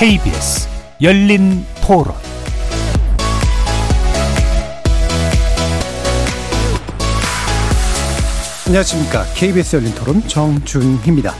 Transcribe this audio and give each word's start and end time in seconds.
KBS 0.00 0.66
열린 1.02 1.62
토론 1.86 2.14
안녕하십니까. 8.66 9.24
KBS 9.34 9.76
열린 9.76 9.94
토론 9.94 10.22
정준희입니다. 10.28 11.34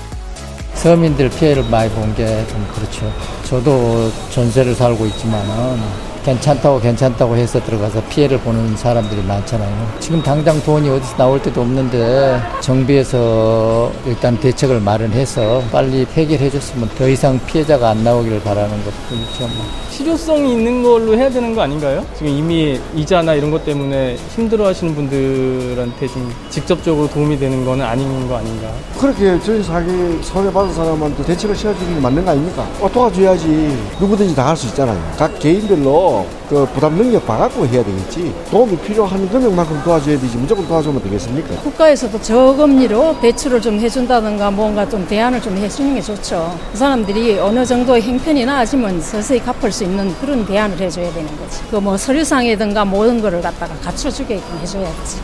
서민들 0.74 1.28
피해를 1.30 1.62
많이 1.64 1.90
본 1.90 2.14
게 2.14 2.24
좀 2.48 2.66
그렇죠. 2.74 3.12
저도 3.44 4.10
전세를 4.30 4.74
살고 4.74 5.06
있지만은 5.06 5.78
괜찮다고 6.24 6.80
괜찮다고 6.80 7.36
해서 7.36 7.60
들어가서 7.64 8.02
피해를 8.10 8.38
보는 8.40 8.76
사람들이 8.76 9.22
많잖아요. 9.22 9.72
지금 10.00 10.22
당장 10.22 10.62
돈이 10.62 10.88
어디서 10.90 11.16
나올 11.16 11.40
때도 11.40 11.62
없는데 11.62 12.40
정부에서 12.60 13.90
일단 14.06 14.38
대책을 14.38 14.80
마련해서 14.80 15.62
빨리 15.72 16.06
해결해 16.14 16.50
줬으면 16.50 16.88
더 16.98 17.08
이상 17.08 17.40
피해자가 17.46 17.90
안 17.90 18.04
나오기를 18.04 18.40
바라는 18.42 18.70
것뿐이죠. 18.84 19.40
뭐. 19.54 19.64
실효성이 19.90 20.52
있는 20.52 20.82
걸로 20.82 21.14
해야 21.16 21.28
되는 21.30 21.54
거 21.54 21.62
아닌가요? 21.62 22.04
지금 22.16 22.32
이미 22.32 22.78
이자나 22.94 23.34
이런 23.34 23.50
것 23.50 23.64
때문에 23.64 24.16
힘들어 24.34 24.66
하시는 24.66 24.94
분들한테 24.94 26.06
좀 26.08 26.32
직접적으로 26.48 27.08
도움이 27.08 27.38
되는 27.38 27.64
거는 27.64 27.84
아닌 27.84 28.28
거 28.28 28.36
아닌가? 28.36 28.68
그렇게 28.98 29.38
저희 29.40 29.62
사기 29.62 30.18
손해받은 30.22 30.72
사람한테 30.74 31.24
대책을 31.24 31.54
세워주는 31.56 31.94
게 31.94 32.00
맞는 32.00 32.24
거 32.24 32.30
아닙니까? 32.30 32.66
어, 32.80 32.90
도와줘야지 32.90 33.78
누구든지 34.00 34.34
다 34.34 34.50
할 34.50 34.56
수 34.56 34.66
있잖아요. 34.66 34.98
각 35.16 35.38
개인별로 35.38 36.09
그 36.48 36.66
부담 36.74 36.96
능력 36.96 37.26
봐갖고 37.26 37.66
해야 37.66 37.82
되겠지. 37.84 38.34
도움이 38.50 38.76
필요한 38.78 39.28
금액만큼 39.28 39.82
도와줘야 39.84 40.18
되지 40.18 40.36
무조건 40.36 40.66
도와주면 40.68 41.02
되겠습니까? 41.02 41.56
국가에서도 41.62 42.20
저금리로 42.20 43.20
대출을 43.20 43.60
좀 43.60 43.78
해준다든가 43.78 44.50
뭔가 44.50 44.88
좀 44.88 45.06
대안을 45.06 45.40
좀 45.42 45.56
해주는 45.56 45.94
게 45.94 46.00
좋죠. 46.00 46.58
그 46.72 46.78
사람들이 46.78 47.38
어느 47.38 47.64
정도 47.64 47.96
행편이 47.96 48.44
나아지면 48.44 49.00
서서히 49.00 49.40
갚을 49.40 49.70
수 49.72 49.84
있는 49.84 50.14
그런 50.20 50.44
대안을 50.46 50.78
해줘야 50.78 51.12
되는 51.12 51.28
거지. 51.38 51.60
그 51.70 51.80
뭐 51.80 51.96
서류상이든가 51.96 52.84
모든 52.84 53.22
거를 53.22 53.40
갖다가 53.40 53.74
갖춰주게끔 53.76 54.58
해줘야지. 54.60 55.16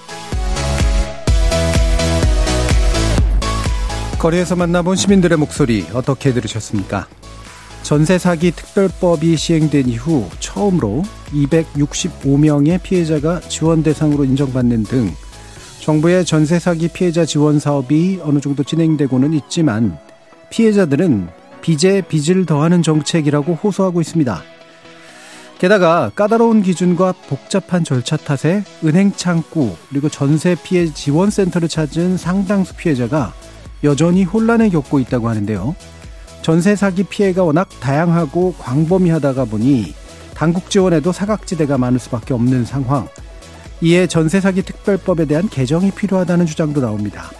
거리에서 4.19 4.57
만나본 4.57 4.97
시민들의 4.97 5.37
목소리 5.39 5.85
어떻게 5.93 6.33
들으셨습니까? 6.33 7.07
전세 7.87 8.19
사기 8.19 8.51
특별법이 8.51 9.37
시행된 9.37 9.87
이후 9.87 10.29
처음으로 10.41 11.05
265명의 11.33 12.83
피해자가 12.83 13.39
지원 13.43 13.85
대상으로 13.85 14.25
인정받는 14.25 14.83
등 14.83 15.13
정부의 15.79 16.25
전세 16.25 16.59
사기 16.59 16.89
피해자 16.89 17.25
지원 17.25 17.61
사업이 17.61 18.19
어느 18.25 18.41
정도 18.41 18.65
진행되고는 18.65 19.35
있지만 19.35 19.97
피해자들은 20.51 21.29
빚에 21.61 22.01
빚을 22.01 22.45
더하는 22.45 22.83
정책이라고 22.83 23.55
호소하고 23.55 24.01
있습니다. 24.01 24.43
게다가 25.61 26.11
까다로운 26.17 26.63
기준과 26.63 27.13
복잡한 27.29 27.85
절차 27.85 28.17
탓에 28.17 28.65
은행 28.85 29.13
창구 29.13 29.77
그리고 29.91 30.09
전세 30.09 30.57
피해 30.61 30.93
지원 30.93 31.31
센터를 31.31 31.69
찾은 31.69 32.17
상당수 32.17 32.75
피해자가 32.75 33.33
여전히 33.85 34.25
혼란을 34.25 34.71
겪고 34.71 34.99
있다고 34.99 35.29
하는데요. 35.29 35.77
전세 36.47 36.77
사기 36.77 37.03
피해가 37.03 37.43
워낙 37.43 37.69
다양하고 37.81 38.55
광범위하다가 38.61 39.47
보니 39.47 39.97
당국 40.33 40.71
지원에도 40.71 41.11
사각지대가 41.11 41.77
많을 41.77 41.99
수밖에 41.99 42.35
없는 42.35 42.65
상황. 42.65 43.09
이에 43.81 44.07
전세 44.07 44.41
사기 44.41 44.63
특별법에 44.63 45.25
대한 45.25 45.49
개정이 45.49 45.91
필요하다는 45.91 46.47
주장도 46.47 46.81
나옵니다. 46.81 47.33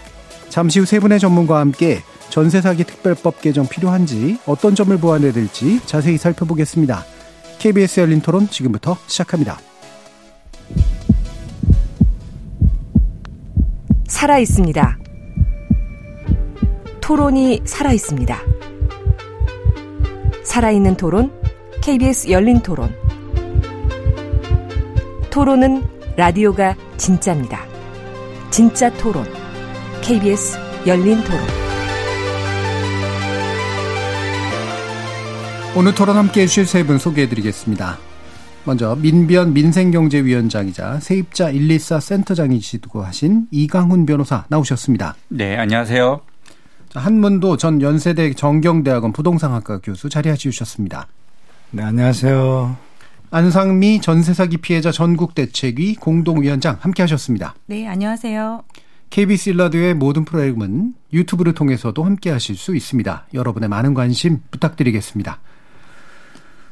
잠시 0.49 0.81
후 0.81 0.87
세 0.87 0.99
분의 0.99 1.21
전문가와 1.21 1.61
함께 1.61 2.03
전세 2.31 2.61
사기 2.61 2.83
특별법 2.83 3.41
개정 3.41 3.69
필요한지 3.69 4.41
어떤 4.45 4.75
점을 4.75 4.99
보완해야 4.99 5.33
될지 5.33 5.79
자세히 5.87 6.19
살펴보겠습니다. 6.19 7.05
KBS 7.61 8.01
열린 8.01 8.21
토론 8.21 8.49
지금부터 8.49 8.97
시작합니다. 9.07 9.61
살아 14.09 14.41
있습니다. 14.41 14.99
토론이 17.01 17.61
살아 17.65 17.93
있습니다. 17.93 18.56
살아있는 20.57 20.97
토론, 20.97 21.31
KBS 21.83 22.31
열린 22.31 22.61
토론. 22.63 22.91
토론은 25.29 25.85
라디오가 26.17 26.75
진짜입니다. 26.97 27.63
진짜 28.49 28.91
토론, 28.95 29.27
KBS 30.01 30.57
열린 30.87 31.23
토론. 31.25 31.41
오늘 35.77 35.95
토론 35.95 36.17
함께 36.17 36.41
해주실 36.41 36.65
세 36.65 36.85
분 36.85 36.97
소개해드리겠습니다. 36.97 37.99
먼저 38.65 38.97
민변 38.97 39.53
민생경제위원장이자 39.53 41.01
세입자 41.01 41.51
124 41.53 42.01
센터장이시고 42.01 43.03
하신 43.03 43.49
이강훈 43.51 44.07
변호사 44.07 44.47
나오셨습니다. 44.49 45.17
네, 45.29 45.55
안녕하세요. 45.59 46.23
한문도 46.95 47.57
전 47.57 47.81
연세대 47.83 48.35
정경대학원 48.35 49.13
부동산학과 49.13 49.79
교수 49.83 50.09
자리해 50.09 50.37
주셨습니다. 50.37 51.07
네, 51.71 51.83
안녕하세요. 51.83 52.77
안상미 53.31 54.01
전세사기 54.01 54.59
피해자 54.59 54.93
전국대책위 54.93 55.97
공동위원장 55.97 56.79
함께 56.81 57.03
하셨습니다. 57.03 57.55
네, 57.67 57.87
안녕하세요. 57.87 58.63
KBS 59.11 59.51
일라디오의 59.51 59.95
모든 59.95 60.25
프로그램은 60.25 60.95
유튜브를 61.13 61.53
통해서도 61.55 62.03
함께 62.05 62.31
하실 62.31 62.57
수 62.57 62.75
있습니다. 62.75 63.27
여러분의 63.35 63.69
많은 63.69 63.95
관심 63.95 64.41
부탁드리겠습니다. 64.51 65.39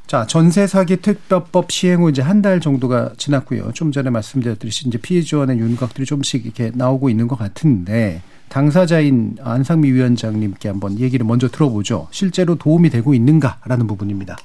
자, 0.07 0.27
전세 0.27 0.67
사기 0.67 0.99
특별법 0.99 1.71
시행 1.73 2.03
후 2.03 2.11
이제 2.11 2.23
한 2.23 2.43
달 2.43 2.61
정도가 2.61 3.13
지났고요. 3.17 3.73
좀 3.73 3.91
전에 3.91 4.11
말씀드렸듯이 4.11 4.89
이제 4.89 4.99
피해 4.99 5.23
지원의 5.23 5.59
윤곽들이 5.59 6.05
좀씩 6.07 6.45
이렇게 6.45 6.71
나오고 6.75 7.09
있는 7.09 7.27
것 7.27 7.39
같은데 7.39 8.23
당사자인 8.55 9.37
안상미 9.43 9.91
위원장님께 9.91 10.69
한번 10.69 11.01
얘기를 11.01 11.27
먼저 11.27 11.49
들어보죠. 11.49 12.07
실제로 12.13 12.55
도움이 12.55 12.89
되고 12.89 13.13
있는가라는 13.13 13.89
부분입니다. 13.89 14.37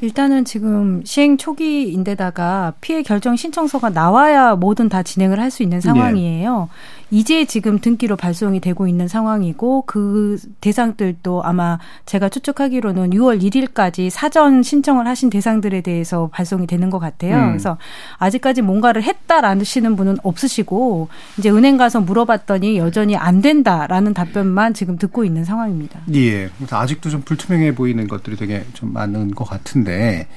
일단은 0.00 0.44
지금 0.44 1.02
시행 1.04 1.36
초기인데다가 1.36 2.72
피해 2.80 3.04
결정 3.04 3.36
신청서가 3.36 3.90
나와야 3.90 4.56
뭐든 4.56 4.88
다 4.88 5.04
진행을 5.04 5.38
할 5.38 5.52
수 5.52 5.62
있는 5.62 5.80
상황이에요. 5.80 6.68
네. 6.72 6.97
이제 7.10 7.44
지금 7.44 7.78
등기로 7.78 8.16
발송이 8.16 8.60
되고 8.60 8.86
있는 8.86 9.08
상황이고 9.08 9.84
그 9.86 10.38
대상들도 10.60 11.42
아마 11.42 11.78
제가 12.06 12.28
추측하기로는 12.28 13.10
6월 13.10 13.42
1일까지 13.42 14.10
사전 14.10 14.62
신청을 14.62 15.06
하신 15.06 15.30
대상들에 15.30 15.80
대해서 15.80 16.28
발송이 16.32 16.66
되는 16.66 16.90
것 16.90 16.98
같아요. 16.98 17.36
음. 17.36 17.48
그래서 17.48 17.78
아직까지 18.18 18.62
뭔가를 18.62 19.02
했다라시는 19.02 19.96
분은 19.96 20.18
없으시고 20.22 21.08
이제 21.38 21.50
은행 21.50 21.76
가서 21.76 22.00
물어봤더니 22.00 22.78
여전히 22.78 23.16
안 23.16 23.40
된다라는 23.40 24.14
답변만 24.14 24.74
지금 24.74 24.98
듣고 24.98 25.24
있는 25.24 25.44
상황입니다. 25.44 26.00
예. 26.14 26.48
그래서 26.56 26.78
아직도 26.78 27.10
좀 27.10 27.22
불투명해 27.22 27.74
보이는 27.74 28.06
것들이 28.06 28.36
되게 28.36 28.64
좀 28.74 28.92
많은 28.92 29.34
것 29.34 29.44
같은데 29.44 30.28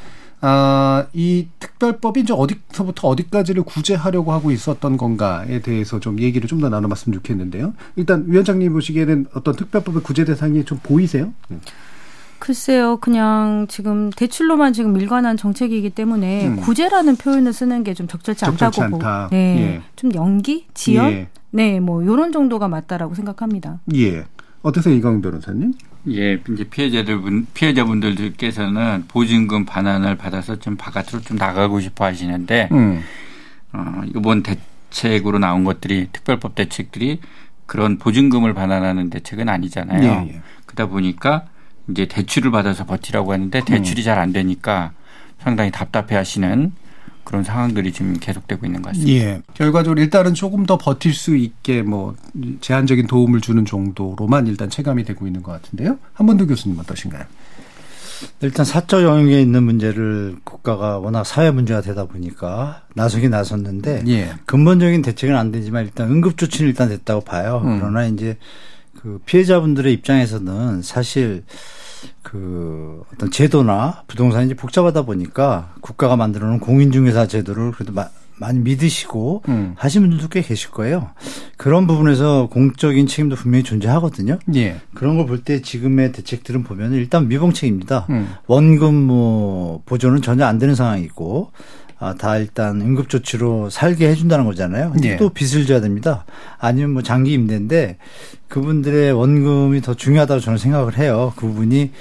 아, 0.44 1.06
이 1.14 1.48
특별법이 1.60 2.22
이제 2.22 2.34
어디서부터 2.34 3.08
어디까지를 3.10 3.62
구제하려고 3.64 4.32
하고 4.34 4.50
있었던 4.52 4.98
건가에 4.98 5.62
대해서 5.62 6.00
좀 6.00 6.20
얘기를 6.20 6.48
좀 6.48 6.62
더 6.62 6.70
나눠봤으면 6.70 7.16
좋겠는데요. 7.20 7.74
일단 7.96 8.26
위원장님 8.28 8.74
보시기에는 8.74 9.28
어떤 9.34 9.56
특별법의 9.56 10.04
구제 10.04 10.26
대상이 10.26 10.64
좀 10.66 10.80
보이세요? 10.84 11.34
글쎄요, 12.40 12.98
그냥 12.98 13.68
지금 13.70 14.10
대출로만 14.10 14.74
지금 14.74 14.98
일관한 14.98 15.38
정책이기 15.38 15.92
때문에 15.92 16.48
음. 16.48 16.56
구제라는 16.58 17.16
표현을 17.18 17.54
쓰는 17.54 17.84
게 17.84 17.94
좀 17.94 18.08
적절치, 18.08 18.46
적절치 18.46 18.82
않다고 18.82 18.96
않다. 18.98 19.28
보. 19.30 19.36
네, 19.36 19.58
예. 19.76 19.82
좀 19.96 20.14
연기, 20.16 20.66
지연, 20.74 21.12
예. 21.12 21.28
네, 21.52 21.80
뭐 21.80 22.04
요런 22.06 22.32
정도가 22.32 22.68
맞다라고 22.68 23.14
생각합니다. 23.14 23.80
예. 23.96 24.26
어떠세요, 24.64 24.96
이광 24.96 25.22
변호사님? 25.22 25.74
예, 26.10 26.40
이제 26.50 26.64
피해자들 26.64 27.22
분, 27.22 27.48
피해자분들께서는 27.54 29.06
보증금 29.08 29.66
반환을 29.66 30.18
받아서 30.18 30.58
좀 30.58 30.76
바깥으로 30.76 31.22
좀 31.22 31.38
나가고 31.38 31.80
싶어 31.80 32.06
하시는데, 32.06 32.70
음. 32.72 33.04
어, 33.74 34.02
이번 34.16 34.44
대책으로 34.44 35.40
나온 35.40 35.64
것들이, 35.64 36.08
특별법 36.12 36.56
대책들이 36.56 37.20
그런 37.66 37.98
보증금을 37.98 38.54
반환하는 38.54 39.10
대책은 39.10 39.48
아니잖아요. 39.48 40.28
예, 40.28 40.34
예. 40.34 40.42
그러다 40.66 40.90
보니까 40.90 41.46
이제 41.90 42.06
대출을 42.06 42.52
받아서 42.52 42.86
버티라고 42.86 43.34
하는데 43.34 43.64
대출이 43.64 44.02
음. 44.02 44.04
잘안 44.04 44.34
되니까 44.34 44.92
상당히 45.40 45.72
답답해 45.72 46.16
하시는 46.16 46.74
그런 47.24 47.44
상황들이 47.44 47.92
지금 47.94 48.14
계속되고 48.20 48.66
있는 48.66 48.82
것 48.82 48.90
같습니다. 48.90 49.12
예. 49.14 49.42
결과적으로 49.54 50.02
일단은 50.02 50.34
조금 50.34 50.66
더 50.66 50.78
버틸 50.78 51.14
수 51.14 51.36
있게 51.36 51.82
뭐 51.82 52.16
제한적인 52.62 53.08
도움을 53.08 53.42
주는 53.42 53.66
정도로만 53.66 54.48
일단 54.48 54.70
체감이 54.70 55.04
되고 55.04 55.28
있는 55.28 55.44
것 55.44 55.52
같은데요. 55.52 55.98
한번더 56.14 56.46
교수님 56.48 56.80
어떠신가요? 56.80 57.24
일단 58.42 58.66
사적 58.66 59.04
영역에 59.04 59.42
있는 59.42 59.64
문제를 59.64 60.38
국가가 60.44 61.00
워낙 61.00 61.24
사회 61.24 61.52
문제가 61.52 61.82
되다 61.82 62.06
보니까 62.06 62.84
나서긴 62.94 63.32
나섰는데 63.32 64.04
예. 64.08 64.34
근본적인 64.46 65.02
대책은 65.02 65.36
안 65.36 65.52
되지만 65.52 65.86
일단 65.86 66.10
응급 66.10 66.38
조치는 66.38 66.70
일단 66.70 66.90
됐다고 66.90 67.22
봐요. 67.22 67.62
음. 67.66 67.80
그러나 67.80 68.06
이제 68.06 68.38
그 69.02 69.20
피해자분들의 69.26 69.92
입장에서는 69.94 70.82
사실 70.84 71.44
그 72.22 73.04
어떤 73.14 73.32
제도나 73.32 74.04
부동산이 74.08 74.46
이제 74.48 74.56
복잡하다 74.56 75.04
보니까 75.04 75.74
국가가 75.82 76.16
만들어 76.16 76.48
놓은 76.48 76.60
공인중개사 76.60 77.28
제도를 77.28 77.72
그래도 77.72 77.92
마, 77.94 78.08
많이 78.38 78.58
믿으시고 78.60 79.44
음. 79.50 79.74
하신 79.78 80.02
분들도 80.02 80.30
꽤 80.30 80.42
계실 80.42 80.72
거예요. 80.72 81.10
그런 81.58 81.86
부분에서 81.86 82.48
공적인 82.52 83.06
책임도 83.06 83.36
분명히 83.36 83.64
존재하거든요. 83.64 84.40
예. 84.56 84.78
그런 84.96 85.18
걸 85.18 85.28
볼 85.28 85.44
때 85.44 85.62
지금의 85.62 86.12
대책들은 86.12 86.64
보면 86.64 86.94
일단 86.94 87.28
미봉책입니다. 87.28 88.08
음. 88.10 88.30
원금 88.48 88.96
뭐 88.96 89.84
보조는 89.86 90.22
전혀 90.24 90.46
안 90.46 90.58
되는 90.58 90.74
상황이고 90.74 91.52
아, 91.54 91.81
다 92.18 92.38
일단 92.38 92.82
응급조치로 92.82 93.70
살게 93.70 94.08
해준다는 94.10 94.46
거잖아요. 94.46 94.94
예. 95.04 95.18
또 95.18 95.30
빚을 95.30 95.68
져야 95.68 95.82
됩니다. 95.82 96.26
아니면 96.58 96.92
뭐 96.92 97.04
장기 97.04 97.34
임대인데 97.34 97.98
그분들의 98.48 99.12
원금이 99.14 99.82
더 99.82 99.94
중요하다고 99.94 100.42
저는 100.42 100.58
생각을 100.58 100.98
해요. 100.98 101.32
그 101.36 101.46
부분이 101.46 101.92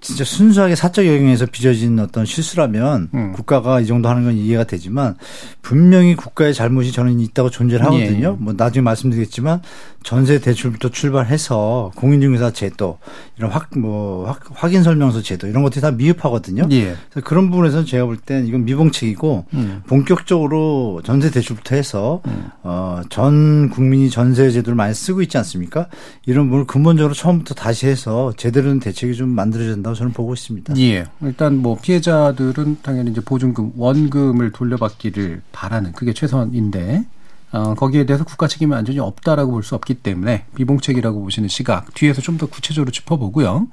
진짜 0.00 0.24
순수하게 0.24 0.74
사적 0.74 1.06
영역에서 1.06 1.46
빚어진 1.46 1.98
어떤 1.98 2.24
실수라면 2.24 3.10
음. 3.14 3.32
국가가 3.32 3.80
이 3.80 3.86
정도 3.86 4.08
하는 4.08 4.24
건 4.24 4.34
이해가 4.36 4.64
되지만 4.64 5.16
분명히 5.62 6.14
국가의 6.16 6.54
잘못이 6.54 6.92
저는 6.92 7.20
있다고 7.20 7.50
존재를 7.50 7.84
하거든요. 7.86 8.36
예. 8.38 8.42
뭐 8.42 8.54
나중에 8.56 8.82
말씀드리겠지만 8.82 9.60
전세 10.02 10.38
대출부터 10.40 10.88
출발해서 10.88 11.92
공인중개사 11.94 12.52
제도 12.52 12.98
이런 13.36 13.50
확 13.50 13.70
뭐 13.76 14.34
확인 14.52 14.82
설명서 14.82 15.22
제도 15.22 15.46
이런 15.46 15.62
것들이 15.62 15.80
다 15.80 15.90
미흡하거든요. 15.92 16.66
예. 16.72 16.96
그래서 17.10 17.24
그런 17.24 17.50
부분에서 17.50 17.84
제가 17.84 18.04
볼 18.06 18.16
땐 18.16 18.46
이건 18.46 18.64
미봉책이고 18.64 19.46
음. 19.54 19.82
본격적으로 19.86 21.00
전세 21.04 21.30
대출부터 21.30 21.76
해서 21.76 22.20
음. 22.26 22.48
어전 22.62 23.70
국민이 23.70 24.10
전세 24.10 24.50
제도를 24.50 24.74
많이 24.76 24.92
쓰고 24.94 25.22
있지 25.22 25.38
않습니까? 25.38 25.86
이런 26.26 26.46
부분을 26.46 26.66
근본적으로 26.66 27.14
처음부터 27.14 27.54
다시 27.54 27.86
해서 27.86 28.32
제대로 28.36 28.68
된 28.68 28.80
대책이 28.80 29.14
좀 29.14 29.28
만들어져 29.30 29.76
야 29.90 29.94
된다고 29.94 29.94
저는 29.94 30.12
보고 30.12 30.32
있습니다. 30.34 30.76
예. 30.78 31.04
일단 31.22 31.56
뭐 31.56 31.76
피해자들은 31.80 32.78
당연히 32.82 33.10
이제 33.10 33.20
보증금 33.20 33.72
원금을 33.76 34.52
돌려받기를 34.52 35.42
바라는 35.52 35.92
그게 35.92 36.12
최선인데 36.12 37.04
어, 37.52 37.74
거기에 37.74 38.06
대해서 38.06 38.24
국가 38.24 38.46
책임이 38.46 38.72
완전히 38.72 39.00
없다라고 39.00 39.50
볼 39.52 39.62
수 39.62 39.74
없기 39.74 39.94
때문에 39.94 40.44
비봉책이라고 40.54 41.20
보시는 41.22 41.48
시각 41.48 41.92
뒤에서 41.94 42.22
좀 42.22 42.38
더 42.38 42.46
구체적으로 42.46 42.90
짚어보고요. 42.92 43.66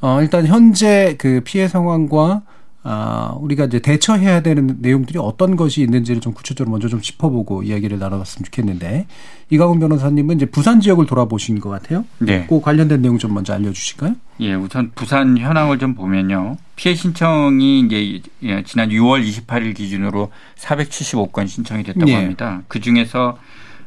어, 0.00 0.22
일단 0.22 0.46
현재 0.46 1.14
그 1.18 1.40
피해 1.44 1.68
상황과 1.68 2.42
아, 2.90 3.36
우리가 3.38 3.66
이제 3.66 3.80
대처해야 3.80 4.40
되는 4.40 4.78
내용들이 4.80 5.18
어떤 5.18 5.56
것이 5.56 5.82
있는지를 5.82 6.22
좀 6.22 6.32
구체적으로 6.32 6.70
먼저 6.70 6.88
좀 6.88 7.02
짚어보고 7.02 7.62
이야기를 7.62 7.98
나눠봤으면 7.98 8.46
좋겠는데 8.46 9.06
이강훈 9.50 9.78
변호사님은 9.78 10.36
이제 10.36 10.46
부산 10.46 10.80
지역을 10.80 11.04
돌아보신 11.04 11.60
것 11.60 11.68
같아요. 11.68 12.06
네. 12.16 12.46
그 12.48 12.62
관련된 12.62 13.02
내용 13.02 13.18
좀 13.18 13.34
먼저 13.34 13.52
알려주실까요? 13.52 14.16
예, 14.40 14.54
우선 14.54 14.92
부산 14.94 15.36
현황을 15.36 15.78
좀 15.78 15.94
보면요. 15.94 16.56
피해 16.76 16.94
신청이 16.94 17.80
이제 17.80 18.22
예, 18.44 18.62
지난 18.62 18.88
6월 18.88 19.22
28일 19.22 19.74
기준으로 19.74 20.32
475건 20.56 21.46
신청이 21.46 21.82
됐다고 21.82 22.06
네. 22.06 22.14
합니다. 22.14 22.62
그 22.68 22.80
중에서 22.80 23.38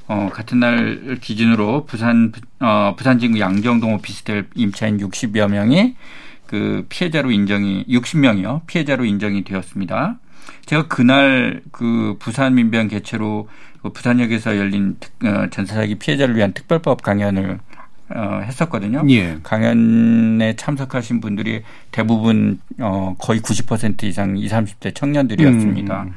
어, 0.10 0.30
같은 0.32 0.60
날 0.60 1.18
기준으로 1.20 1.86
부산 1.86 2.32
어, 2.60 2.94
부산 2.96 3.18
진구 3.18 3.40
양정동 3.40 3.96
오피스텔 3.96 4.46
임차인 4.54 5.00
60여 5.00 5.50
명이 5.50 5.96
그 6.52 6.86
피해자로 6.90 7.32
인정이 7.32 7.86
60명이요. 7.88 8.68
피해자로 8.68 9.06
인정이 9.06 9.46
되었습니다. 9.46 10.18
제가 10.66 10.90
그날 10.90 11.62
그 11.72 12.18
부산 12.20 12.56
민변 12.56 12.90
개최로 12.90 13.48
그 13.82 13.90
부산역에서 13.90 14.58
열린 14.58 14.98
특, 15.00 15.14
어, 15.24 15.48
전사사기 15.50 15.96
피해자를 15.96 16.36
위한 16.36 16.52
특별법 16.52 17.04
강연을 17.04 17.58
어, 18.14 18.42
했었거든요. 18.44 19.06
예. 19.10 19.38
강연에 19.44 20.58
참석하신 20.58 21.22
분들이 21.22 21.64
대부분 21.92 22.60
어, 22.80 23.16
거의 23.18 23.40
90% 23.40 24.04
이상 24.04 24.38
20, 24.38 24.52
30대 24.52 24.94
청년들이었습니다. 24.94 26.04
음. 26.04 26.14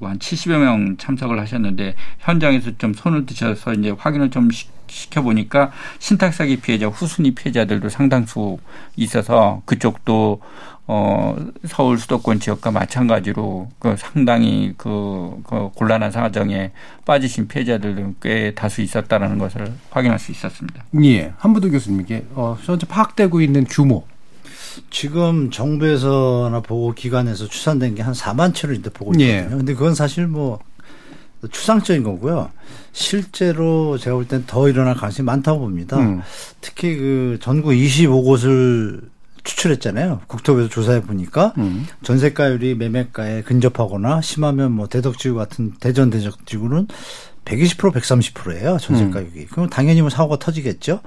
한 0.00 0.18
70여 0.18 0.58
명 0.58 0.96
참석을 0.96 1.38
하셨는데 1.38 1.94
현장에서 2.18 2.72
좀 2.76 2.92
손을 2.92 3.24
드셔서 3.24 3.74
이제 3.74 3.90
확인을 3.96 4.30
좀 4.30 4.50
시 4.50 4.66
켜보니까 5.10 5.72
신탁사기 5.98 6.60
피해자, 6.60 6.86
후순위 6.86 7.34
피해자들도 7.34 7.88
상당수 7.88 8.58
있어서 8.96 9.62
그쪽도 9.64 10.40
어, 10.88 11.36
서울 11.66 11.98
수도권 11.98 12.38
지역과 12.38 12.70
마찬가지로 12.70 13.68
그 13.80 13.96
상당히 13.98 14.72
그, 14.76 15.42
그 15.44 15.70
곤란한 15.74 16.12
사정에 16.12 16.70
빠지신 17.04 17.48
피해자들도 17.48 18.14
꽤 18.22 18.54
다수 18.54 18.82
있었다라는 18.82 19.38
것을 19.38 19.72
확인할 19.90 20.18
수 20.20 20.30
있었습니다. 20.30 20.84
예. 21.02 21.32
한부도 21.38 21.70
교수님께 21.72 22.26
어, 22.34 22.56
현재 22.62 22.86
파악되고 22.86 23.40
있는 23.40 23.64
규모 23.64 24.04
지금 24.90 25.50
정부에서나 25.50 26.60
보고 26.60 26.92
기관에서 26.92 27.48
추산된 27.48 27.94
게 27.96 28.02
한 28.02 28.12
4만 28.12 28.54
채를 28.54 28.76
이제 28.76 28.88
보고 28.90 29.12
있거든요. 29.12 29.28
예. 29.28 29.46
근데 29.50 29.74
그건 29.74 29.94
사실 29.96 30.28
뭐 30.28 30.60
추상적인 31.50 32.04
거고요. 32.04 32.50
실제로 32.96 33.98
제가 33.98 34.16
볼 34.16 34.26
땐 34.26 34.44
더 34.46 34.68
일어날 34.70 34.94
가능성이 34.94 35.26
많다고 35.26 35.60
봅니다. 35.60 35.98
음. 35.98 36.22
특히 36.62 36.96
그 36.96 37.38
전국 37.42 37.70
25곳을 37.72 39.02
추출했잖아요. 39.44 40.22
국토부에서 40.26 40.70
조사해 40.70 41.02
보니까 41.02 41.52
음. 41.58 41.86
전세가율이 42.02 42.74
매매가에 42.76 43.42
근접하거나 43.42 44.22
심하면 44.22 44.72
뭐 44.72 44.88
대덕지구 44.88 45.36
같은 45.36 45.74
대전 45.78 46.08
대덕지구는 46.08 46.88
120% 47.44 47.92
130%예요. 47.92 48.78
전세 48.80 49.10
가격이. 49.10 49.40
음. 49.40 49.46
그럼 49.50 49.68
당연히 49.68 50.00
뭐 50.00 50.08
사고가 50.08 50.38
터지겠죠. 50.38 51.00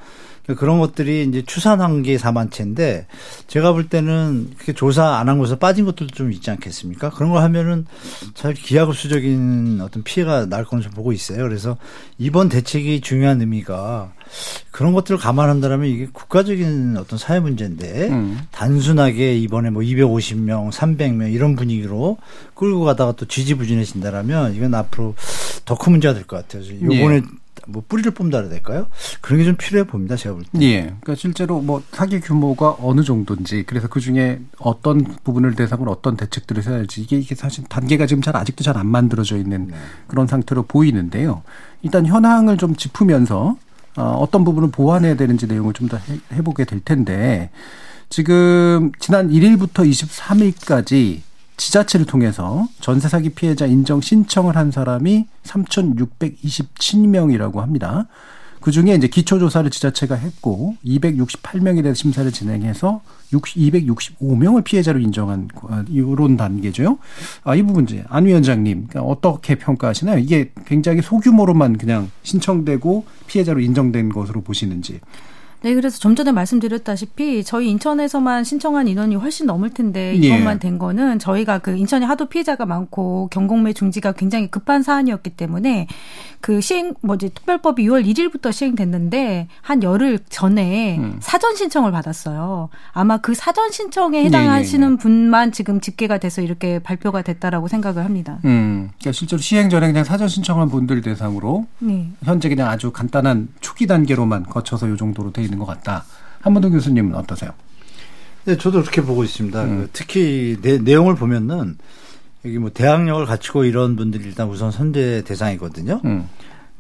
그런 0.56 0.80
것들이 0.80 1.24
이제 1.28 1.44
추산한 1.46 2.02
게 2.04 2.18
4만 2.18 2.52
채인데 2.52 3.08
제가 3.48 3.72
볼 3.74 3.88
때는 3.90 4.52
그렇게 4.56 4.74
조사 4.74 5.16
안한 5.18 5.38
곳에서 5.38 5.58
빠진 5.58 5.86
것들도 5.86 6.14
좀 6.14 6.32
있지 6.32 6.50
않겠습니까? 6.52 7.10
그런 7.12 7.32
거 7.32 7.40
하면은 7.42 7.86
잘 8.34 8.54
기하급수적인 8.54 9.80
어떤 9.82 10.04
피해가 10.04 10.46
날 10.48 10.66
거는 10.66 10.82
좀 10.82 10.92
보고 10.94 11.12
있어요. 11.14 11.44
그래서 11.44 11.78
이번 12.18 12.50
대책이 12.50 13.02
중요한 13.02 13.42
의미가 13.42 14.14
그런 14.72 14.94
것들을 14.94 15.18
감안한다면 15.20 15.88
이게 15.88 16.08
국가적인 16.12 16.96
어떤 16.98 17.18
사회 17.18 17.40
문제인데 17.40 18.10
음. 18.10 18.40
단순하게 18.52 19.38
이번에 19.38 19.70
뭐 19.72 19.82
250명, 19.82 20.72
300명 20.72 21.34
이런 21.34 21.56
분위기로 21.56 22.18
끌고 22.54 22.84
가다가 22.84 23.12
또 23.14 23.26
지지부진해진다라면 23.26 24.56
이건 24.56 24.74
앞으로 24.76 25.16
더 25.66 25.76
큰 25.76 25.92
문제가 25.94 26.14
될 26.14 26.24
것 26.24 26.36
같아요. 26.48 26.64
요번에 26.82 27.18
예. 27.18 27.22
뭐 27.70 27.84
뿌리를 27.88 28.12
뽑는다 28.12 28.40
해야 28.40 28.50
될까요? 28.50 28.88
그런 29.22 29.40
게 29.40 29.46
좀 29.46 29.56
필요해 29.56 29.86
봅니다. 29.86 30.16
제가 30.16 30.36
볼 30.36 30.44
때. 30.44 30.50
예. 30.62 30.82
그러니까 30.82 31.16
실제로 31.16 31.62
뭐 31.62 31.82
사기 31.92 32.20
규모가 32.20 32.78
어느 32.82 33.02
정도인지 33.04 33.64
그래서 33.68 33.88
그 33.88 34.00
중에 34.00 34.40
어떤 34.58 35.04
부분을 35.24 35.56
대상으로 35.56 35.92
어떤 35.92 36.18
대책들을 36.18 36.66
해야 36.66 36.76
할지 36.76 37.02
이게 37.02 37.18
이게 37.18 37.36
사실 37.36 37.64
단계가 37.66 38.06
지금 38.06 38.22
잘 38.22 38.36
아직도 38.36 38.64
잘 38.64 38.78
안 38.78 38.88
만들어져 38.88 39.38
있는 39.38 39.68
네. 39.68 39.76
그런 40.08 40.28
상태로 40.28 40.64
보이는데요. 40.64 41.44
일단 41.82 42.06
현황을 42.06 42.58
좀 42.58 42.76
짚으면서 42.76 43.58
어, 43.98 44.04
어떤 44.20 44.44
부분을 44.44 44.70
보완해야 44.72 45.16
되는지 45.16 45.48
내용을 45.48 45.74
좀 45.74 45.90
더 45.90 45.98
해보게 46.32 46.66
될 46.66 46.80
텐데 46.80 47.50
지금 48.10 48.92
지난 49.00 49.30
1일부터 49.30 49.88
23일까지 49.90 51.22
지자체를 51.60 52.06
통해서 52.06 52.68
전세 52.80 53.10
사기 53.10 53.30
피해자 53.30 53.66
인정 53.66 54.02
신청을 54.02 54.56
한 54.56 54.72
사람이 54.72 55.26
3,627명이라고 55.44 57.58
합니다. 57.58 58.08
그 58.62 58.72
중에 58.72 58.96
이제 58.96 59.08
기초조사를 59.08 59.70
지자체가 59.70 60.16
했고 60.16 60.76
268명에 60.86 61.82
대해서 61.82 61.98
심사를 61.98 62.30
진행해서 62.32 63.02
265명을 63.32 64.64
피해자로 64.64 65.00
인정한 65.00 65.48
이런 65.90 66.36
단계죠. 66.36 66.98
아, 67.44 67.56
이 67.56 67.64
부분 67.64 67.86
이제 67.86 68.04
안 68.10 68.26
위원장님 68.26 68.88
그러니까 68.90 69.02
어떻게 69.02 69.56
평가하시나요? 69.56 70.18
이게 70.18 70.52
굉장히 70.66 71.02
소규모로만 71.02 71.78
그냥 71.78 72.10
신청되고 72.24 73.06
피해자로 73.28 73.62
인정된 73.62 74.10
것으로 74.10 74.42
보시는지. 74.42 75.00
네, 75.62 75.74
그래서 75.76 76.00
좀 76.00 76.16
전에 76.16 76.32
말씀드렸다시피 76.32 77.44
저희 77.44 77.70
인천에서만 77.70 78.44
신청한 78.44 78.88
인원이 78.88 79.16
훨씬 79.16 79.46
넘을 79.46 79.70
텐데 79.70 80.14
예. 80.22 80.28
이번만 80.28 80.56
예. 80.56 80.60
된 80.60 80.80
거는 80.80 81.20
저희가 81.20 81.60
그 81.60 81.76
인천에 81.76 82.06
하도 82.06 82.28
피해자가 82.28 82.66
많고 82.66 83.28
경공매 83.32 83.74
중지가 83.74 84.14
굉장히 84.14 84.48
급한 84.48 84.84
사안이었기 84.84 85.32
때문에 85.32 85.88
그 86.42 86.62
시행 86.62 86.94
뭐지 87.02 87.32
특별법이 87.34 87.84
6월 87.86 88.06
1일부터 88.06 88.54
시행됐는데 88.54 89.50
한 89.62 89.84
열흘 89.84 90.20
전에 90.30 90.98
음. 90.98 91.18
사전 91.20 91.56
신청을 91.56 91.92
받았어요. 91.92 92.70
아마 92.94 93.18
그 93.18 93.34
사전 93.34 93.72
신청에 93.72 94.24
해당하시는 94.24 94.88
네, 94.88 94.90
네, 94.90 94.96
네. 94.96 95.02
분만 95.02 95.52
지금 95.52 95.82
집계가 95.82 96.18
돼서 96.18 96.42
이렇게 96.42 96.80
발표가 96.80 97.22
됐다라고 97.22 97.68
생각을 97.68 98.06
합니다. 98.06 98.40
음, 98.46 98.90
그러니까 99.00 99.12
실제로 99.12 99.42
시행 99.42 99.70
전에 99.70 99.88
그냥 99.88 100.06
사전 100.06 100.30
신청한 100.30 100.70
분들 100.70 101.02
대상으로 101.02 101.68
네. 101.80 102.10
현재 102.24 102.48
그냥 102.48 102.70
아주 102.70 102.92
간단한 102.92 103.50
초기 103.60 103.86
단계로만 103.86 104.44
거쳐서 104.44 104.88
이 104.88 104.96
정도로 104.96 105.34
돼 105.34 105.44
있는 105.50 105.60
것 105.60 105.66
같다. 105.66 106.06
한번더 106.42 106.70
교수님은 106.70 107.16
어떠세요? 107.16 107.52
네, 108.46 108.58
저도 108.58 108.82
그렇게 108.82 109.02
보고 109.02 109.24
있습니다. 109.24 109.64
음. 109.64 109.78
그 109.78 109.90
특히 109.92 110.58
내, 110.62 110.78
내용을 110.78 111.16
보면은 111.16 111.78
여기 112.46 112.58
뭐 112.58 112.70
대학력을 112.72 113.26
갖추고 113.26 113.66
이런 113.66 113.96
분들이 113.96 114.24
일단 114.24 114.48
우선 114.48 114.72
선제 114.72 115.24
대상이거든요. 115.26 116.02
음. 116.06 116.30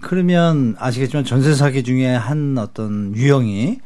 그러면 0.01 0.75
아시겠지만 0.79 1.25
전세 1.25 1.53
사기 1.53 1.83
중에 1.83 2.07
한 2.15 2.57
어떤 2.57 3.13
유형이 3.15 3.79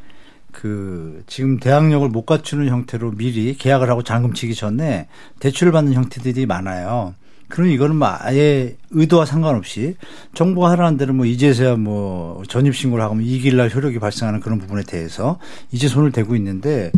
그 0.52 1.24
지금 1.26 1.58
대항력을 1.58 2.08
못 2.08 2.24
갖추는 2.24 2.68
형태로 2.68 3.12
미리 3.12 3.56
계약을 3.56 3.90
하고 3.90 4.04
잔금 4.04 4.34
치기 4.34 4.54
전에 4.54 5.08
대출을 5.40 5.72
받는 5.72 5.94
형태들이 5.94 6.46
많아요. 6.46 7.14
그럼 7.48 7.70
이거는 7.70 7.96
뭐 7.96 8.08
아예 8.18 8.76
의도와 8.90 9.26
상관없이 9.26 9.96
정부가 10.34 10.70
하라는 10.72 10.96
대로 10.96 11.12
뭐 11.12 11.26
이제서야 11.26 11.76
뭐 11.76 12.42
전입 12.48 12.74
신고를 12.74 13.04
하고 13.04 13.20
이길날 13.20 13.74
효력이 13.74 13.98
발생하는 13.98 14.40
그런 14.40 14.58
부분에 14.58 14.82
대해서 14.82 15.38
이제 15.70 15.88
손을 15.88 16.10
대고 16.10 16.36
있는데 16.36 16.90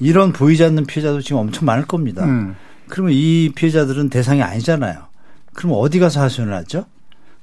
이런 0.00 0.32
보이지 0.32 0.64
않는 0.64 0.86
피해자도 0.86 1.20
지금 1.20 1.38
엄청 1.38 1.66
많을 1.66 1.86
겁니다. 1.86 2.24
음. 2.24 2.56
그러면 2.88 3.12
이 3.14 3.52
피해자들은 3.54 4.10
대상이 4.10 4.42
아니잖아요. 4.42 4.98
그럼 5.54 5.74
어디 5.76 5.98
가서 5.98 6.20
하소연을 6.22 6.54
하죠? 6.54 6.84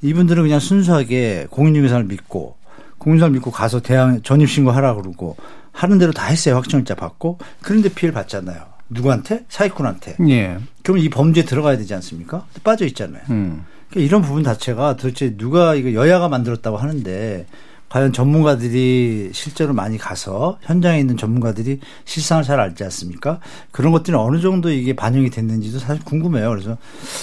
이분들은 0.01 0.43
그냥 0.43 0.59
순수하게 0.59 1.47
공인중개사를 1.49 2.05
믿고 2.05 2.55
공인중개사를 2.99 3.33
믿고 3.33 3.51
가서 3.51 3.79
대항 3.79 4.21
전입 4.21 4.49
신고 4.49 4.71
하라 4.71 4.95
그러고 4.95 5.37
하는 5.71 5.97
대로 5.97 6.11
다 6.11 6.25
했어요. 6.25 6.55
확정일자 6.55 6.95
받고 6.95 7.39
그런데 7.61 7.89
피해를 7.89 8.13
받잖아요. 8.13 8.68
누구한테? 8.89 9.45
사기꾼한테. 9.49 10.17
예. 10.29 10.57
그럼 10.83 10.97
이 10.97 11.09
범죄에 11.09 11.43
들어가야 11.43 11.77
되지 11.77 11.93
않습니까? 11.95 12.45
빠져 12.63 12.85
있잖아요. 12.85 13.21
음. 13.29 13.65
그러니까 13.89 14.07
이런 14.07 14.21
부분 14.21 14.43
자체가 14.43 14.95
도대체 14.95 15.35
누가 15.37 15.75
이거 15.75 15.93
여야가 15.93 16.29
만들었다고 16.29 16.77
하는데 16.77 17.45
과연 17.89 18.13
전문가들이 18.13 19.31
실제로 19.33 19.73
많이 19.73 19.97
가서 19.97 20.59
현장에 20.61 20.99
있는 20.99 21.17
전문가들이 21.17 21.79
실상을 22.05 22.43
잘 22.43 22.59
알지 22.59 22.83
않습니까? 22.83 23.39
그런 23.71 23.91
것들이 23.91 24.15
어느 24.15 24.39
정도 24.39 24.69
이게 24.69 24.95
반영이 24.95 25.31
됐는지도 25.31 25.79
사실 25.79 26.03
궁금해요. 26.05 26.49
그래서 26.49 26.77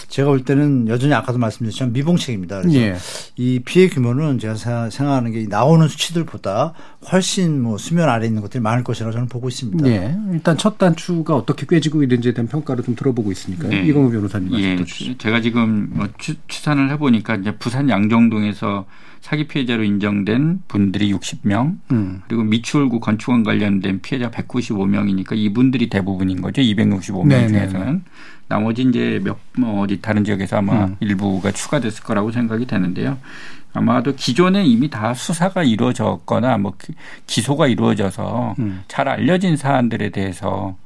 제가 0.08 0.28
볼 0.28 0.44
때는 0.44 0.88
여전히 0.88 1.14
아까도 1.14 1.38
말씀드렸지만 1.38 1.92
미봉책입니다. 1.92 2.62
그래서 2.62 2.78
예. 2.78 2.96
이 3.36 3.60
피해 3.64 3.88
규모는 3.88 4.40
제가 4.40 4.56
생각하는 4.90 5.32
게 5.32 5.46
나오는 5.48 5.86
수치들보다 5.86 6.74
훨씬 7.12 7.62
뭐 7.62 7.78
수면 7.78 8.08
아래에 8.08 8.26
있는 8.26 8.42
것들이 8.42 8.60
많을 8.60 8.82
것이라고 8.82 9.12
저는 9.12 9.28
보고 9.28 9.48
있습니다. 9.48 9.88
예. 9.88 10.16
일단 10.32 10.58
첫 10.58 10.78
단추가 10.78 11.36
어떻게 11.36 11.64
꿰지고 11.66 12.02
있는지에 12.02 12.34
대한 12.34 12.48
평가를 12.48 12.82
좀 12.82 12.96
들어보고 12.96 13.30
있으니까요. 13.30 13.70
네. 13.70 13.84
이광우 13.86 14.10
변호사님 14.10 14.50
말씀 14.50 14.70
예. 14.70 14.84
주시죠. 14.84 15.18
제가 15.18 15.40
지금 15.40 15.90
뭐 15.92 16.08
추산을 16.48 16.90
해보니까 16.90 17.36
이제 17.36 17.56
부산 17.56 17.88
양정동에서 17.88 18.84
사기 19.20 19.46
피해자로 19.48 19.82
인정된 19.82 20.62
분들이 20.68 21.12
60명, 21.12 21.78
음. 21.90 22.22
그리고 22.26 22.44
미추홀구 22.44 23.00
건축원 23.00 23.42
관련된 23.42 24.00
피해자 24.00 24.30
195명이니까 24.30 25.36
이분들이 25.36 25.88
대부분인 25.88 26.40
거죠. 26.40 26.62
265명 26.62 27.28
네네. 27.28 27.48
중에서는. 27.48 28.04
나머지 28.48 28.82
이제 28.82 29.20
몇, 29.24 29.36
뭐 29.58 29.82
어디 29.82 30.00
다른 30.00 30.24
지역에서 30.24 30.58
아마 30.58 30.84
음. 30.84 30.96
일부가 31.00 31.50
추가됐을 31.50 32.04
거라고 32.04 32.30
생각이 32.30 32.66
되는데요. 32.66 33.18
아마도 33.72 34.14
기존에 34.14 34.64
이미 34.64 34.88
다 34.88 35.12
수사가 35.12 35.62
이루어졌거나 35.62 36.56
뭐 36.58 36.74
기소가 37.26 37.66
이루어져서 37.66 38.54
음. 38.58 38.82
잘 38.88 39.08
알려진 39.08 39.56
사안들에 39.56 40.10
대해서 40.10 40.76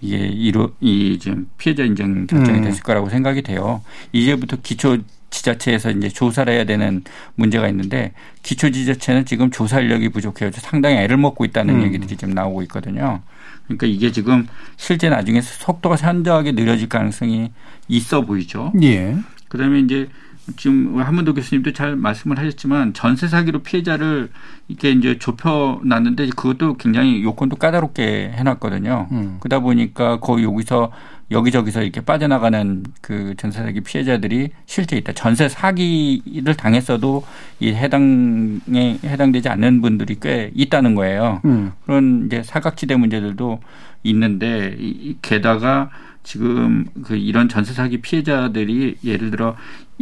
이게 0.00 0.18
이루 0.18 0.72
이 0.80 1.18
지금 1.18 1.48
피해자 1.58 1.82
인정 1.82 2.26
결정이 2.26 2.58
음. 2.58 2.64
됐을 2.64 2.82
거라고 2.82 3.08
생각이 3.08 3.42
돼요. 3.42 3.82
이제부터 4.12 4.58
기초 4.62 4.98
지자체에서 5.30 5.90
이제 5.90 6.08
조사를 6.08 6.52
해야 6.52 6.64
되는 6.64 7.02
문제가 7.34 7.68
있는데 7.68 8.12
기초 8.42 8.70
지자체는 8.70 9.24
지금 9.24 9.50
조사 9.50 9.80
인력이 9.80 10.08
부족해서 10.10 10.60
상당히 10.60 10.96
애를 10.96 11.16
먹고 11.16 11.44
있다는 11.44 11.76
음. 11.76 11.82
얘기들이 11.82 12.16
지금 12.16 12.34
나오고 12.34 12.62
있거든요. 12.62 13.20
그러니까 13.64 13.86
이게 13.86 14.12
지금 14.12 14.46
실제 14.76 15.08
나중에 15.08 15.40
속도가 15.40 15.96
현저하게 15.96 16.52
느려질 16.52 16.88
가능성이 16.88 17.50
있어 17.88 18.20
보이죠. 18.22 18.72
예. 18.82 19.16
그다음에 19.48 19.80
이제 19.80 20.08
지금 20.56 21.00
한문도 21.00 21.34
교수님도 21.34 21.72
잘 21.72 21.96
말씀을 21.96 22.38
하셨지만 22.38 22.94
전세 22.94 23.26
사기로 23.26 23.62
피해자를 23.62 24.30
이렇게 24.68 24.92
이제 24.92 25.18
좁혀 25.18 25.80
놨는데 25.84 26.28
그것도 26.36 26.76
굉장히 26.76 27.22
요건도 27.24 27.56
까다롭게 27.56 28.32
해놨거든요. 28.36 29.08
음. 29.10 29.36
그러다 29.40 29.60
보니까 29.60 30.20
거의 30.20 30.44
여기서 30.44 30.92
여기저기서 31.30 31.82
이렇게 31.82 32.00
빠져나가는 32.00 32.84
그 33.00 33.34
전세 33.36 33.62
사기 33.62 33.80
피해자들이 33.80 34.50
실제 34.66 34.96
있다. 34.96 35.12
전세 35.12 35.48
사기를 35.48 36.54
당했어도 36.54 37.24
이 37.58 37.72
해당에 37.72 38.98
해당되지 39.04 39.48
않는 39.48 39.80
분들이 39.80 40.16
꽤 40.20 40.50
있다는 40.54 40.94
거예요. 40.94 41.40
음. 41.44 41.72
그런 41.84 42.26
이제 42.26 42.42
사각지대 42.42 42.96
문제들도 42.96 43.60
있는데 44.04 44.76
게다가 45.22 45.90
지금 46.22 46.86
그 47.04 47.16
이런 47.16 47.48
전세 47.48 47.72
사기 47.72 48.00
피해자들이 48.00 48.96
예를 49.04 49.30
들어 49.30 49.56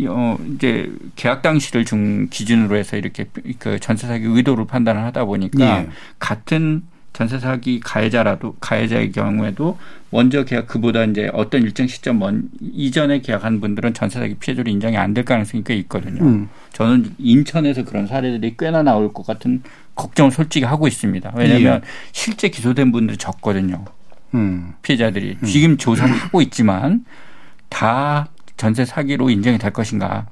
어 0.08 0.38
이제 0.54 0.90
계약 1.16 1.42
당시를 1.42 1.84
중 1.84 2.28
기준으로 2.30 2.76
해서 2.76 2.96
이렇게 2.96 3.26
그 3.58 3.78
전세 3.78 4.06
사기 4.06 4.24
의도를 4.26 4.66
판단을 4.66 5.02
하다 5.04 5.26
보니까 5.26 5.82
예. 5.82 5.88
같은 6.18 6.82
전세 7.14 7.38
사기 7.38 7.78
가해자라도 7.80 8.56
가해자의 8.61 9.12
경우에도 9.12 9.78
먼저 10.11 10.44
계약 10.44 10.66
그보다 10.66 11.04
이제 11.04 11.30
어떤 11.33 11.62
일정 11.62 11.87
시점 11.87 12.18
먼 12.18 12.49
이전에 12.61 13.21
계약한 13.21 13.61
분들은 13.61 13.94
전세 13.94 14.18
사기 14.18 14.35
피해자로 14.35 14.68
인정이 14.71 14.97
안 14.97 15.14
될 15.14 15.25
가능성이 15.25 15.62
꽤 15.64 15.76
있거든요. 15.76 16.23
음. 16.25 16.49
저는 16.73 17.14
인천에서 17.18 17.85
그런 17.85 18.09
사례들이 18.09 18.56
꽤나 18.59 18.83
나올 18.83 19.12
것 19.12 19.25
같은 19.25 19.62
걱정을 19.94 20.33
솔직히 20.33 20.64
하고 20.66 20.88
있습니다. 20.88 21.33
왜냐하면 21.37 21.83
예. 21.85 21.88
실제 22.11 22.49
기소된 22.49 22.90
분들이 22.90 23.16
적거든요. 23.16 23.85
음. 24.35 24.75
피해자들이 24.83 25.38
음. 25.40 25.47
지금 25.47 25.76
조사를 25.78 26.12
하고 26.12 26.42
있지만 26.42 27.04
다 27.68 28.26
전세 28.56 28.85
사기로 28.85 29.30
인정이 29.30 29.59
될 29.59 29.73
것인가? 29.73 30.26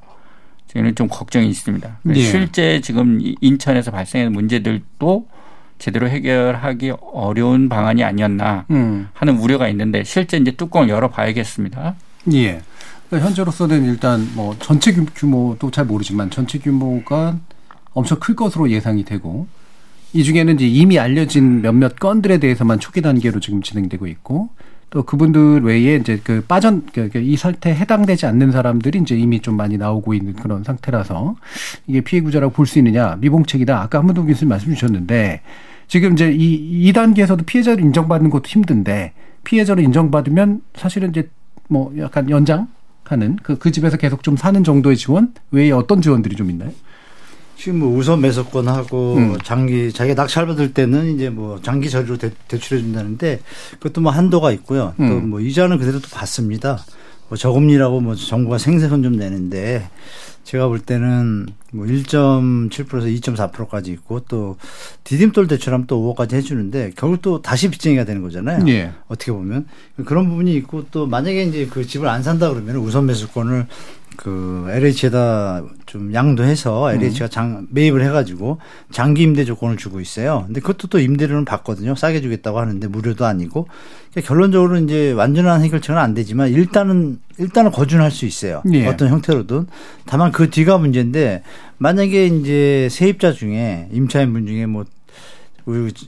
저는 0.67 0.97
좀 0.97 1.07
걱정이 1.07 1.49
있습니다. 1.49 1.99
예. 2.09 2.15
실제 2.23 2.81
지금 2.81 3.21
인천에서 3.41 3.93
발생한 3.93 4.33
문제들도 4.33 5.29
제대로 5.83 6.09
해결하기 6.09 6.93
어려운 7.13 7.69
방안이 7.69 8.05
아니었나 8.05 8.67
음. 8.71 9.09
하는 9.15 9.37
우려가 9.37 9.67
있는데 9.67 10.05
실제 10.05 10.37
이제 10.37 10.53
뚜껑을 10.53 10.89
열어봐야겠습니다. 10.89 11.97
예. 12.35 12.63
그러니까 13.09 13.27
현재로서는 13.27 13.87
일단 13.87 14.31
뭐 14.35 14.55
전체 14.61 14.93
규모도 14.93 15.73
잘 15.73 15.85
모르지만 15.85 16.31
전체 16.31 16.61
규모가 16.61 17.37
엄청 17.95 18.21
클 18.21 18.37
것으로 18.37 18.71
예상이 18.71 19.05
되고 19.05 19.49
이 20.13 20.23
중에는 20.23 20.55
이제 20.55 20.69
이미 20.69 21.01
알려진 21.01 21.63
몇몇 21.63 21.97
건들에 21.99 22.39
대해서만 22.39 22.79
초기 22.79 23.03
단계로 23.03 23.41
지금 23.41 23.61
진행되고 23.61 24.07
있고 24.07 24.51
또 24.91 25.03
그분들 25.03 25.63
외에 25.65 25.97
이제 25.97 26.21
그 26.23 26.45
빠전 26.47 26.87
그, 26.93 27.09
그이 27.09 27.37
사태에 27.37 27.75
해당되지 27.75 28.27
않는 28.27 28.53
사람들이 28.53 29.01
이제 29.01 29.17
이미 29.17 29.41
좀 29.41 29.57
많이 29.57 29.79
나오고 29.79 30.15
있는 30.15 30.35
그런 30.35 30.63
상태라서 30.63 31.35
이게 31.89 32.03
피해 32.03 32.23
구조라고 32.23 32.53
볼 32.53 32.67
수 32.67 32.79
있느냐 32.79 33.17
미봉책이다 33.21 33.81
아까 33.81 33.99
한문동 33.99 34.27
교수님 34.27 34.51
말씀 34.51 34.73
주셨는데 34.73 35.41
지금 35.89 36.13
이제 36.15 36.33
이 36.33 36.91
2단계에서도 36.93 37.45
피해자를 37.47 37.85
인정받는 37.85 38.31
것도 38.31 38.45
힘든데 38.47 39.13
피해자로 39.45 39.83
인정받으면 39.83 40.63
사실은 40.75 41.11
이제 41.11 41.29
뭐 41.69 41.93
약간 41.99 42.29
연장하는 42.31 43.37
그, 43.43 43.59
그 43.59 43.71
집에서 43.71 43.97
계속 43.97 44.23
좀 44.23 44.37
사는 44.37 44.63
정도의 44.63 44.97
지원 44.97 45.35
외에 45.51 45.71
어떤 45.71 46.01
지원들이 46.01 46.37
좀 46.37 46.51
있나요? 46.51 46.71
지금 47.57 47.79
뭐 47.79 47.97
우선 47.97 48.21
매석권하고 48.21 49.15
음. 49.15 49.39
장기 49.45 49.93
자기가 49.93 50.23
낙찰 50.23 50.47
받을 50.47 50.75
때는 50.75 51.15
이제 51.15 51.31
뭐 51.31 51.61
장기 51.63 51.89
저리로 51.89 52.17
대, 52.17 52.33
출해 52.49 52.83
준다는데 52.83 53.41
그것도 53.79 54.01
뭐 54.01 54.11
한도가 54.11 54.51
있고요. 54.53 54.95
음. 54.99 55.31
또뭐 55.31 55.41
이자는 55.41 55.79
그대로 55.79 56.01
또 56.01 56.09
받습니다. 56.11 56.85
뭐 57.29 57.39
저금리라고 57.39 58.01
뭐 58.01 58.15
정부가 58.15 58.59
생세선 58.59 59.03
좀 59.03 59.17
내는데 59.17 59.89
제가 60.45 60.69
볼 60.69 60.81
때는 60.81 61.47
뭐 61.73 61.87
1.7%에서 61.87 63.07
2.4%까지 63.07 63.93
있고 63.93 64.21
또 64.29 64.57
디딤돌 65.05 65.47
대출하면 65.47 65.87
또 65.87 66.15
5억까지 66.15 66.35
해주는데 66.35 66.93
결국 66.97 67.23
또 67.23 67.41
다시 67.41 67.71
빚쟁이가 67.71 68.05
되는 68.05 68.23
거잖아요. 68.23 68.67
예. 68.69 68.93
어떻게 69.09 69.33
보면 69.33 69.67
그런 70.05 70.29
부분이 70.29 70.55
있고 70.57 70.87
또 70.91 71.07
만약에 71.07 71.45
이제 71.45 71.67
그 71.67 71.87
집을 71.87 72.09
안 72.09 72.23
산다 72.23 72.51
그러면 72.51 72.77
우선 72.77 73.07
매수권을 73.07 73.67
그 74.17 74.67
LH에다 74.69 75.65
좀 75.87 76.13
양도해서 76.13 76.93
LH가 76.93 77.29
장, 77.29 77.67
매입을 77.71 78.05
해가지고 78.05 78.59
장기 78.91 79.23
임대 79.23 79.45
조건을 79.45 79.79
주고 79.79 80.01
있어요. 80.01 80.43
근데 80.47 80.61
그것도 80.61 80.89
또 80.89 80.99
임대료는 80.99 81.45
받거든요. 81.45 81.95
싸게 81.95 82.21
주겠다고 82.21 82.59
하는데 82.59 82.87
무료도 82.89 83.25
아니고. 83.25 83.69
그러니까 84.13 84.29
결론적으로 84.29 84.77
이제 84.79 85.13
완전한 85.13 85.63
해결책은 85.63 86.01
안 86.01 86.15
되지만 86.15 86.51
일단은 86.51 87.19
일단은 87.39 87.71
거준할 87.73 88.11
수 88.11 88.27
있어요. 88.27 88.63
예. 88.73 88.87
어떤 88.87 89.09
형태로든. 89.09 89.67
다만 90.07 90.33
그 90.33 90.51
뒤가 90.51 90.77
문제인데 90.79 91.43
만약에 91.79 92.27
이제 92.27 92.89
세입자 92.91 93.33
중에 93.33 93.89
임차인분 93.93 94.47
중에 94.47 94.67
뭐 94.67 94.85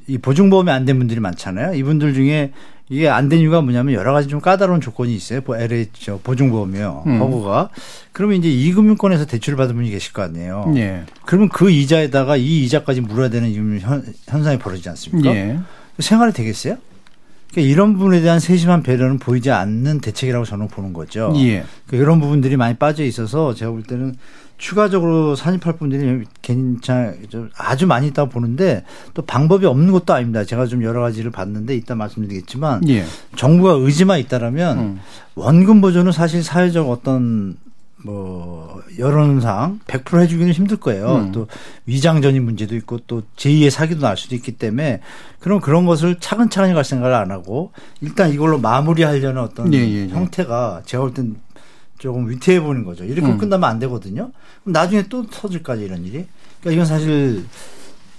이 0.09 0.19
보증보험이 0.19 0.73
안 0.73 0.85
된 0.85 0.99
분들이 0.99 1.21
많잖아요. 1.21 1.75
이분들 1.75 2.13
중에 2.15 2.51
이게 2.89 3.09
안 3.09 3.29
된 3.29 3.39
이유가 3.39 3.61
뭐냐면 3.61 3.95
여러 3.95 4.13
가지 4.13 4.27
좀 4.27 4.41
까다로운 4.41 4.81
조건이 4.81 5.15
있어요. 5.15 5.43
LH 5.47 6.11
보증보험이요. 6.25 7.05
음. 7.07 7.21
허구가. 7.21 7.71
그러면 8.13 8.37
이제 8.39 8.51
이금융권에서 8.51 9.27
대출을 9.27 9.57
받은 9.57 9.77
분이 9.77 9.91
계실 9.91 10.13
거 10.13 10.23
아니에요. 10.23 10.73
예. 10.75 11.05
그러면 11.25 11.49
그 11.51 11.71
이자에다가 11.71 12.37
이 12.37 12.65
이자까지 12.65 13.03
물어야 13.03 13.31
되는 13.31 13.55
현, 13.81 14.05
현상이 14.27 14.59
벌어지지 14.59 14.89
않습니까? 14.89 15.31
예. 15.33 15.59
생활이 16.01 16.33
되겠어요? 16.33 16.77
그러니까 17.55 17.73
이런 17.73 17.93
부분에 17.95 18.21
대한 18.21 18.41
세심한 18.41 18.83
배려는 18.83 19.19
보이지 19.19 19.53
않는 19.53 20.01
대책이라고 20.01 20.45
저는 20.45 20.67
보는 20.67 20.93
거죠. 20.93 21.33
예. 21.37 21.65
그러니까 21.87 22.05
이런 22.05 22.21
부분들이 22.21 22.57
많이 22.57 22.75
빠져 22.75 23.05
있어서 23.05 23.55
제가 23.55 23.71
볼 23.71 23.85
때는 23.85 24.17
추가적으로 24.59 25.37
산입할 25.37 25.77
분들이 25.77 26.25
괜찮 26.43 27.17
아주 27.57 27.87
많이 27.87 28.09
있다고 28.09 28.31
보는데 28.31 28.85
또 29.13 29.23
방법이 29.23 29.67
없는 29.67 29.93
것도 29.93 30.13
아닙니다. 30.15 30.45
제가 30.45 30.67
좀 30.67 30.83
여러 30.83 31.01
가지를 31.01 31.31
봤는데 31.31 31.77
이따 31.77 31.95
말씀드리겠지만 31.95 32.89
예. 32.89 33.05
정부가 33.37 33.75
의지만 33.75 34.19
있다라면 34.19 34.79
음. 34.79 35.01
원금 35.37 35.81
보조는 35.81 36.11
사실 36.11 36.43
사회적 36.43 36.91
어떤 36.91 37.57
뭐 38.05 38.83
여론상 38.99 39.81
100% 39.87 40.21
해주기는 40.21 40.53
힘들 40.53 40.77
거예요. 40.77 41.17
음. 41.17 41.33
또 41.33 41.47
위장전입 41.87 42.43
문제도 42.43 42.77
있고 42.77 42.99
또 43.07 43.23
제2의 43.37 43.71
사기도 43.71 44.03
날 44.03 44.17
수도 44.19 44.35
있기 44.35 44.53
때문에 44.53 45.01
그럼 45.41 45.61
그런 45.61 45.87
것을 45.87 46.19
차근차근히 46.21 46.75
갈 46.75 46.85
생각을 46.85 47.15
안 47.15 47.31
하고 47.31 47.73
일단 48.03 48.31
이걸로 48.31 48.59
마무리하려는 48.59 49.41
어떤 49.41 49.73
예, 49.73 49.79
예, 49.79 50.05
예. 50.05 50.09
형태가 50.09 50.83
제가 50.85 51.03
볼 51.03 51.15
땐 51.15 51.37
조금 51.99 52.29
위태해 52.29 52.61
보이는 52.61 52.85
거죠. 52.85 53.05
이렇게 53.05 53.27
음. 53.27 53.39
끝나면 53.39 53.71
안 53.71 53.79
되거든요. 53.79 54.31
그럼 54.63 54.73
나중에 54.73 55.05
또 55.09 55.27
터질까지 55.27 55.85
이런 55.85 56.05
일이. 56.05 56.27
그러니까 56.61 56.73
이건 56.73 56.85
사실 56.85 57.45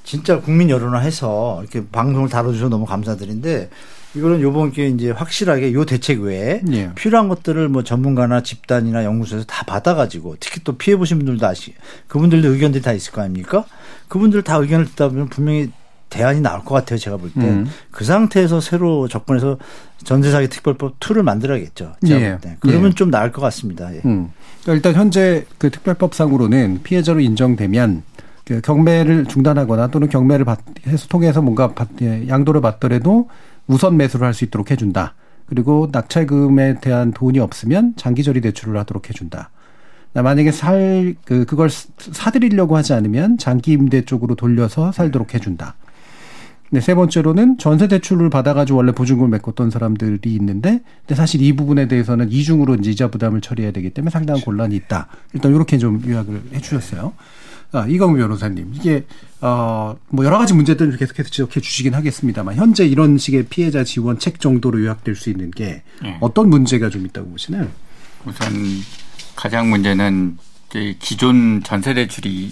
진짜 0.03 0.39
국민 0.39 0.71
여론화해서 0.71 1.59
이렇게 1.61 1.85
방송을 1.91 2.29
다뤄주셔서 2.29 2.69
너무 2.69 2.85
감사드린데 2.85 3.69
이거는 4.15 4.41
요번 4.41 4.71
기회에 4.71 4.89
이제 4.89 5.11
확실하게 5.11 5.73
요 5.73 5.85
대책 5.85 6.21
외에 6.21 6.61
예. 6.71 6.91
필요한 6.95 7.27
것들을 7.27 7.67
뭐 7.69 7.83
전문가나 7.83 8.41
집단이나 8.41 9.03
연구소에서 9.03 9.45
다 9.45 9.65
받아가지고 9.65 10.37
특히 10.39 10.61
또 10.63 10.77
피해 10.77 10.95
보신 10.95 11.17
분들도 11.17 11.45
아시 11.45 11.73
그분들도 12.07 12.49
의견들이 12.49 12.81
다 12.81 12.93
있을 12.93 13.11
거 13.11 13.21
아닙니까? 13.21 13.65
그분들 14.07 14.43
다 14.43 14.55
의견을 14.55 14.85
듣다 14.85 15.09
보면 15.09 15.27
분명히 15.29 15.71
대안이 16.09 16.39
나올 16.39 16.63
것 16.63 16.75
같아요. 16.75 16.97
제가 16.97 17.17
볼 17.17 17.31
때. 17.31 17.41
음. 17.41 17.67
그 17.91 18.05
상태에서 18.05 18.61
새로 18.61 19.07
접근해서 19.07 19.57
전세사기 20.03 20.47
특별법 20.49 20.99
2를 20.99 21.23
만들어야겠죠. 21.23 21.95
제가 22.05 22.21
예. 22.21 22.29
볼 22.31 22.41
때. 22.41 22.57
그러면 22.59 22.91
예. 22.91 22.95
좀 22.95 23.11
나을 23.11 23.31
것 23.31 23.41
같습니다. 23.41 23.93
예. 23.93 24.01
음. 24.05 24.29
그러니까 24.61 24.73
일단 24.73 24.93
현재 24.93 25.45
그 25.57 25.69
특별법상으로는 25.69 26.81
피해자로 26.83 27.19
인정되면 27.19 28.03
그 28.45 28.61
경매를 28.61 29.25
중단하거나 29.25 29.87
또는 29.87 30.07
경매를 30.07 30.45
받, 30.45 30.59
해서 30.87 31.07
통해서 31.07 31.41
뭔가 31.41 31.73
받, 31.73 31.89
예, 32.01 32.27
양도를 32.27 32.61
받더라도 32.61 33.27
우선 33.67 33.97
매수를 33.97 34.25
할 34.25 34.33
수 34.33 34.43
있도록 34.45 34.71
해준다. 34.71 35.15
그리고 35.45 35.89
낙찰금에 35.91 36.79
대한 36.79 37.11
돈이 37.11 37.39
없으면 37.39 37.93
장기저리 37.95 38.41
대출을 38.41 38.77
하도록 38.79 39.07
해준다. 39.07 39.51
만약에 40.13 40.51
살, 40.51 41.15
그, 41.25 41.45
그걸 41.45 41.69
사들이려고 41.69 42.77
하지 42.77 42.93
않으면 42.93 43.37
장기 43.37 43.73
임대 43.73 44.05
쪽으로 44.05 44.35
돌려서 44.35 44.91
살도록 44.91 45.33
해준다. 45.33 45.75
네, 46.71 46.81
세 46.81 46.95
번째로는 46.95 47.57
전세 47.57 47.87
대출을 47.87 48.29
받아가지고 48.29 48.77
원래 48.77 48.91
보증금을 48.91 49.29
메꿨던 49.29 49.69
사람들이 49.69 50.33
있는데, 50.35 50.81
근데 51.01 51.15
사실 51.15 51.41
이 51.41 51.53
부분에 51.53 51.87
대해서는 51.87 52.31
이중으로 52.31 52.75
이제 52.75 52.91
이자 52.91 53.09
부담을 53.09 53.39
처리해야 53.41 53.71
되기 53.71 53.91
때문에 53.91 54.09
상당한 54.09 54.41
곤란이 54.41 54.75
있다. 54.75 55.07
일단 55.33 55.53
이렇게 55.53 55.77
좀 55.77 56.01
요약을 56.05 56.41
해 56.53 56.59
주셨어요. 56.59 57.13
아, 57.71 57.85
이광우 57.87 58.15
변호사님, 58.15 58.73
이게 58.75 59.05
어, 59.41 59.97
뭐 60.09 60.25
여러 60.25 60.37
가지 60.37 60.53
문제들을 60.53 60.97
계속해서 60.97 61.29
지적해 61.29 61.59
주시긴 61.59 61.93
하겠습니다만 61.93 62.55
현재 62.55 62.85
이런 62.85 63.17
식의 63.17 63.47
피해자 63.49 63.83
지원책 63.83 64.39
정도로 64.39 64.81
요약될 64.83 65.15
수 65.15 65.29
있는 65.29 65.51
게 65.51 65.83
네. 66.01 66.17
어떤 66.21 66.49
문제가 66.49 66.89
좀 66.89 67.05
있다고 67.05 67.29
보시나요? 67.29 67.67
우선 68.25 68.47
가장 69.35 69.69
문제는 69.69 70.37
기존 70.99 71.61
전세 71.63 71.93
대출이 71.93 72.51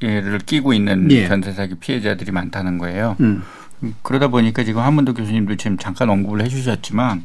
를 0.00 0.38
끼고 0.40 0.74
있는 0.74 1.10
예. 1.12 1.28
전세 1.28 1.52
사기 1.52 1.76
피해자들이 1.76 2.30
많다는 2.30 2.78
거예요. 2.78 3.16
음. 3.20 3.42
그러다 4.02 4.28
보니까 4.28 4.64
지금 4.64 4.82
한문도 4.82 5.14
교수님도 5.14 5.56
지금 5.56 5.78
잠깐 5.78 6.10
언급을 6.10 6.42
해주셨지만 6.42 7.24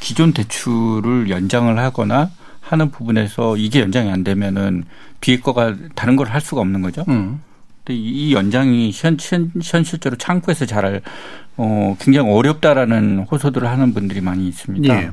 기존 0.00 0.32
대출을 0.32 1.30
연장을 1.30 1.78
하거나 1.78 2.30
하는 2.68 2.90
부분에서 2.90 3.56
이게 3.56 3.80
연장이 3.80 4.10
안 4.10 4.24
되면은 4.24 4.84
비과가 5.20 5.74
다른 5.94 6.16
걸 6.16 6.28
할 6.28 6.40
수가 6.40 6.60
없는 6.60 6.82
거죠. 6.82 7.04
음. 7.08 7.40
근데 7.84 7.98
이 7.98 8.34
연장이 8.34 8.90
현, 8.94 9.16
현, 9.20 9.50
현실적으로 9.62 10.18
창구에서 10.18 10.66
잘, 10.66 11.00
어, 11.56 11.96
굉장히 11.98 12.30
어렵다라는 12.30 13.20
호소들을 13.30 13.66
하는 13.66 13.94
분들이 13.94 14.20
많이 14.20 14.46
있습니다. 14.48 15.02
예. 15.02 15.10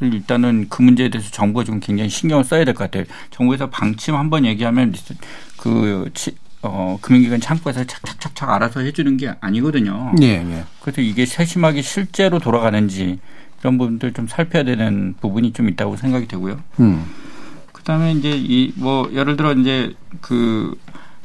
일단은 0.00 0.66
그 0.68 0.82
문제에 0.82 1.08
대해서 1.10 1.30
정부가 1.30 1.64
좀 1.64 1.78
굉장히 1.80 2.08
신경을 2.10 2.44
써야 2.44 2.64
될 2.64 2.74
것 2.74 2.84
같아요. 2.84 3.04
정부에서 3.30 3.70
방침 3.70 4.14
한번 4.16 4.44
얘기하면 4.44 4.94
그, 5.56 6.10
어, 6.62 6.98
금융기관 7.00 7.40
창구에서 7.40 7.84
착착착착 7.84 8.48
알아서 8.50 8.80
해주는 8.80 9.16
게 9.16 9.32
아니거든요. 9.40 10.12
예, 10.22 10.26
예. 10.44 10.64
그래서 10.80 11.00
이게 11.00 11.26
세심하게 11.26 11.82
실제로 11.82 12.38
돌아가는지 12.38 13.18
이런 13.62 13.78
부분들 13.78 14.12
좀 14.12 14.26
살펴야 14.26 14.64
되는 14.64 15.14
부분이 15.20 15.52
좀 15.52 15.68
있다고 15.68 15.96
생각이 15.96 16.26
되고요. 16.28 16.58
음. 16.80 17.04
그다음에 17.72 18.12
이제 18.12 18.30
이 18.36 18.72
뭐 18.76 19.10
예를 19.12 19.36
들어 19.36 19.52
이제 19.54 19.94
그 20.20 20.76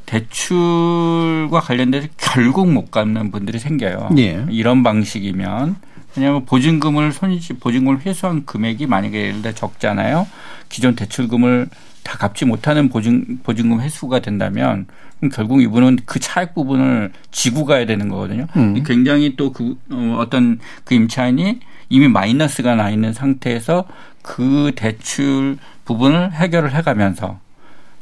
대출과 0.06 1.60
관련돼서 1.60 2.08
결국 2.17 2.71
못 2.71 2.91
갚는 2.91 3.32
분들이 3.32 3.60
생겨요. 3.60 4.10
예. 4.17 4.45
이런 4.50 4.84
방식이면 4.84 5.76
왜냐하면 6.15 6.45
보증금을 6.45 7.12
손실 7.12 7.58
보증금을 7.60 8.02
회수한 8.06 8.45
금액이 8.45 8.88
만약에 8.88 9.19
예를 9.28 9.41
들어 9.41 9.54
적잖아요. 9.54 10.26
기존 10.69 10.95
대출금을 10.95 11.67
다 12.04 12.17
갚지 12.17 12.45
못하는 12.45 12.88
보증 12.89 13.39
보증금 13.43 13.82
회수가 13.82 14.19
된다면 14.19 14.88
그럼 15.19 15.32
결국 15.32 15.62
이분은 15.62 16.00
그 16.06 16.19
차액 16.19 16.56
부분을 16.56 17.12
지고 17.32 17.65
가야 17.65 17.86
되는 17.86 18.08
거거든요. 18.08 18.47
음. 18.56 18.82
굉장히 18.86 19.36
또 19.36 19.52
그 19.52 19.78
어, 19.91 20.17
어떤 20.19 20.60
그 20.86 20.95
임차인이 20.95 21.60
이미 21.89 22.08
마이너스가 22.08 22.76
나 22.76 22.89
있는 22.89 23.13
상태에서 23.13 23.86
그 24.21 24.71
대출 24.76 25.58
부분을 25.86 26.34
해결을 26.34 26.73
해가면서 26.76 27.39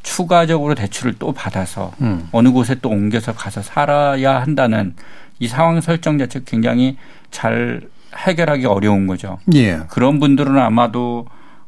추가적으로 0.04 0.76
대출을 0.76 1.16
또 1.20 1.32
받아서 1.32 1.92
음. 2.02 2.28
어느 2.32 2.52
곳에 2.52 2.76
또 2.82 2.90
옮겨서 2.90 3.34
가서 3.34 3.62
살아야 3.62 4.40
한다는 4.42 4.96
이 5.40 5.48
상황 5.48 5.82
설정 5.82 6.18
자체 6.18 6.42
굉장히 6.46 6.98
잘 7.32 7.82
해결하기 8.16 8.66
어려운 8.66 9.08
거죠. 9.08 9.40
예. 9.54 9.80
그런 9.90 10.20
분들은 10.20 10.58
아마도 10.58 11.28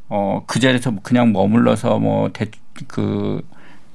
어 0.10 0.44
그 0.48 0.60
자리에서 0.62 0.94
그냥 1.04 1.34
머물러서 1.34 2.00
뭐 2.00 2.30
대 2.30 2.46
그 2.88 3.42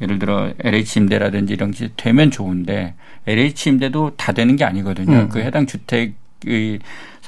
예를 0.01 0.19
들어 0.19 0.53
LH 0.59 0.99
임대라든지 0.99 1.53
이런 1.53 1.71
게 1.71 1.91
되면 1.97 2.31
좋은데 2.33 2.95
LH 3.27 3.71
임대도 3.71 4.17
다 4.17 4.33
되는 4.33 4.57
게 4.57 4.65
아니거든요. 4.65 5.17
음. 5.17 5.29
그 5.29 5.39
해당 5.39 5.65
주택의 5.67 6.81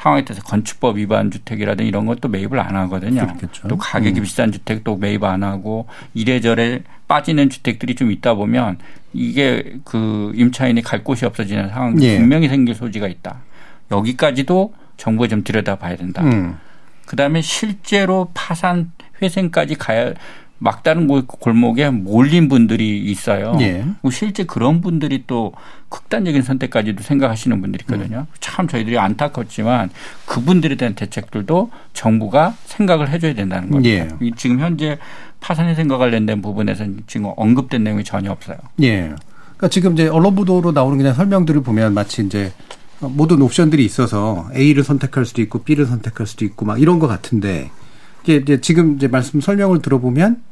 상황에 0.05 0.23
따라서 0.23 0.43
건축법 0.43 0.99
위반 0.99 1.31
주택이라든지 1.31 1.89
이런 1.89 2.05
것도 2.05 2.29
매입을 2.29 2.61
안 2.61 2.77
하거든요. 2.77 3.27
그렇겠죠. 3.27 3.69
또 3.69 3.79
가격이 3.79 4.21
음. 4.21 4.23
비싼 4.23 4.53
주택도 4.53 4.97
매입 4.99 5.25
안 5.25 5.43
하고 5.43 5.87
이래저래 6.13 6.83
빠지는 7.09 7.49
주택들이 7.49 7.95
좀 7.95 8.13
있다 8.13 8.35
보면 8.35 8.77
이게 9.15 9.77
그 9.85 10.31
임차인이 10.35 10.83
갈 10.83 11.03
곳이 11.03 11.25
없어지는 11.25 11.71
상황이 11.71 12.05
예. 12.05 12.19
분명히 12.19 12.49
생길 12.49 12.75
소지가 12.75 13.09
있다. 13.09 13.41
여기까지도 13.91 14.75
정부가 14.99 15.29
좀 15.29 15.43
들여다봐야 15.43 15.97
된다. 15.97 16.23
음. 16.23 16.59
그다음에 17.07 17.41
실제로 17.41 18.31
파산 18.35 18.93
회생까지 19.23 19.77
가야 19.77 20.13
막다른 20.59 21.07
골목에 21.27 21.91
몰린 21.91 22.49
분들이 22.49 22.99
있어요. 22.99 23.57
예. 23.61 23.85
뭐 24.01 24.11
실제 24.11 24.45
그런 24.45 24.81
분들이 24.81 25.25
또 25.27 25.53
극단적인 25.89 26.43
선택까지도 26.43 27.03
생각하시는 27.03 27.61
분들이 27.61 27.83
있거든요. 27.83 28.21
음. 28.21 28.35
참 28.41 28.67
저희들이 28.67 28.99
안타깝지만 28.99 29.91
그분들에 30.27 30.77
대한 30.77 30.95
대책들도 30.95 31.71
정부가 31.93 32.55
생각을 32.67 33.11
해줘야 33.11 33.35
된다는 33.35 33.71
겁니다. 33.71 34.17
예. 34.23 34.31
지금 34.37 34.61
현재 34.61 34.99
파산의 35.41 35.75
생과 35.75 35.99
관련된 35.99 36.41
부분에서 36.41 36.87
지금 37.07 37.33
언급된 37.37 37.85
내용이 37.85 38.05
전혀 38.05 38.31
없어요. 38.31 38.57
예. 38.83 39.13
그러니까 39.57 39.69
지금 39.69 39.93
이제 39.93 40.09
언론 40.09 40.35
보도로 40.35 40.73
나오는 40.73 40.97
그냥 40.97 41.15
설명들을 41.15 41.63
보면 41.63 41.95
마치 41.95 42.25
이제 42.25 42.53
모든 43.01 43.43
옵션들이 43.43 43.85
있어서 43.85 44.49
A를 44.55 44.83
선택할 44.83 45.27
수도 45.27 45.43
있고 45.43 45.63
B를 45.63 45.87
선택할 45.87 46.27
수도 46.27 46.45
있고 46.45 46.65
막 46.65 46.81
이런 46.81 46.99
것 46.99 47.07
같은데 47.07 47.71
이게 48.25 48.37
이제 48.37 48.61
지금 48.61 48.97
이제 48.97 49.07
말씀 49.07 49.41
설명을 49.41 49.83
들어보면 49.83 50.43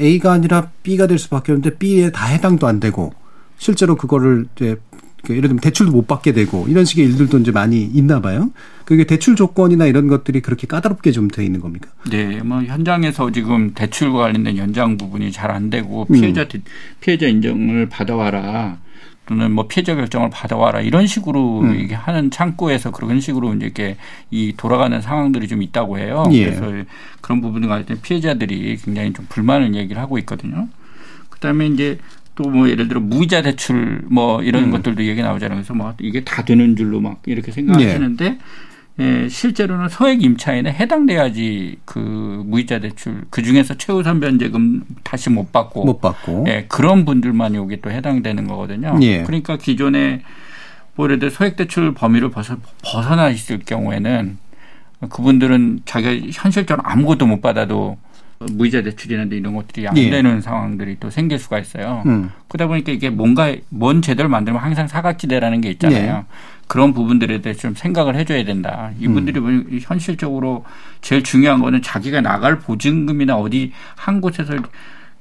A가 0.00 0.32
아니라 0.32 0.70
B가 0.82 1.06
될 1.06 1.18
수밖에 1.18 1.52
없는데 1.52 1.76
B에 1.78 2.10
다 2.10 2.26
해당도 2.26 2.66
안 2.66 2.80
되고 2.80 3.12
실제로 3.58 3.96
그거를 3.96 4.46
이제 4.54 4.76
그 5.24 5.32
예를 5.32 5.48
들면 5.48 5.60
대출도 5.60 5.90
못 5.90 6.06
받게 6.06 6.32
되고 6.32 6.66
이런 6.68 6.84
식의 6.84 7.04
일들도 7.06 7.38
이제 7.38 7.50
많이 7.50 7.82
있나 7.82 8.20
봐요. 8.20 8.50
그게 8.84 9.04
대출 9.04 9.34
조건이나 9.34 9.86
이런 9.86 10.06
것들이 10.06 10.40
그렇게 10.40 10.68
까다롭게 10.68 11.10
좀 11.10 11.26
돼 11.28 11.44
있는 11.44 11.60
겁니까? 11.60 11.88
네, 12.08 12.40
뭐 12.42 12.62
현장에서 12.62 13.32
지금 13.32 13.72
대출과 13.74 14.18
관련된 14.18 14.56
연장 14.56 14.96
부분이 14.96 15.32
잘 15.32 15.50
안 15.50 15.68
되고 15.70 16.04
피해자 16.04 16.42
음. 16.42 16.62
피해자 17.00 17.26
인정을 17.26 17.88
받아와라. 17.88 18.78
또는 19.26 19.52
뭐 19.52 19.66
피해자 19.66 19.94
결정을 19.94 20.30
받아와라 20.30 20.80
이런 20.80 21.06
식으로 21.06 21.60
음. 21.60 21.78
이게 21.78 21.94
하는 21.94 22.30
창구에서 22.30 22.92
그런 22.92 23.20
식으로 23.20 23.54
이제 23.54 23.66
이렇게 23.66 23.96
이 24.30 24.54
돌아가는 24.56 25.00
상황들이 25.00 25.48
좀 25.48 25.62
있다고 25.62 25.98
해요. 25.98 26.24
예. 26.32 26.44
그래서 26.44 26.84
그런 27.20 27.40
부분을 27.40 27.68
가질 27.68 27.86
때 27.86 28.00
피해자들이 28.00 28.76
굉장히 28.76 29.12
좀 29.12 29.26
불만을 29.28 29.74
얘기를 29.74 30.00
하고 30.00 30.18
있거든요. 30.18 30.68
그다음에 31.30 31.66
이제 31.66 31.98
또 32.36 32.44
뭐 32.50 32.68
예를 32.68 32.86
들어 32.86 33.00
무이자 33.00 33.42
대출 33.42 34.02
뭐 34.08 34.42
이런 34.42 34.64
음. 34.64 34.70
것들도 34.70 35.04
얘기 35.04 35.22
나오잖아요. 35.22 35.56
그래서 35.56 35.74
뭐 35.74 35.94
이게 36.00 36.22
다 36.22 36.44
되는 36.44 36.76
줄로 36.76 37.00
막 37.00 37.22
이렇게 37.26 37.50
생각하시는데 37.50 38.24
예. 38.24 38.38
예, 38.98 39.28
실제로는 39.28 39.88
소액 39.90 40.22
임차인에 40.22 40.72
해당돼야지 40.72 41.76
그 41.84 41.98
무이자 42.46 42.78
대출 42.78 43.24
그 43.28 43.42
중에서 43.42 43.74
최우선 43.74 44.20
변제금 44.20 44.84
다시 45.04 45.28
못 45.28 45.52
받고 45.52 45.84
못 45.84 46.00
받고 46.00 46.46
예, 46.48 46.64
그런 46.68 47.04
분들만 47.04 47.54
여기 47.54 47.80
또 47.82 47.90
해당되는 47.90 48.46
거거든요. 48.46 48.98
예. 49.02 49.22
그러니까 49.22 49.58
기존에 49.58 50.22
뭐 50.94 51.06
예를 51.06 51.18
들어 51.18 51.30
소액 51.30 51.56
대출 51.56 51.92
범위를 51.92 52.30
벗어, 52.30 52.56
벗어나 52.82 53.28
있을 53.28 53.58
경우에는 53.58 54.38
그분들은 55.10 55.80
자기가 55.84 56.28
현실적으로 56.32 56.82
아무것도 56.88 57.26
못 57.26 57.42
받아도 57.42 57.98
무이자 58.38 58.82
대출이나 58.82 59.24
이런 59.30 59.54
것들이 59.54 59.88
안 59.88 59.96
예. 59.96 60.10
되는 60.10 60.40
상황들이 60.40 60.96
또 61.00 61.08
생길 61.10 61.38
수가 61.38 61.58
있어요. 61.58 62.02
음. 62.06 62.30
그러다 62.48 62.68
보니까 62.68 62.92
이게 62.92 63.08
뭔가 63.10 63.54
뭔 63.70 64.02
제도를 64.02 64.28
만들면 64.28 64.60
항상 64.62 64.86
사각지대라는 64.86 65.60
게 65.62 65.70
있잖아요. 65.70 66.16
네. 66.18 66.24
그런 66.68 66.92
부분들에 66.92 67.40
대해 67.40 67.54
좀 67.54 67.74
생각을 67.74 68.14
해줘야 68.16 68.44
된다. 68.44 68.90
이분들이 69.00 69.40
뭐 69.40 69.50
현실적으로 69.80 70.64
제일 71.00 71.22
중요한 71.22 71.60
거는 71.60 71.80
자기가 71.82 72.20
나갈 72.20 72.58
보증금이나 72.58 73.36
어디 73.36 73.72
한 73.94 74.20
곳에서 74.20 74.54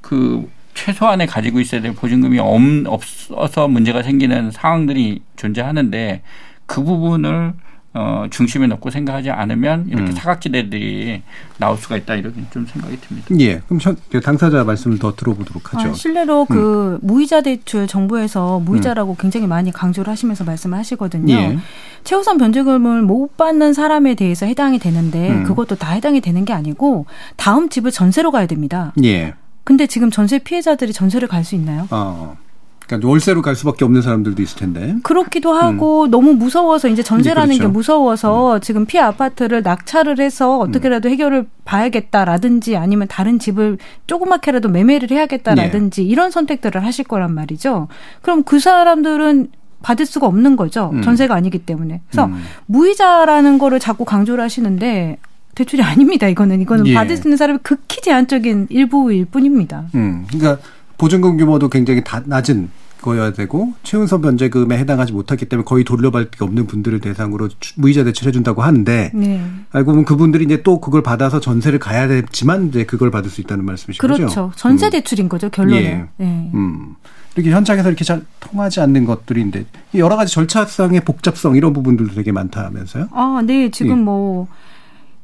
그 0.01 0.49
최소한에 0.73 1.25
가지고 1.25 1.61
있어야 1.61 1.81
될 1.81 1.93
보증금이 1.95 2.37
없- 2.39 2.85
없어서 2.85 3.67
문제가 3.69 4.03
생기는 4.03 4.51
상황들이 4.51 5.21
존재하는데 5.37 6.21
그 6.65 6.83
부분을 6.83 7.53
어, 7.97 8.25
중심에 8.29 8.67
놓고 8.67 8.89
생각하지 8.89 9.31
않으면 9.31 9.85
이렇게 9.87 10.11
음. 10.11 10.15
사각지대들이 10.15 11.21
나올 11.57 11.77
수가 11.77 11.95
있다 11.95 12.15
이렇게 12.15 12.41
좀 12.51 12.65
생각이 12.65 12.99
듭니다. 12.99 13.27
예. 13.39 13.59
그럼 13.65 13.79
현- 13.81 13.95
그 14.11 14.19
당사자 14.19 14.65
말씀을 14.65 14.99
더 14.99 15.15
들어보도록 15.15 15.73
하죠. 15.73 15.89
아, 15.89 15.93
실례로 15.93 16.41
음. 16.41 16.53
그 16.53 16.99
무이자 17.01 17.39
대출 17.41 17.87
정부에서 17.87 18.59
무이자라고 18.59 19.15
굉장히 19.15 19.47
많이 19.47 19.71
강조를 19.71 20.11
하시면서 20.11 20.43
말씀을 20.43 20.77
하시거든요. 20.77 21.33
예. 21.33 21.57
최우선 22.03 22.37
변제금을 22.37 23.01
못 23.01 23.37
받는 23.37 23.71
사람에 23.73 24.15
대해서 24.15 24.45
해당이 24.45 24.77
되는데 24.79 25.29
음. 25.31 25.43
그것도 25.45 25.75
다 25.75 25.93
해당이 25.93 26.19
되는 26.19 26.43
게 26.43 26.51
아니고 26.51 27.05
다음 27.37 27.69
집을 27.69 27.91
전세로 27.91 28.31
가야 28.31 28.45
됩니다. 28.45 28.91
예. 29.05 29.35
근데 29.63 29.87
지금 29.87 30.11
전세 30.11 30.37
피해자들이 30.39 30.91
전세를 30.91 31.27
갈 31.29 31.45
수 31.45 31.55
있나요? 31.55 31.87
어. 31.91 32.37
그러니까 32.87 33.07
월세로 33.07 33.41
갈 33.41 33.55
수밖에 33.55 33.83
없는 33.83 34.01
사람들도 34.01 34.41
있을 34.41 34.57
텐데. 34.57 34.95
그렇기도 35.03 35.53
하고 35.53 36.07
너무 36.07 36.33
무서워서 36.33 36.87
이제 36.87 37.01
전세라는 37.01 37.55
음. 37.55 37.57
그렇죠. 37.57 37.63
게 37.63 37.73
무서워서 37.73 38.59
지금 38.59 38.85
피해 38.85 39.01
아파트를 39.01 39.63
낙찰을 39.63 40.19
해서 40.19 40.61
음. 40.63 40.69
어떻게라도 40.69 41.09
해결을 41.09 41.47
봐야겠다라든지 41.65 42.77
아니면 42.77 43.07
다른 43.07 43.39
집을 43.39 43.77
조그맣게라도 44.07 44.69
매매를 44.69 45.09
해야겠다라든지 45.11 46.01
네. 46.01 46.07
이런 46.07 46.31
선택들을 46.31 46.83
하실 46.85 47.05
거란 47.05 47.33
말이죠. 47.33 47.87
그럼 48.21 48.43
그 48.43 48.59
사람들은 48.59 49.49
받을 49.81 50.05
수가 50.05 50.27
없는 50.27 50.55
거죠. 50.55 50.91
음. 50.93 51.01
전세가 51.01 51.35
아니기 51.35 51.59
때문에. 51.59 52.01
그래서 52.09 52.25
음. 52.25 52.43
무이자라는 52.67 53.57
거를 53.59 53.79
자꾸 53.79 54.05
강조를 54.05 54.43
하시는데 54.43 55.17
대출이 55.55 55.81
아닙니다. 55.83 56.27
이거는 56.27 56.61
이거는 56.61 56.87
예. 56.87 56.93
받을 56.93 57.17
수 57.17 57.27
있는 57.27 57.37
사람이 57.37 57.59
극히 57.63 58.01
제한적인 58.01 58.67
일부일 58.69 59.25
뿐입니다. 59.25 59.85
음. 59.95 60.25
그러니까 60.27 60.61
보증금 60.97 61.37
규모도 61.37 61.69
굉장히 61.69 62.03
다 62.03 62.21
낮은 62.25 62.69
거여야 63.01 63.33
되고 63.33 63.73
최은선 63.83 64.21
변제금에 64.21 64.77
해당하지 64.79 65.13
못하기 65.13 65.45
때문에 65.45 65.63
거의 65.65 65.83
돌려받을 65.83 66.31
게 66.31 66.43
없는 66.43 66.65
분들을 66.65 67.01
대상으로 67.01 67.49
주- 67.59 67.73
무이자 67.79 68.03
대출해 68.03 68.31
준다고 68.31 68.63
하는데 68.63 69.11
네. 69.13 69.45
알고 69.71 69.91
보면 69.91 70.05
그분들이 70.05 70.45
이제 70.45 70.63
또 70.63 70.79
그걸 70.79 71.03
받아서 71.03 71.39
전세를 71.39 71.77
가야 71.77 72.07
되지만 72.07 72.69
이제 72.69 72.83
그걸 72.85 73.11
받을 73.11 73.29
수 73.29 73.41
있다는 73.41 73.63
말씀이신 73.65 73.99
거죠? 74.01 74.15
그렇죠. 74.15 74.51
전세 74.55 74.87
음. 74.87 74.91
대출인 74.91 75.29
거죠, 75.29 75.49
결론은. 75.49 75.77
예. 75.83 76.05
네. 76.17 76.51
음. 76.55 76.95
이렇게 77.35 77.51
현장에서 77.51 77.89
이렇게 77.89 78.03
잘 78.05 78.23
통하지 78.39 78.79
않는 78.79 79.05
것들인데 79.05 79.65
여러 79.95 80.15
가지 80.15 80.33
절차상의 80.33 81.01
복잡성 81.01 81.57
이런 81.57 81.73
부분들도 81.73 82.15
되게 82.15 82.31
많다면서요? 82.31 83.09
아, 83.11 83.43
네. 83.45 83.69
지금 83.69 83.91
예. 83.99 84.01
뭐 84.01 84.47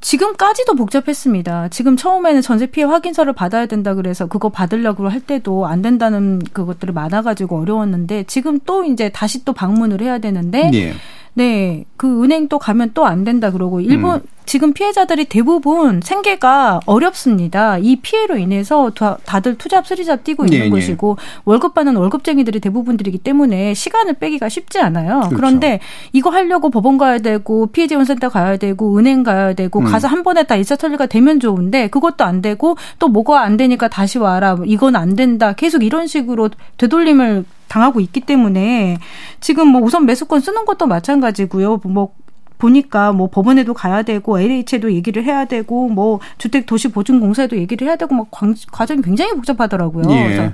지금까지도 0.02 0.74
복잡했습니다. 0.76 1.70
지금 1.70 1.96
처음에는 1.96 2.42
전세 2.42 2.66
피해 2.66 2.86
확인서를 2.86 3.34
받아야 3.34 3.68
된다 3.68 3.94
그래서 3.94 4.26
그거 4.26 4.50
받으려고 4.50 5.08
할 5.08 5.22
때도 5.22 5.68
안 5.68 5.82
된다는 5.82 6.40
그것들이 6.52 6.92
많아가지고 6.92 7.62
어려웠는데 7.62 8.26
지금 8.26 8.60
또 8.66 8.84
이제 8.84 9.10
다시 9.10 9.46
또 9.46 9.54
방문을 9.54 10.02
해야 10.02 10.18
되는데 10.18 10.72
예. 10.74 10.94
네, 11.34 11.86
그 11.98 12.24
은행 12.24 12.48
또 12.48 12.60
가면 12.60 12.92
또 12.94 13.06
안 13.06 13.24
된다 13.24 13.52
그러고 13.52 13.82
일본 13.82 14.16
음. 14.16 14.22
지금 14.46 14.74
피해자들이 14.74 15.26
대부분 15.26 16.02
생계가 16.04 16.82
어렵습니다. 16.86 17.78
이 17.78 17.96
피해로 17.98 18.38
인해서 18.38 18.90
다, 18.90 19.18
다들 19.26 19.58
투잡 19.58 19.88
쓰리잡 19.88 20.24
뛰고 20.24 20.46
있는 20.46 20.60
예, 20.60 20.66
예. 20.66 20.70
것이고 20.70 21.18
월급 21.46 21.74
받는 21.74 21.96
월급쟁이들이 21.96 22.60
대부분들이기 22.60 23.20
때문에 23.20 23.74
시간을 23.74 24.16
빼기가 24.16 24.50
쉽지 24.50 24.80
않아요. 24.80 25.20
그렇죠. 25.20 25.36
그런데 25.36 25.80
이거 26.12 26.32
하려고 26.32 26.70
법원 26.70 26.98
가야 26.98 27.20
되고 27.20 27.68
피해 27.68 27.88
지원센터 27.88 28.30
가야 28.30 28.58
되고 28.58 28.98
은행 28.98 29.24
가야 29.24 29.54
되고 29.54 29.80
음. 29.80 29.86
가서 29.86 30.08
한 30.08 30.24
번에 30.24 30.44
다 30.44 30.56
일사천리가 30.56 31.06
되면 31.06 31.40
좋은데 31.40 31.88
그것도 31.88 32.26
안 32.26 32.42
되고 32.42 32.76
또 33.00 33.08
뭐가 33.08 33.42
안 33.42 33.56
되니까 33.58 33.88
다시 33.88 34.18
와라. 34.18 34.58
이건 34.66 34.96
안 34.96 35.16
된다. 35.16 35.54
계속 35.54 35.84
이런 35.84 36.08
식으로 36.08 36.50
되돌림을 36.78 37.46
당하고 37.72 38.02
있기 38.02 38.20
때문에 38.20 38.98
지금 39.40 39.70
뭐 39.70 39.82
우선 39.82 40.06
매수권 40.06 40.42
쓰는 40.42 40.66
것도 40.66 40.88
마찬가지고요. 40.88 41.80
뭐 41.86 42.14
보니까 42.58 43.14
뭐 43.14 43.30
법원에도 43.32 43.74
가야 43.74 44.04
되고 44.04 44.38
LH에도 44.40 44.92
얘기를 44.92 45.24
해야 45.24 45.46
되고 45.46 45.88
뭐 45.88 46.20
주택 46.38 46.66
도시 46.66 46.90
보증 46.90 47.20
공사에도 47.22 47.56
얘기를 47.58 47.88
해야 47.88 47.96
되고 47.96 48.14
막 48.14 48.28
광- 48.30 48.54
과정이 48.72 49.02
굉장히 49.02 49.32
복잡하더라고요. 49.34 50.04
예. 50.12 50.24
그래서 50.24 50.52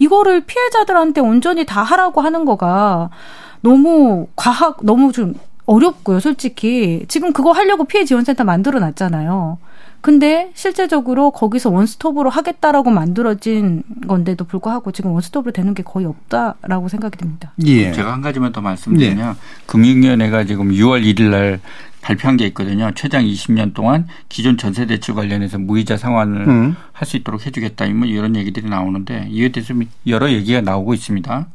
이거를 0.00 0.40
피해자들한테 0.44 1.20
온전히 1.20 1.64
다 1.64 1.82
하라고 1.84 2.20
하는 2.20 2.44
거가 2.44 3.10
너무 3.60 4.26
과학 4.36 4.78
너무 4.82 5.12
좀 5.12 5.34
어렵고요, 5.66 6.18
솔직히. 6.20 7.04
지금 7.08 7.32
그거 7.32 7.52
하려고 7.52 7.84
피해 7.84 8.04
지원센터 8.04 8.44
만들어 8.44 8.78
놨잖아요. 8.80 9.58
근데 10.00 10.50
실제적으로 10.54 11.30
거기서 11.30 11.70
원스톱으로 11.70 12.30
하겠다라고 12.30 12.90
만들어진 12.90 13.82
건데도 14.06 14.44
불구하고 14.44 14.92
지금 14.92 15.12
원스톱으로 15.12 15.52
되는 15.52 15.74
게 15.74 15.82
거의 15.82 16.06
없다라고 16.06 16.88
생각이 16.88 17.18
듭니다. 17.18 17.52
예. 17.64 17.92
제가 17.92 18.12
한 18.12 18.20
가지만 18.20 18.52
더 18.52 18.60
말씀드리면 18.60 19.36
금융위원회가 19.66 20.44
지금 20.44 20.70
6월 20.70 21.02
1일 21.02 21.30
날 21.30 21.60
발표한 22.02 22.36
게 22.36 22.46
있거든요. 22.46 22.92
최장 22.94 23.24
20년 23.24 23.74
동안 23.74 24.06
기존 24.28 24.56
전세 24.56 24.86
대출 24.86 25.16
관련해서 25.16 25.58
무이자 25.58 25.96
상환을 25.96 26.48
음. 26.48 26.76
할수 26.92 27.16
있도록 27.16 27.44
해주겠다. 27.46 27.86
뭐 27.88 28.06
이런 28.06 28.36
얘기들이 28.36 28.68
나오는데 28.68 29.26
이에 29.30 29.48
대해서 29.48 29.74
여러 30.06 30.30
얘기가 30.30 30.60
나오고 30.60 30.94
있습니다. 30.94 31.48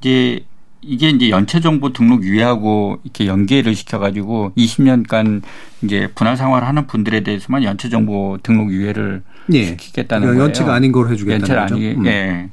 이제 0.00 0.44
이게 0.82 1.10
이제 1.10 1.30
연체 1.30 1.60
정보 1.60 1.92
등록 1.92 2.24
유예하고 2.24 2.98
이렇게 3.04 3.26
연계를 3.26 3.74
시켜가지고 3.74 4.52
20년간 4.56 5.42
이제 5.82 6.08
분할 6.14 6.36
생활을 6.36 6.66
하는 6.66 6.86
분들에 6.86 7.20
대해서만 7.22 7.62
연체 7.62 7.88
정보 7.88 8.38
등록 8.42 8.72
유예를 8.72 9.22
예. 9.52 9.64
시키겠다는 9.66 10.22
그러니까 10.22 10.32
거예요. 10.32 10.42
연체가 10.48 10.74
아닌 10.74 10.92
걸 10.92 11.10
해주겠다는 11.10 11.40
연체를 11.40 11.62
거죠. 11.62 11.74
아니, 11.74 11.94
음. 11.94 12.06
예. 12.06 12.50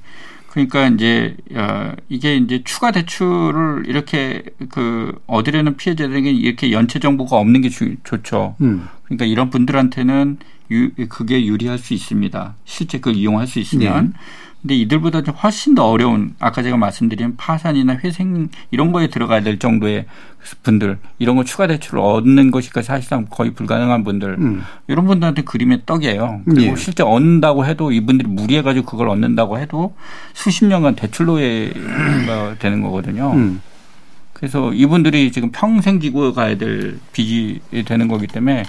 그러니까 0.49 0.87
이제 0.87 1.35
어 1.53 1.93
이게 2.07 2.35
이제 2.37 2.61
추가 2.63 2.91
대출을 2.91 3.83
이렇게 3.87 4.43
그 4.69 5.11
얻으려는 5.27 5.77
피해자들에게 5.77 6.31
이렇게 6.31 6.71
연체 6.71 6.99
정보가 6.99 7.37
없는 7.37 7.61
게 7.61 7.69
주, 7.69 7.95
좋죠. 8.03 8.55
음. 8.61 8.87
그러니까 9.09 9.25
이런 9.25 9.49
분들한테는 9.49 10.37
유, 10.71 10.91
그게 11.09 11.45
유리할 11.45 11.77
수 11.77 11.93
있습니다. 11.93 12.55
실제 12.63 12.99
그걸 12.99 13.15
이용할 13.15 13.47
수 13.47 13.59
있으면. 13.59 14.13
네. 14.13 14.19
근데 14.61 14.75
이들보다 14.75 15.21
좀 15.23 15.33
훨씬 15.35 15.73
더 15.73 15.89
어려운 15.89 16.35
아까 16.37 16.61
제가 16.61 16.75
말씀드린 16.75 17.37
파산이나 17.37 17.95
회생 18.03 18.49
이런 18.71 18.91
거에 18.91 19.07
들어가야 19.07 19.41
될 19.41 19.57
정도의 19.57 20.05
분들 20.63 20.97
이런 21.17 21.37
거 21.37 21.45
추가 21.45 21.65
대출을 21.65 21.99
얻는 21.99 22.51
것이 22.51 22.69
사실상 22.73 23.27
거의 23.29 23.51
불가능한 23.51 24.03
분들 24.03 24.35
음. 24.37 24.63
이런 24.89 25.05
분들한테 25.05 25.43
그림의 25.43 25.83
떡이에요. 25.85 26.41
그리고 26.43 26.71
예. 26.73 26.75
실제 26.75 27.03
얻는다고 27.03 27.65
해도 27.65 27.93
이분들이 27.93 28.29
무리해 28.29 28.61
가지고 28.61 28.85
그걸 28.85 29.07
얻는다고 29.07 29.59
해도 29.59 29.95
수십 30.33 30.65
년간 30.65 30.95
대출로가 30.95 32.57
되는 32.59 32.81
거거든요. 32.81 33.31
음. 33.33 33.61
그래서 34.39 34.73
이분들이 34.73 35.31
지금 35.33 35.51
평생 35.51 35.99
지고 35.99 36.33
가야 36.33 36.57
될 36.57 36.97
빚이 37.11 37.59
되는 37.85 38.07
거기 38.07 38.25
때문에 38.25 38.63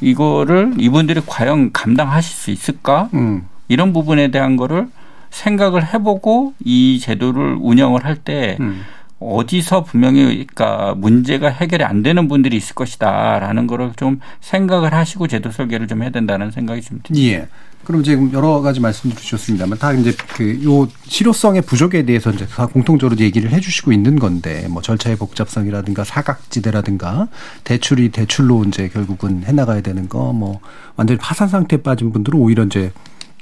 이거를 0.00 0.74
이분들이 0.76 1.20
과연 1.24 1.70
감당하실 1.72 2.34
수 2.34 2.50
있을까? 2.50 3.08
음. 3.14 3.46
이런 3.68 3.92
부분에 3.92 4.28
대한 4.28 4.56
거를 4.56 4.88
생각을 5.30 5.94
해보고 5.94 6.54
이 6.64 6.98
제도를 7.00 7.58
운영을 7.60 8.04
할때 8.04 8.56
음. 8.60 8.82
어디서 9.24 9.84
분명히 9.84 10.24
그러니까 10.46 10.94
문제가 10.96 11.48
해결이 11.48 11.84
안 11.84 12.02
되는 12.02 12.28
분들이 12.28 12.56
있을 12.56 12.74
것이다라는 12.74 13.66
거를 13.66 13.92
좀 13.96 14.20
생각을 14.40 14.92
하시고 14.94 15.26
제도 15.28 15.50
설계를 15.50 15.88
좀 15.88 16.02
해야 16.02 16.10
된다는 16.10 16.50
생각이 16.50 16.82
좀 16.82 17.00
듭니다. 17.02 17.26
예. 17.32 17.48
그럼 17.84 18.02
지금 18.02 18.32
여러 18.32 18.62
가지 18.62 18.80
말씀 18.80 19.12
주셨습니다만 19.12 19.78
다 19.78 19.92
이제 19.92 20.10
그 20.36 20.64
요 20.64 20.88
실효성의 21.06 21.62
부족에 21.62 22.04
대해서 22.06 22.30
이제 22.30 22.46
다 22.46 22.64
공통적으로 22.66 23.20
얘기를 23.20 23.50
해주시고 23.50 23.92
있는 23.92 24.18
건데 24.18 24.66
뭐 24.70 24.80
절차의 24.80 25.16
복잡성이라든가 25.16 26.02
사각지대라든가 26.04 27.28
대출이 27.64 28.08
대출로 28.10 28.64
이제 28.64 28.88
결국은 28.88 29.42
해나가야 29.44 29.82
되는 29.82 30.08
거 30.08 30.32
뭐 30.32 30.60
완전히 30.96 31.18
파산 31.20 31.48
상태에 31.48 31.82
빠진 31.82 32.10
분들은 32.10 32.38
오히려 32.38 32.64
이제 32.64 32.90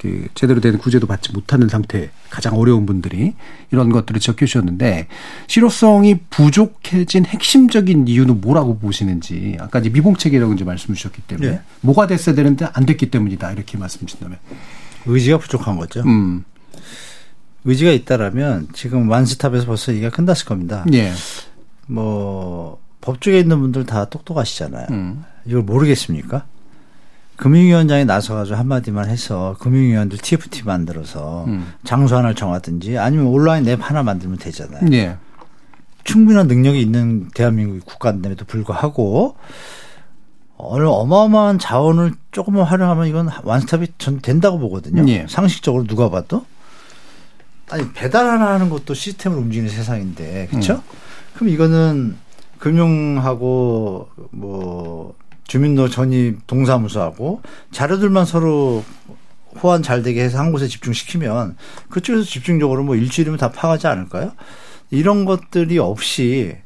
그 0.03 0.27
제대로 0.35 0.61
된 0.61 0.79
구제도 0.79 1.07
받지 1.07 1.31
못하는 1.33 1.69
상태 1.69 2.11
가장 2.29 2.59
어려운 2.59 2.87
분들이 2.87 3.35
이런 3.71 3.89
것들을 3.91 4.21
적혀 4.21 4.47
주셨는데 4.47 5.07
실효성이 5.47 6.19
부족해진 6.29 7.25
핵심적인 7.25 8.09
이유는 8.09 8.41
뭐라고 8.41 8.79
보시는지 8.79 9.57
아까 9.61 9.79
이제 9.79 9.91
미봉책이라고 9.91 10.55
이제 10.55 10.65
말씀 10.65 10.93
주셨기 10.93 11.23
때문에 11.23 11.51
네. 11.51 11.61
뭐가 11.83 12.09
됐어야 12.09 12.35
되는데 12.35 12.67
안 12.73 12.85
됐기 12.85 13.13
때문이다 13.13 13.53
이렇게 13.53 13.79
말씀 13.79 14.05
주신다면 14.05 14.39
의지가 15.07 15.39
부족한 15.39 15.77
거죠. 15.77 16.01
음. 16.01 16.43
의지가 17.65 17.93
있다라면 17.93 18.71
지금 18.73 19.09
완스탑에서 19.09 19.67
벌써 19.67 19.93
얘기가 19.93 20.11
끝났을 20.11 20.47
겁니다. 20.47 20.85
예. 20.93 21.13
뭐 21.87 22.81
법조계 23.03 23.39
있는 23.39 23.61
분들 23.61 23.87
다 23.87 24.07
똑똑하시잖아요. 24.07 24.89
음. 24.91 25.25
이걸 25.47 25.63
모르겠습니까? 25.63 26.45
금융위원장이 27.43 28.05
나서가지고 28.05 28.57
한마디만 28.57 29.11
해서 29.11 29.57
금융위원들 29.59 30.19
TFT 30.19 30.63
만들어서 30.63 31.45
음. 31.49 31.73
장소 31.83 32.17
하나를 32.17 32.37
정하든지 32.37 32.99
아니면 32.99 33.27
온라인 33.27 33.67
앱 33.67 33.81
하나 33.83 34.05
만들면 34.05 34.39
되잖아요. 34.39 34.89
네. 34.89 35.17
충분한 36.05 36.47
능력이 36.47 36.81
있는 36.81 37.29
대한민국 37.35 37.85
국가인데도 37.85 38.45
불구하고 38.45 39.35
어느 40.57 40.85
어마어마한 40.85 41.59
자원을 41.59 42.13
조금만 42.31 42.63
활용하면 42.63 43.09
이건 43.09 43.29
완스탑이 43.43 43.89
전 43.99 44.21
된다고 44.21 44.61
보거든요. 44.61 45.03
네. 45.03 45.27
상식적으로 45.29 45.83
누가 45.83 46.11
봐도. 46.11 46.47
아니 47.71 47.93
배달 47.93 48.29
하나 48.29 48.55
하는 48.55 48.71
것도 48.71 48.95
시스템으로 48.95 49.41
움직이는 49.41 49.69
세상인데 49.69 50.47
그렇죠? 50.49 50.75
음. 50.75 50.81
그럼 51.35 51.49
이거는 51.49 52.17
금융하고 52.61 54.11
뭐 54.31 55.17
주민도 55.53 55.91
전입 55.91 56.47
동사무소하고 56.47 57.43
자료들만 57.73 58.25
서로 58.25 58.83
호환 59.63 59.83
잘 59.83 60.03
되게 60.03 60.23
해서 60.23 60.39
한 60.39 60.51
곳에 60.51 60.67
집중시키면 60.67 61.57
그쪽에서 61.91 62.25
집중적으로 62.25 62.83
뭐 62.85 62.97
일주일이면 62.97 63.39
다 63.39 63.53
파가지 63.53 63.87
않을까요? 63.87 64.33
이런 64.91 65.27
것들이 65.27 65.79
없이 65.79 66.57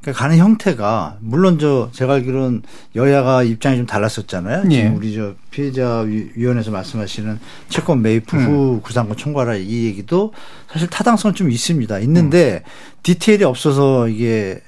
그러니까 0.00 0.22
가는 0.22 0.38
형태가 0.38 1.18
물론 1.18 1.58
저 1.58 1.90
제가 1.90 2.14
알기로는 2.14 2.62
여야가 2.94 3.42
입장이 3.42 3.78
좀 3.78 3.86
달랐었잖아요. 3.86 4.62
예. 4.70 4.76
지금 4.76 4.94
우리 4.94 5.12
저 5.12 5.34
피해자 5.50 5.98
위원회에서 5.98 6.70
말씀하시는 6.70 7.40
채권 7.68 8.00
매입 8.00 8.32
후 8.32 8.36
음. 8.38 8.80
구상권 8.80 9.16
청구하라 9.16 9.56
이 9.56 9.86
얘기도 9.86 10.32
사실 10.70 10.86
타당성 10.88 11.34
좀 11.34 11.50
있습니다. 11.50 11.98
있는데 11.98 12.62
음. 12.64 12.70
디테일이 13.02 13.42
없어서 13.42 14.06
이게 14.06 14.62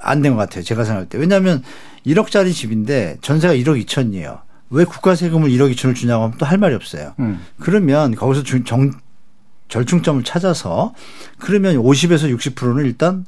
안 0.00 0.22
된 0.22 0.32
것 0.34 0.38
같아요. 0.38 0.64
제가 0.64 0.84
생각할 0.84 1.08
때. 1.08 1.18
왜냐하면 1.18 1.62
1억짜리 2.06 2.52
집인데 2.54 3.18
전세가 3.22 3.54
1억 3.54 3.82
2천이에요. 3.84 4.40
왜 4.70 4.84
국가 4.84 5.14
세금을 5.14 5.50
1억 5.50 5.72
2천을 5.74 5.94
주냐고 5.94 6.24
하면 6.24 6.38
또 6.38 6.46
할 6.46 6.58
말이 6.58 6.74
없어요. 6.74 7.14
음. 7.18 7.40
그러면 7.58 8.14
거기서 8.14 8.42
정, 8.64 8.92
절충점을 9.68 10.22
찾아서 10.24 10.94
그러면 11.38 11.76
50에서 11.76 12.34
60%는 12.36 12.84
일단 12.86 13.24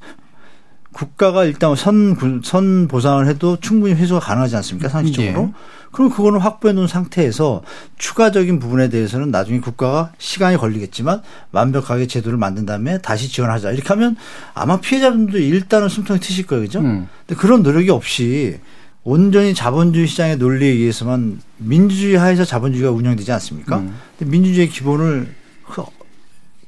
국가가 0.93 1.45
일단 1.45 1.75
선, 1.75 2.17
선 2.45 2.87
보상을 2.89 3.27
해도 3.27 3.57
충분히 3.61 3.95
회수가 3.95 4.21
가능하지 4.21 4.57
않습니까? 4.57 4.89
상식적으로. 4.89 5.43
예. 5.49 5.83
그럼 5.91 6.11
그거는 6.11 6.41
확보해 6.41 6.73
놓은 6.73 6.87
상태에서 6.87 7.63
추가적인 7.99 8.59
부분에 8.59 8.89
대해서는 8.89 9.31
나중에 9.31 9.61
국가가 9.61 10.13
시간이 10.19 10.57
걸리겠지만 10.57 11.23
완벽하게 11.53 12.07
제도를 12.07 12.39
만든 12.39 12.65
다음에 12.65 12.99
다시 12.99 13.29
지원하자. 13.29 13.73
이렇게 13.73 13.89
하면 13.89 14.17
아마 14.55 14.81
피해자분도 14.81 15.39
일단은 15.39 15.89
숨통이 15.89 16.21
트실 16.21 16.47
거예요. 16.47 16.65
그죠? 16.65 16.81
음. 16.81 17.09
근데 17.27 17.39
그런 17.39 17.63
노력이 17.63 17.91
없이 17.91 18.59
온전히 19.05 19.55
자본주의 19.55 20.07
시장의 20.07 20.37
논리에 20.39 20.69
의해서만 20.71 21.41
민주주의 21.59 22.17
하에서 22.17 22.45
자본주의가 22.45 22.91
운영되지 22.91 23.31
않습니까? 23.33 23.79
음. 23.79 23.95
근데 24.19 24.31
민주주의 24.31 24.69
기본을 24.69 25.35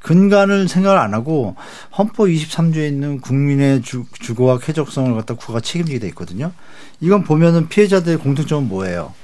근간을 0.05 0.69
생각을 0.69 0.99
안 0.99 1.15
하고 1.15 1.57
헌법 1.97 2.27
23조에 2.27 2.87
있는 2.89 3.21
국민의 3.21 3.81
주, 3.81 4.05
주거와 4.21 4.59
쾌적성을 4.59 5.13
갖다 5.15 5.35
국가가 5.35 5.61
책임지게 5.61 5.99
돼 5.99 6.09
있거든요. 6.09 6.53
이건 7.01 7.25
보면은 7.25 7.69
피해자들의 7.69 8.19
공통점은 8.19 8.69
뭐예요? 8.69 9.15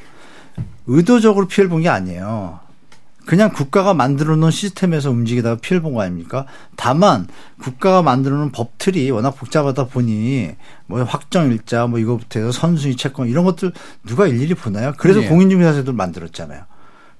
의도적으로 0.86 1.46
피해를 1.48 1.68
본 1.68 1.82
게 1.82 1.88
아니에요. 1.90 2.60
그냥 3.26 3.52
국가가 3.52 3.92
만들어 3.92 4.34
놓은 4.36 4.50
시스템에서 4.50 5.10
움직이다가 5.10 5.60
피해를 5.60 5.82
본 5.82 5.92
거 5.92 6.00
아닙니까? 6.00 6.46
다만 6.76 7.28
국가가 7.62 8.00
만들어 8.02 8.36
놓은 8.36 8.50
법틀이 8.50 9.10
워낙 9.10 9.32
복잡하다 9.32 9.84
보니 9.88 10.56
뭐 10.86 11.04
확정 11.04 11.52
일자 11.52 11.86
뭐 11.86 11.98
이거부터 11.98 12.40
해서 12.40 12.50
선순위 12.52 12.96
채권 12.96 13.28
이런 13.28 13.44
것들 13.44 13.72
누가 14.06 14.26
일일이 14.26 14.54
보나요? 14.54 14.94
그래서 14.96 15.20
네. 15.20 15.28
공인중개사제도를 15.28 15.94
만들었잖아요. 15.94 16.62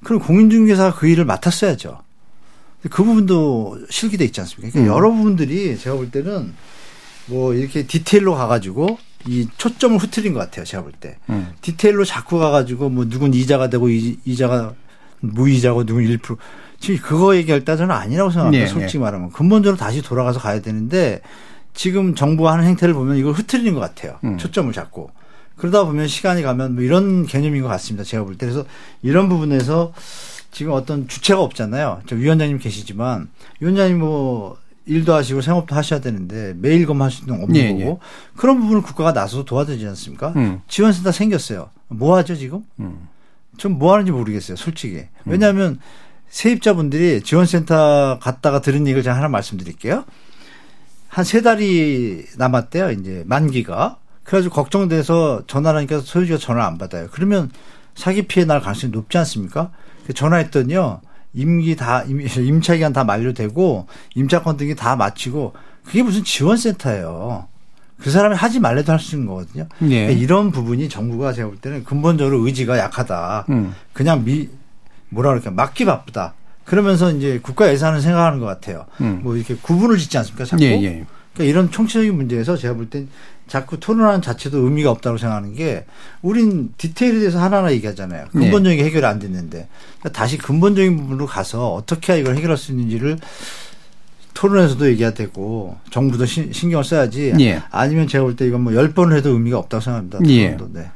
그럼 0.02 0.20
공인중개사가 0.20 0.96
그 0.96 1.06
일을 1.06 1.26
맡았어야죠. 1.26 1.98
그 2.88 3.04
부분도 3.04 3.78
실기돼 3.90 4.24
있지 4.26 4.40
않습니까? 4.40 4.72
그러니까 4.72 4.92
음. 4.92 4.96
여러 4.96 5.10
부분들이 5.10 5.76
제가 5.78 5.96
볼 5.96 6.10
때는 6.10 6.54
뭐 7.26 7.54
이렇게 7.54 7.86
디테일로 7.86 8.34
가가지고 8.34 8.98
이 9.26 9.46
초점을 9.58 9.98
흐트린 9.98 10.32
것 10.32 10.40
같아요. 10.40 10.64
제가 10.64 10.82
볼 10.82 10.92
때. 10.92 11.16
음. 11.28 11.52
디테일로 11.60 12.04
자꾸 12.04 12.38
가가지고 12.38 12.88
뭐 12.88 13.08
누군 13.08 13.34
이자가 13.34 13.68
되고 13.68 13.88
이자가 13.88 14.74
무이자고 15.20 15.84
누군 15.84 16.04
1% 16.04 16.38
지금 16.78 16.98
그거 17.02 17.36
얘기할 17.36 17.64
때 17.64 17.76
저는 17.76 17.94
아니라고 17.94 18.30
생각합니다. 18.30 18.64
네, 18.64 18.70
솔직히 18.70 18.98
네. 18.98 19.04
말하면. 19.04 19.30
근본적으로 19.32 19.76
다시 19.76 20.00
돌아가서 20.00 20.40
가야 20.40 20.60
되는데 20.62 21.20
지금 21.74 22.14
정부가 22.14 22.52
하는 22.52 22.64
행태를 22.64 22.94
보면 22.94 23.18
이걸 23.18 23.34
흐트리는 23.34 23.74
것 23.74 23.80
같아요. 23.80 24.18
음. 24.24 24.38
초점을 24.38 24.72
잡고. 24.72 25.10
그러다 25.56 25.84
보면 25.84 26.08
시간이 26.08 26.40
가면 26.42 26.74
뭐 26.74 26.82
이런 26.82 27.26
개념인 27.26 27.60
것 27.60 27.68
같습니다. 27.68 28.02
제가 28.02 28.24
볼 28.24 28.38
때. 28.38 28.46
그래서 28.46 28.64
이런 29.02 29.28
부분에서 29.28 29.92
지금 30.50 30.72
어떤 30.72 31.08
주체가 31.08 31.40
없잖아요. 31.42 32.02
저 32.06 32.16
위원장님 32.16 32.58
계시지만 32.58 33.28
위원장님 33.60 33.98
뭐 34.00 34.58
일도 34.86 35.14
하시고 35.14 35.40
생업도 35.40 35.74
하셔야 35.74 36.00
되는데 36.00 36.54
매일 36.56 36.86
검할 36.86 37.10
수 37.10 37.22
있는 37.22 37.42
없는 37.42 37.56
예, 37.56 37.68
거고 37.72 37.80
예. 37.80 37.96
그런 38.36 38.60
부분을 38.60 38.82
국가가 38.82 39.12
나서서 39.12 39.44
도와주지 39.44 39.86
않습니까? 39.86 40.32
음. 40.36 40.60
지원센터 40.68 41.12
생겼어요. 41.12 41.70
뭐 41.88 42.16
하죠 42.16 42.34
지금? 42.34 42.64
음. 42.80 43.08
좀뭐 43.56 43.92
하는지 43.92 44.10
모르겠어요. 44.10 44.56
솔직히. 44.56 44.96
음. 44.96 45.06
왜냐하면 45.26 45.78
세입자분들이 46.28 47.22
지원센터 47.22 48.18
갔다가 48.20 48.60
들은 48.60 48.82
얘기를 48.86 49.02
제가 49.02 49.16
하나 49.16 49.28
말씀드릴게요. 49.28 50.04
한 51.08 51.24
세 51.24 51.42
달이 51.42 52.24
남았대요. 52.38 52.92
이제 52.92 53.24
만기가. 53.26 53.98
그래가지고 54.22 54.54
걱정돼서 54.54 55.42
전화를 55.48 55.78
하니까 55.78 56.00
소유주가 56.00 56.38
전화를 56.38 56.66
안 56.66 56.78
받아요. 56.78 57.08
그러면 57.10 57.50
사기 57.96 58.22
피해 58.22 58.46
날 58.46 58.60
가능성이 58.60 58.92
높지 58.92 59.18
않습니까? 59.18 59.72
전화했더니요. 60.12 61.00
임기 61.34 61.76
다 61.76 62.02
임 62.08 62.60
차 62.60 62.74
기간 62.74 62.92
다 62.92 63.04
만료되고 63.04 63.86
임차 64.14 64.42
건등이 64.42 64.74
다 64.74 64.96
마치고 64.96 65.52
그게 65.84 66.02
무슨 66.02 66.24
지원센터예요. 66.24 67.46
그 67.98 68.10
사람이 68.10 68.34
하지 68.34 68.60
말래도 68.60 68.92
할 68.92 68.98
수 68.98 69.14
있는 69.16 69.28
거거든요. 69.28 69.66
네. 69.78 69.88
그러니까 70.06 70.12
이런 70.22 70.50
부분이 70.50 70.88
정부가 70.88 71.32
제가 71.32 71.48
볼 71.48 71.58
때는 71.58 71.84
근본적으로 71.84 72.44
의지가 72.46 72.78
약하다. 72.78 73.46
음. 73.50 73.74
그냥 73.92 74.24
미 74.24 74.48
뭐라 75.10 75.30
그럴까 75.30 75.50
막기 75.50 75.84
바쁘다. 75.84 76.34
그러면서 76.64 77.10
이제 77.12 77.38
국가 77.42 77.70
예산을 77.70 78.00
생각하는 78.00 78.38
것 78.38 78.46
같아요. 78.46 78.86
음. 79.00 79.20
뭐 79.22 79.36
이렇게 79.36 79.54
구분을 79.56 79.98
짓지 79.98 80.16
않습니까? 80.18 80.44
자꾸. 80.44 80.62
예, 80.64 80.70
예. 80.82 81.04
그러니까 81.34 81.44
이런 81.50 81.70
총체적인 81.70 82.14
문제에서 82.16 82.56
제가 82.56 82.74
볼 82.74 82.88
땐 82.88 83.08
자꾸 83.50 83.80
토론하는 83.80 84.22
자체도 84.22 84.58
의미가 84.58 84.92
없다고 84.92 85.18
생각하는 85.18 85.54
게 85.54 85.84
우린 86.22 86.72
디테일에 86.78 87.18
대해서 87.18 87.40
하나하나 87.42 87.72
얘기하잖아요. 87.72 88.26
네. 88.32 88.40
근본적인 88.44 88.78
네. 88.78 88.84
해결이 88.84 89.04
안 89.04 89.18
됐는데 89.18 89.68
그러니까 89.98 90.08
다시 90.18 90.38
근본적인 90.38 90.96
부분으로 90.96 91.26
가서 91.26 91.74
어떻게 91.74 92.20
이걸 92.20 92.36
해결할 92.36 92.56
수 92.56 92.70
있는지를 92.70 93.18
토론에서도 94.34 94.86
얘기해야 94.90 95.12
되고 95.12 95.76
정부도 95.90 96.24
신, 96.26 96.52
경을 96.52 96.84
써야지 96.84 97.34
예. 97.40 97.60
아니면 97.70 98.06
제가 98.06 98.22
볼 98.22 98.36
때 98.36 98.46
이건 98.46 98.60
뭐 98.62 98.72
열 98.72 98.94
번을 98.94 99.16
해도 99.16 99.30
의미가 99.30 99.58
없다고 99.58 99.80
생각합니다. 99.82 100.20
예. 100.28 100.56
네. 100.72 100.90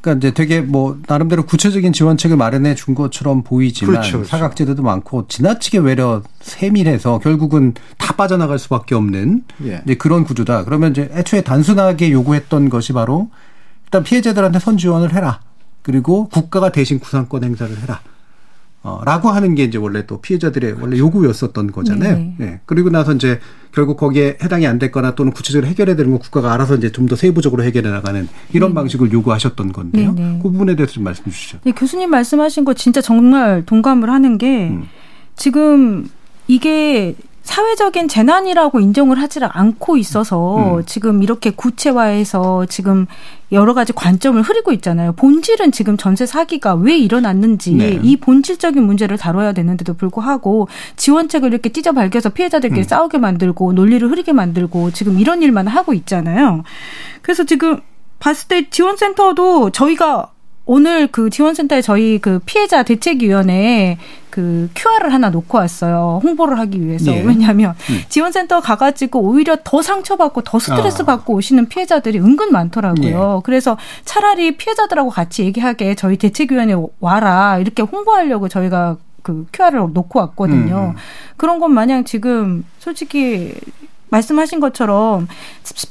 그러니까 0.00 0.18
이제 0.28 0.34
되게 0.34 0.60
뭐 0.60 0.98
나름대로 1.06 1.44
구체적인 1.44 1.92
지원책을 1.92 2.36
마련해 2.36 2.74
준 2.74 2.94
것처럼 2.94 3.42
보이지만 3.42 3.94
그렇죠, 3.94 4.18
그렇죠. 4.18 4.28
사각지대도 4.28 4.82
많고 4.82 5.26
지나치게 5.26 5.78
외려 5.78 6.22
세밀해서 6.40 7.18
결국은 7.18 7.74
다 7.96 8.14
빠져나갈 8.14 8.58
수밖에 8.58 8.94
없는 8.94 9.42
예. 9.64 9.82
이제 9.84 9.94
그런 9.96 10.24
구조다. 10.24 10.64
그러면 10.64 10.92
이제 10.92 11.10
애초에 11.12 11.42
단순하게 11.42 12.12
요구했던 12.12 12.68
것이 12.68 12.92
바로 12.92 13.30
일단 13.86 14.02
피해자들한테 14.04 14.58
선 14.60 14.76
지원을 14.76 15.12
해라. 15.14 15.40
그리고 15.82 16.28
국가가 16.28 16.70
대신 16.70 16.98
구상권 16.98 17.44
행사를 17.44 17.76
해라. 17.80 18.00
어, 18.88 19.02
라고 19.04 19.28
하는 19.28 19.54
게 19.54 19.64
이제 19.64 19.76
원래 19.76 20.06
또 20.06 20.20
피해자들의 20.20 20.76
원래 20.80 20.96
요구였었던 20.98 21.72
거잖아요. 21.72 22.16
네. 22.16 22.34
네. 22.38 22.60
그리고 22.64 22.88
나서 22.90 23.12
이제 23.12 23.38
결국 23.72 23.96
거기에 23.98 24.38
해당이 24.42 24.66
안 24.66 24.78
됐거나 24.78 25.14
또는 25.14 25.32
구체적으로 25.32 25.68
해결해야 25.68 25.94
되는 25.94 26.10
건 26.10 26.18
국가가 26.20 26.52
알아서 26.54 26.76
이제 26.76 26.90
좀 26.92 27.08
더 27.08 27.16
세부적으로 27.16 27.62
해결해 27.64 27.90
나가는 27.90 28.28
이런 28.52 28.70
네. 28.70 28.74
방식을 28.74 29.12
요구하셨던 29.12 29.72
건데요. 29.72 30.12
네, 30.12 30.22
네. 30.22 30.40
그 30.42 30.50
부분에 30.50 30.76
대해서 30.76 30.92
좀 30.94 31.04
말씀 31.04 31.24
주시죠. 31.24 31.58
네, 31.64 31.72
교수님 31.72 32.10
말씀하신 32.10 32.64
거 32.64 32.74
진짜 32.74 33.00
정말 33.00 33.64
동감을 33.64 34.10
하는 34.10 34.36
게 34.36 34.68
음. 34.68 34.84
지금 35.36 36.08
이게 36.48 37.14
사회적인 37.48 38.08
재난이라고 38.08 38.78
인정을 38.78 39.18
하지 39.22 39.40
않고 39.42 39.96
있어서 39.96 40.76
음. 40.80 40.84
지금 40.84 41.22
이렇게 41.22 41.50
구체화해서 41.50 42.66
지금 42.66 43.06
여러 43.52 43.72
가지 43.72 43.94
관점을 43.94 44.40
흐리고 44.42 44.72
있잖아요. 44.72 45.12
본질은 45.12 45.72
지금 45.72 45.96
전세 45.96 46.26
사기가 46.26 46.74
왜 46.74 46.98
일어났는지 46.98 47.72
네. 47.72 47.98
이 48.02 48.16
본질적인 48.16 48.82
문제를 48.82 49.16
다뤄야 49.16 49.52
되는데도 49.52 49.94
불구하고 49.94 50.68
지원책을 50.96 51.48
이렇게 51.48 51.70
찢어 51.70 51.92
밝혀서 51.92 52.30
피해자들끼리 52.30 52.82
음. 52.82 52.84
싸우게 52.84 53.16
만들고 53.16 53.72
논리를 53.72 54.06
흐리게 54.10 54.34
만들고 54.34 54.90
지금 54.90 55.18
이런 55.18 55.40
일만 55.40 55.68
하고 55.68 55.94
있잖아요. 55.94 56.64
그래서 57.22 57.44
지금 57.44 57.80
봤을 58.18 58.48
때 58.48 58.68
지원센터도 58.68 59.70
저희가 59.70 60.32
오늘 60.66 61.06
그 61.06 61.30
지원센터에 61.30 61.80
저희 61.80 62.18
그 62.18 62.40
피해자 62.44 62.82
대책위원회 62.82 63.96
그 64.38 64.70
QR을 64.76 65.12
하나 65.12 65.30
놓고 65.30 65.58
왔어요. 65.58 66.20
홍보를 66.22 66.60
하기 66.60 66.86
위해서. 66.86 67.10
예. 67.12 67.22
왜냐하면 67.22 67.74
음. 67.90 68.02
지원센터 68.08 68.60
가가지고 68.60 69.20
오히려 69.20 69.56
더 69.64 69.82
상처받고 69.82 70.42
더 70.42 70.60
스트레스 70.60 71.02
아. 71.02 71.06
받고 71.06 71.34
오시는 71.34 71.66
피해자들이 71.66 72.20
은근 72.20 72.52
많더라고요. 72.52 73.38
예. 73.38 73.42
그래서 73.42 73.76
차라리 74.04 74.56
피해자들하고 74.56 75.10
같이 75.10 75.42
얘기하게 75.42 75.96
저희 75.96 76.16
대책위원회 76.16 76.76
와라 77.00 77.58
이렇게 77.58 77.82
홍보하려고 77.82 78.48
저희가 78.48 78.98
그 79.24 79.44
QR을 79.52 79.92
놓고 79.92 80.20
왔거든요. 80.20 80.94
음. 80.94 81.00
그런 81.36 81.58
것 81.58 81.66
마냥 81.66 82.04
지금 82.04 82.64
솔직히 82.78 83.56
말씀하신 84.10 84.60
것처럼 84.60 85.28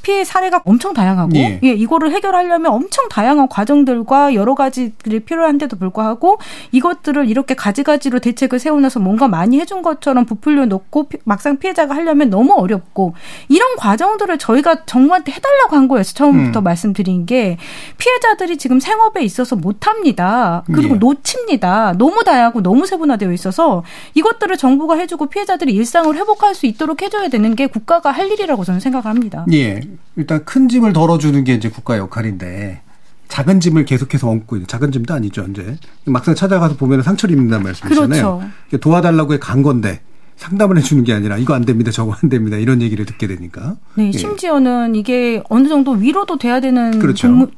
피해 0.02 0.24
사례가 0.24 0.62
엄청 0.64 0.92
다양하고 0.92 1.36
예. 1.36 1.60
예. 1.62 1.72
이거를 1.72 2.12
해결하려면 2.12 2.72
엄청 2.72 3.08
다양한 3.08 3.48
과정들과 3.48 4.34
여러 4.34 4.54
가지들이 4.54 5.20
필요한데도 5.20 5.76
불구하고 5.76 6.38
이것들을 6.72 7.28
이렇게 7.28 7.54
가지가지로 7.54 8.18
대책을 8.18 8.58
세워놔서 8.58 9.00
뭔가 9.00 9.28
많이 9.28 9.60
해준 9.60 9.82
것처럼 9.82 10.24
부풀려 10.24 10.66
놓고 10.66 11.08
막상 11.24 11.58
피해자가 11.58 11.94
하려면 11.94 12.30
너무 12.30 12.54
어렵고 12.54 13.14
이런 13.48 13.76
과정들을 13.76 14.38
저희가 14.38 14.84
정부한테 14.84 15.32
해달라고 15.32 15.76
한 15.76 15.88
거였어요. 15.88 16.14
처음부터 16.14 16.60
음. 16.60 16.64
말씀드린 16.64 17.26
게 17.26 17.58
피해자들이 17.98 18.56
지금 18.56 18.80
생업에 18.80 19.22
있어서 19.22 19.56
못합니다. 19.56 20.64
그리고 20.66 20.94
예. 20.94 20.98
놓칩니다. 20.98 21.94
너무 21.98 22.24
다양하고 22.24 22.62
너무 22.62 22.86
세분화되어 22.86 23.32
있어서 23.32 23.84
이것들을 24.14 24.56
정부가 24.56 24.96
해주고 24.96 25.26
피해자들이 25.26 25.72
일상을 25.72 26.14
회복할 26.14 26.54
수 26.54 26.66
있도록 26.66 27.02
해줘야 27.02 27.28
되는 27.28 27.54
게 27.54 27.66
국가가 27.66 28.07
국가가 28.08 28.10
할 28.12 28.30
일이라고 28.30 28.64
저는 28.64 28.80
생각을 28.80 29.06
합니다. 29.06 29.44
예. 29.52 29.80
일단 30.16 30.44
큰 30.44 30.68
짐을 30.68 30.92
덜어주는 30.92 31.44
게 31.44 31.54
이제 31.54 31.68
국가 31.68 31.98
역할인데 31.98 32.80
작은 33.28 33.60
짐을 33.60 33.84
계속해서 33.84 34.28
얹고 34.28 34.56
있는 34.56 34.66
작은 34.66 34.90
짐도 34.92 35.12
아니죠, 35.14 35.46
이제. 35.50 35.76
막상 36.04 36.34
찾아가서 36.34 36.76
보면 36.76 37.02
상처를 37.02 37.34
입는다는 37.34 37.64
말씀이잖아요. 37.64 38.40
그렇죠. 38.70 38.78
도와달라고 38.80 39.34
해간 39.34 39.62
건데 39.62 40.00
상담을 40.36 40.78
해주는 40.78 41.04
게 41.04 41.12
아니라 41.12 41.36
이거 41.36 41.54
안 41.54 41.64
됩니다, 41.64 41.90
저거 41.90 42.14
안 42.20 42.28
됩니다 42.28 42.56
이런 42.56 42.80
얘기를 42.80 43.04
듣게 43.04 43.26
되니까. 43.26 43.76
네, 43.94 44.10
예. 44.14 44.18
심지어는 44.18 44.94
이게 44.94 45.42
어느 45.48 45.68
정도 45.68 45.92
위로도 45.92 46.38
돼야 46.38 46.60
되는 46.60 46.98
그렇죠. 46.98 47.48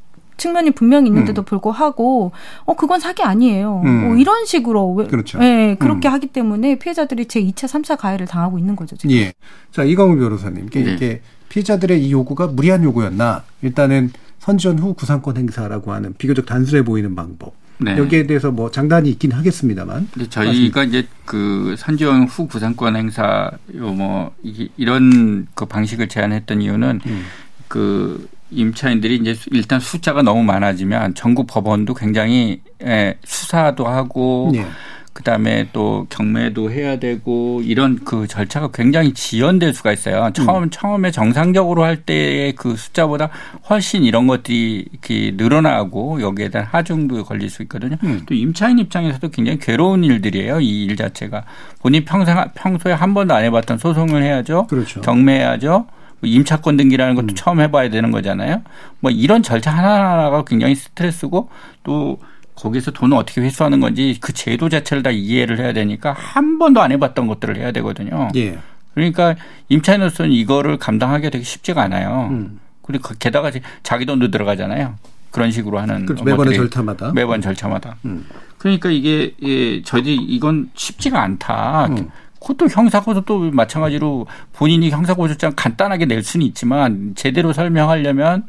측면이 0.40 0.70
분명히 0.72 1.08
있는데도 1.08 1.42
음. 1.42 1.44
불구하고 1.44 2.32
어 2.64 2.74
그건 2.74 2.98
사기 2.98 3.22
아니에요. 3.22 3.82
음. 3.84 4.06
뭐 4.06 4.16
이런 4.16 4.46
식으로 4.46 4.94
그렇죠. 5.08 5.38
네, 5.38 5.76
그렇게 5.78 6.08
음. 6.08 6.14
하기 6.14 6.28
때문에 6.28 6.78
피해자들이 6.78 7.26
제 7.26 7.42
2차, 7.42 7.68
3차 7.68 7.98
가해를 7.98 8.26
당하고 8.26 8.58
있는 8.58 8.74
거죠. 8.74 8.96
지금. 8.96 9.14
예. 9.14 9.32
자 9.70 9.84
이광우 9.84 10.16
변호사님, 10.16 10.66
이게, 10.66 10.82
네. 10.82 10.92
이게 10.94 11.20
피해자들의 11.50 12.02
이 12.02 12.10
요구가 12.10 12.46
무리한 12.46 12.82
요구였나? 12.82 13.44
일단은 13.62 14.10
선지원 14.38 14.78
후 14.78 14.94
구상권 14.94 15.36
행사라고 15.36 15.92
하는 15.92 16.14
비교적 16.16 16.46
단순해 16.46 16.84
보이는 16.84 17.14
방법. 17.14 17.54
네. 17.78 17.96
여기에 17.96 18.26
대해서 18.26 18.50
뭐 18.50 18.70
장단이 18.70 19.08
있긴 19.10 19.32
하겠습니다만. 19.32 20.08
저희가 20.28 20.84
이제 20.84 21.06
그 21.24 21.74
선지원 21.78 22.24
후 22.24 22.46
구상권 22.46 22.96
행사 22.96 23.50
요뭐 23.74 24.32
이런 24.76 25.46
그 25.54 25.66
방식을 25.66 26.08
제안했던 26.08 26.62
이유는 26.62 27.00
음. 27.04 27.24
그 27.68 28.28
임차인들이 28.50 29.16
이제 29.16 29.36
일단 29.52 29.80
숫자가 29.80 30.22
너무 30.22 30.42
많아지면 30.42 31.14
전국 31.14 31.46
법원도 31.46 31.94
굉장히 31.94 32.60
예, 32.84 33.16
수사도 33.24 33.86
하고 33.86 34.50
네. 34.52 34.64
그다음에 35.12 35.68
또 35.72 36.06
경매도 36.08 36.70
해야 36.70 36.98
되고 36.98 37.60
이런 37.64 37.98
그 38.04 38.26
절차가 38.26 38.70
굉장히 38.72 39.12
지연될 39.12 39.74
수가 39.74 39.92
있어요. 39.92 40.30
처음 40.32 40.64
음. 40.64 40.70
처음에 40.70 41.10
정상적으로 41.10 41.82
할 41.82 41.96
때의 42.04 42.54
그 42.54 42.76
숫자보다 42.76 43.28
훨씬 43.68 44.04
이런 44.04 44.26
것들이 44.28 44.86
이렇게 44.90 45.32
늘어나고 45.36 46.22
여기에 46.22 46.50
대한 46.50 46.68
하중도 46.70 47.22
걸릴 47.24 47.50
수 47.50 47.62
있거든요. 47.62 47.96
음. 48.04 48.22
또 48.24 48.34
임차인 48.34 48.78
입장에서도 48.78 49.28
굉장히 49.30 49.58
괴로운 49.58 50.04
일들이에요. 50.04 50.60
이 50.60 50.80
일 50.80 50.96
자체가 50.96 51.44
본인 51.80 52.04
평생 52.04 52.36
평소에 52.54 52.92
한 52.92 53.12
번도 53.12 53.34
안 53.34 53.44
해봤던 53.44 53.78
소송을 53.78 54.22
해야죠. 54.22 54.66
그렇죠. 54.68 55.00
경매해야죠. 55.02 55.86
뭐 56.20 56.28
임차권 56.28 56.76
등기라는 56.76 57.14
것도 57.14 57.28
음. 57.28 57.34
처음 57.34 57.60
해봐야 57.60 57.88
되는 57.90 58.10
거잖아요. 58.10 58.62
뭐 59.00 59.10
이런 59.10 59.42
절차 59.42 59.70
하나하나가 59.70 60.44
굉장히 60.44 60.74
스트레스고 60.74 61.50
또 61.82 62.18
거기서 62.54 62.90
돈을 62.90 63.16
어떻게 63.16 63.40
회수하는 63.40 63.80
건지 63.80 64.18
그 64.20 64.32
제도 64.32 64.68
자체를 64.68 65.02
다 65.02 65.10
이해를 65.10 65.58
해야 65.58 65.72
되니까 65.72 66.12
한 66.12 66.58
번도 66.58 66.80
안 66.82 66.92
해봤던 66.92 67.26
것들을 67.26 67.56
해야 67.56 67.72
되거든요. 67.72 68.28
예. 68.36 68.58
그러니까 68.94 69.36
임차인으로서는 69.68 70.32
이거를 70.32 70.76
감당하기가 70.76 71.30
되게 71.30 71.44
쉽지가 71.44 71.82
않아요. 71.82 72.28
음. 72.30 72.60
그리고 72.82 73.08
그 73.08 73.18
게다가 73.18 73.50
자기 73.82 74.04
돈도 74.04 74.30
들어가잖아요. 74.30 74.96
그런 75.30 75.50
식으로 75.50 75.78
하는 75.78 76.06
그렇죠. 76.06 76.24
매번의 76.24 76.54
절차마다 76.54 77.12
매번 77.12 77.40
절차마다. 77.40 77.96
음. 78.04 78.26
그러니까 78.58 78.90
이게 78.90 79.32
예, 79.42 79.80
저희들이 79.82 80.16
이건 80.16 80.70
쉽지가 80.74 81.22
않다. 81.22 81.86
음. 81.86 82.10
그것도 82.40 82.68
형사고소도 82.68 83.50
마찬가지로 83.52 84.26
본인이 84.52 84.90
형사고소장 84.90 85.52
간단하게 85.54 86.06
낼 86.06 86.22
수는 86.22 86.44
있지만 86.46 87.12
제대로 87.14 87.52
설명하려면 87.52 88.46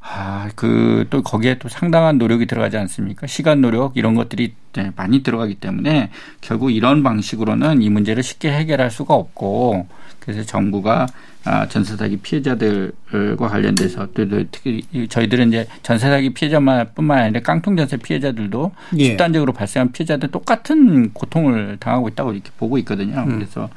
아, 0.00 0.48
그, 0.54 1.06
또 1.10 1.22
거기에 1.22 1.58
또 1.58 1.68
상당한 1.68 2.16
노력이 2.16 2.46
들어가지 2.46 2.78
않습니까? 2.78 3.26
시간 3.26 3.60
노력, 3.60 3.96
이런 3.96 4.14
것들이 4.14 4.54
네, 4.72 4.90
많이 4.96 5.22
들어가기 5.22 5.56
때문에 5.56 6.10
결국 6.40 6.70
이런 6.70 7.02
방식으로는 7.02 7.82
이 7.82 7.90
문제를 7.90 8.22
쉽게 8.22 8.50
해결할 8.50 8.90
수가 8.90 9.14
없고 9.14 9.86
그래서 10.28 10.42
정부가 10.44 11.06
아, 11.44 11.66
전세 11.68 11.96
사기 11.96 12.18
피해자들과 12.18 13.48
관련돼서 13.48 14.08
또 14.12 14.26
특히 14.50 14.84
저희들은 15.08 15.48
이제 15.48 15.66
전세 15.82 16.10
사기 16.10 16.34
피해자만뿐만 16.34 17.18
아니라 17.18 17.40
깡통 17.40 17.78
전세 17.78 17.96
피해자들도 17.96 18.72
예. 18.98 19.04
집단적으로 19.04 19.54
발생한 19.54 19.92
피해자들 19.92 20.30
똑같은 20.30 21.14
고통을 21.14 21.78
당하고 21.80 22.08
있다고 22.08 22.34
이렇게 22.34 22.50
보고 22.58 22.76
있거든요. 22.76 23.24
음. 23.26 23.36
그래서 23.36 23.70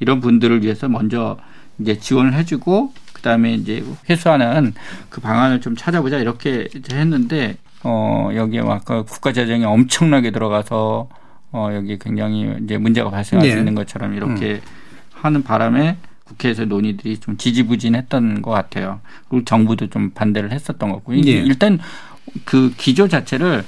이런 0.00 0.20
분들을 0.20 0.62
위해서 0.62 0.88
먼저 0.88 1.36
이제 1.78 1.98
지원을 1.98 2.32
해주고 2.32 2.94
그다음에 3.12 3.52
이제 3.52 3.84
회수하는 4.08 4.72
그 5.10 5.20
방안을 5.20 5.60
좀 5.60 5.76
찾아보자 5.76 6.16
이렇게 6.16 6.68
했는데 6.90 7.58
어 7.84 8.30
여기에 8.34 8.60
아까 8.60 9.02
국가 9.02 9.34
재정이 9.34 9.62
엄청나게 9.62 10.30
들어가서 10.30 11.10
어 11.52 11.68
여기 11.74 11.98
굉장히 11.98 12.50
이제 12.64 12.78
문제가 12.78 13.10
발생할 13.10 13.46
네. 13.46 13.52
수 13.52 13.58
있는 13.58 13.74
것처럼 13.74 14.14
이렇게 14.14 14.52
음. 14.52 14.77
하는 15.20 15.42
바람에 15.42 15.96
국회에서 16.24 16.64
논의들이 16.64 17.18
좀 17.18 17.36
지지부진했던 17.36 18.42
것 18.42 18.50
같아요. 18.50 19.00
그리고 19.28 19.44
정부도 19.44 19.88
좀 19.88 20.10
반대를 20.10 20.52
했었던 20.52 20.90
거고. 20.90 21.16
예. 21.16 21.30
일단 21.30 21.78
그 22.44 22.72
기조 22.76 23.08
자체를 23.08 23.64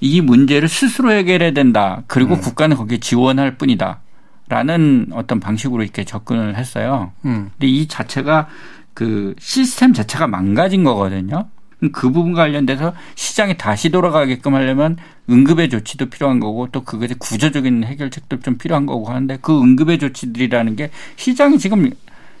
이 0.00 0.20
문제를 0.20 0.68
스스로 0.68 1.10
해결해야 1.10 1.52
된다. 1.52 2.02
그리고 2.06 2.34
음. 2.34 2.40
국가는 2.40 2.76
거기에 2.76 2.98
지원할 2.98 3.56
뿐이다. 3.56 4.00
라는 4.48 5.08
어떤 5.12 5.40
방식으로 5.40 5.82
이렇게 5.82 6.04
접근을 6.04 6.56
했어요. 6.56 7.12
음. 7.24 7.50
근데 7.52 7.66
이 7.66 7.86
자체가 7.86 8.48
그 8.94 9.34
시스템 9.38 9.92
자체가 9.92 10.26
망가진 10.26 10.84
거거든요. 10.84 11.48
그 11.92 12.10
부분 12.10 12.32
관련돼서 12.32 12.92
시장이 13.14 13.56
다시 13.56 13.90
돌아가게끔 13.90 14.54
하려면 14.54 14.96
응급의 15.30 15.68
조치도 15.70 16.06
필요한 16.06 16.40
거고 16.40 16.68
또 16.72 16.82
그것에 16.82 17.14
구조적인 17.18 17.84
해결책도 17.84 18.40
좀 18.40 18.58
필요한 18.58 18.86
거고 18.86 19.08
하는데 19.08 19.38
그 19.40 19.60
응급의 19.60 19.98
조치들이라는 19.98 20.76
게 20.76 20.90
시장이 21.16 21.58
지금 21.58 21.90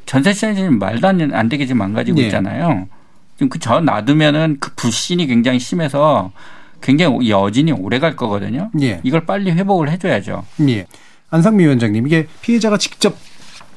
전세 0.06 0.32
시장이 0.32 0.56
지금 0.56 0.78
말도 0.78 1.06
안 1.06 1.48
되게 1.48 1.66
지금 1.66 1.78
망가지고 1.78 2.18
네. 2.18 2.26
있잖아요. 2.26 2.88
지금 3.36 3.48
그 3.48 3.58
저 3.60 3.80
놔두면은 3.80 4.56
그 4.58 4.74
불신이 4.74 5.26
굉장히 5.28 5.60
심해서 5.60 6.32
굉장히 6.80 7.30
여진이 7.30 7.72
오래 7.72 7.98
갈 7.98 8.16
거거든요. 8.16 8.70
예. 8.80 9.00
이걸 9.04 9.26
빨리 9.26 9.50
회복을 9.52 9.90
해줘야죠. 9.90 10.44
예. 10.68 10.86
안상미 11.30 11.64
위원장님 11.64 12.06
이게 12.06 12.26
피해자가 12.42 12.78
직접 12.78 13.16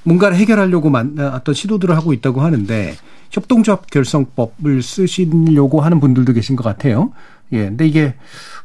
뭔가를 0.04 0.38
해결하려고 0.38 0.92
어떤 1.34 1.54
시도들을 1.54 1.96
하고 1.96 2.14
있다고 2.14 2.42
하는데 2.42 2.96
협동조합 3.32 3.90
결성법을 3.90 4.82
쓰시려고 4.84 5.82
하는 5.82 6.00
분들도 6.00 6.34
계신 6.34 6.56
것 6.56 6.64
같아요. 6.64 7.12
예. 7.54 7.66
근데 7.66 7.88
이게 7.88 8.16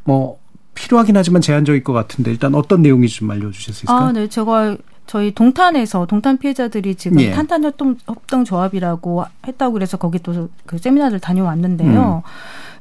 뭐 0.04 0.38
필요하긴 0.74 1.16
하지만 1.16 1.40
제한적일 1.40 1.82
것 1.82 1.92
같은데 1.92 2.30
일단 2.30 2.54
어떤 2.54 2.82
내용인지 2.82 3.14
좀 3.16 3.30
알려주실 3.30 3.74
수 3.74 3.84
있을까요? 3.86 3.98
아, 4.08 4.12
네. 4.12 4.28
제가 4.28 4.76
저희 5.06 5.32
동탄에서 5.32 6.06
동탄 6.06 6.36
피해자들이 6.36 6.96
지금 6.96 7.20
예. 7.20 7.30
탄탄 7.30 7.62
협동 7.64 7.96
협동 8.06 8.44
조합이라고 8.44 9.24
했다고 9.46 9.72
그래서 9.72 9.96
거기 9.96 10.18
또 10.18 10.48
그 10.66 10.78
세미나를 10.78 11.20
다녀왔는데요. 11.20 12.22
음. 12.24 12.30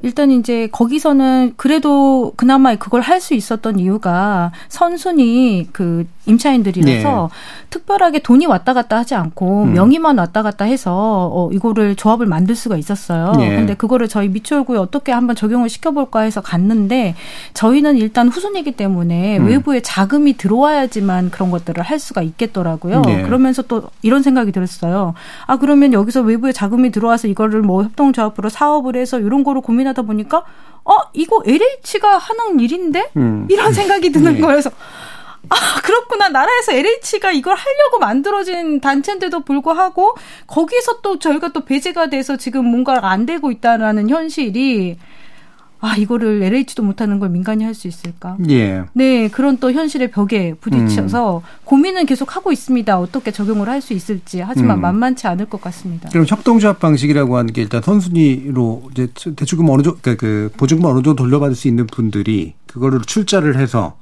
일단 0.02 0.30
이제 0.30 0.68
거기서는 0.72 1.54
그래도 1.56 2.32
그나마 2.36 2.74
그걸 2.76 3.00
할 3.00 3.16
수 3.16 3.34
있었던 3.34 3.78
이유가 3.78 4.52
선순위 4.68 5.68
그 5.72 6.06
임차인들이라서 6.26 7.28
네. 7.30 7.66
특별하게 7.70 8.18
돈이 8.18 8.46
왔다 8.46 8.74
갔다 8.74 8.98
하지 8.98 9.14
않고 9.14 9.64
음. 9.64 9.72
명의만 9.72 10.18
왔다 10.18 10.42
갔다 10.42 10.64
해서 10.64 11.30
어 11.32 11.50
이거를 11.52 11.94
조합을 11.96 12.26
만들 12.26 12.54
수가 12.54 12.76
있었어요. 12.76 13.32
네. 13.38 13.56
근데 13.56 13.74
그거를 13.74 14.08
저희 14.08 14.28
미추홀구에 14.28 14.76
어떻게 14.76 15.12
한번 15.12 15.34
적용을 15.34 15.68
시켜볼까 15.68 16.20
해서 16.20 16.40
갔는데 16.40 17.14
저희는 17.54 17.96
일단 17.96 18.28
후순위이기 18.28 18.72
때문에 18.72 19.38
음. 19.38 19.46
외부에 19.46 19.80
자금이 19.80 20.36
들어와야지만 20.36 21.30
그런 21.30 21.50
것들을 21.50 21.82
할 21.82 21.98
수가 21.98 22.22
있겠더라고요. 22.22 23.02
네. 23.02 23.22
그러면서 23.22 23.62
또 23.62 23.84
이런 24.02 24.22
생각이 24.22 24.52
들었어요. 24.52 25.14
아 25.46 25.56
그러면 25.56 25.92
여기서 25.92 26.20
외부에 26.22 26.52
자금이 26.52 26.90
들어와서 26.90 27.28
이거를 27.28 27.62
뭐 27.62 27.82
협동조합으로 27.84 28.48
사업을 28.48 28.96
해서 28.96 29.20
이런 29.20 29.42
거로 29.44 29.60
고민 29.60 29.85
하다 29.86 30.02
보니까 30.02 30.44
어 30.84 30.96
이거 31.12 31.42
LH가 31.44 32.18
하는 32.18 32.60
일인데 32.60 33.10
음. 33.16 33.46
이런 33.50 33.72
생각이 33.72 34.10
드는 34.10 34.34
네. 34.34 34.40
거여서 34.40 34.70
아, 35.48 35.80
그렇구나. 35.82 36.28
나라에서 36.28 36.72
LH가 36.72 37.32
이걸 37.32 37.54
하려고 37.54 37.98
만들어진 38.00 38.80
단체인데도 38.80 39.40
불구하고 39.40 40.16
거기서 40.46 41.00
또 41.02 41.18
저희가 41.18 41.52
또 41.52 41.64
배제가 41.64 42.08
돼서 42.08 42.36
지금 42.36 42.66
뭔가 42.66 42.98
안 43.10 43.26
되고 43.26 43.50
있다라는 43.50 44.08
현실이 44.10 44.98
아, 45.86 45.96
이거를 45.96 46.42
LH도 46.42 46.82
못하는 46.82 47.20
걸 47.20 47.28
민간이 47.28 47.62
할 47.62 47.74
수 47.76 47.86
있을까? 47.86 48.36
예. 48.48 48.82
네, 48.94 49.28
그런 49.28 49.58
또 49.58 49.70
현실의 49.70 50.10
벽에 50.10 50.54
부딪혀서 50.60 51.38
음. 51.38 51.42
고민은 51.64 52.06
계속 52.06 52.34
하고 52.34 52.50
있습니다. 52.50 52.98
어떻게 52.98 53.30
적용을 53.30 53.68
할 53.68 53.80
수 53.80 53.92
있을지. 53.92 54.40
하지만 54.40 54.78
음. 54.78 54.80
만만치 54.80 55.26
않을 55.28 55.46
것 55.46 55.60
같습니다. 55.60 56.08
그럼 56.08 56.24
협동조합 56.26 56.80
방식이라고 56.80 57.36
하는 57.36 57.52
게 57.52 57.62
일단 57.62 57.82
선순위로 57.82 58.88
이제 58.90 59.08
대출금 59.36 59.68
어느 59.68 59.82
정도, 59.82 59.98
그러니까 60.00 60.20
그 60.20 60.50
보증금 60.56 60.86
어느 60.86 61.02
정도 61.02 61.14
돌려받을 61.14 61.54
수 61.54 61.68
있는 61.68 61.86
분들이 61.86 62.54
그거를 62.66 63.00
출자를 63.02 63.56
해서 63.58 63.98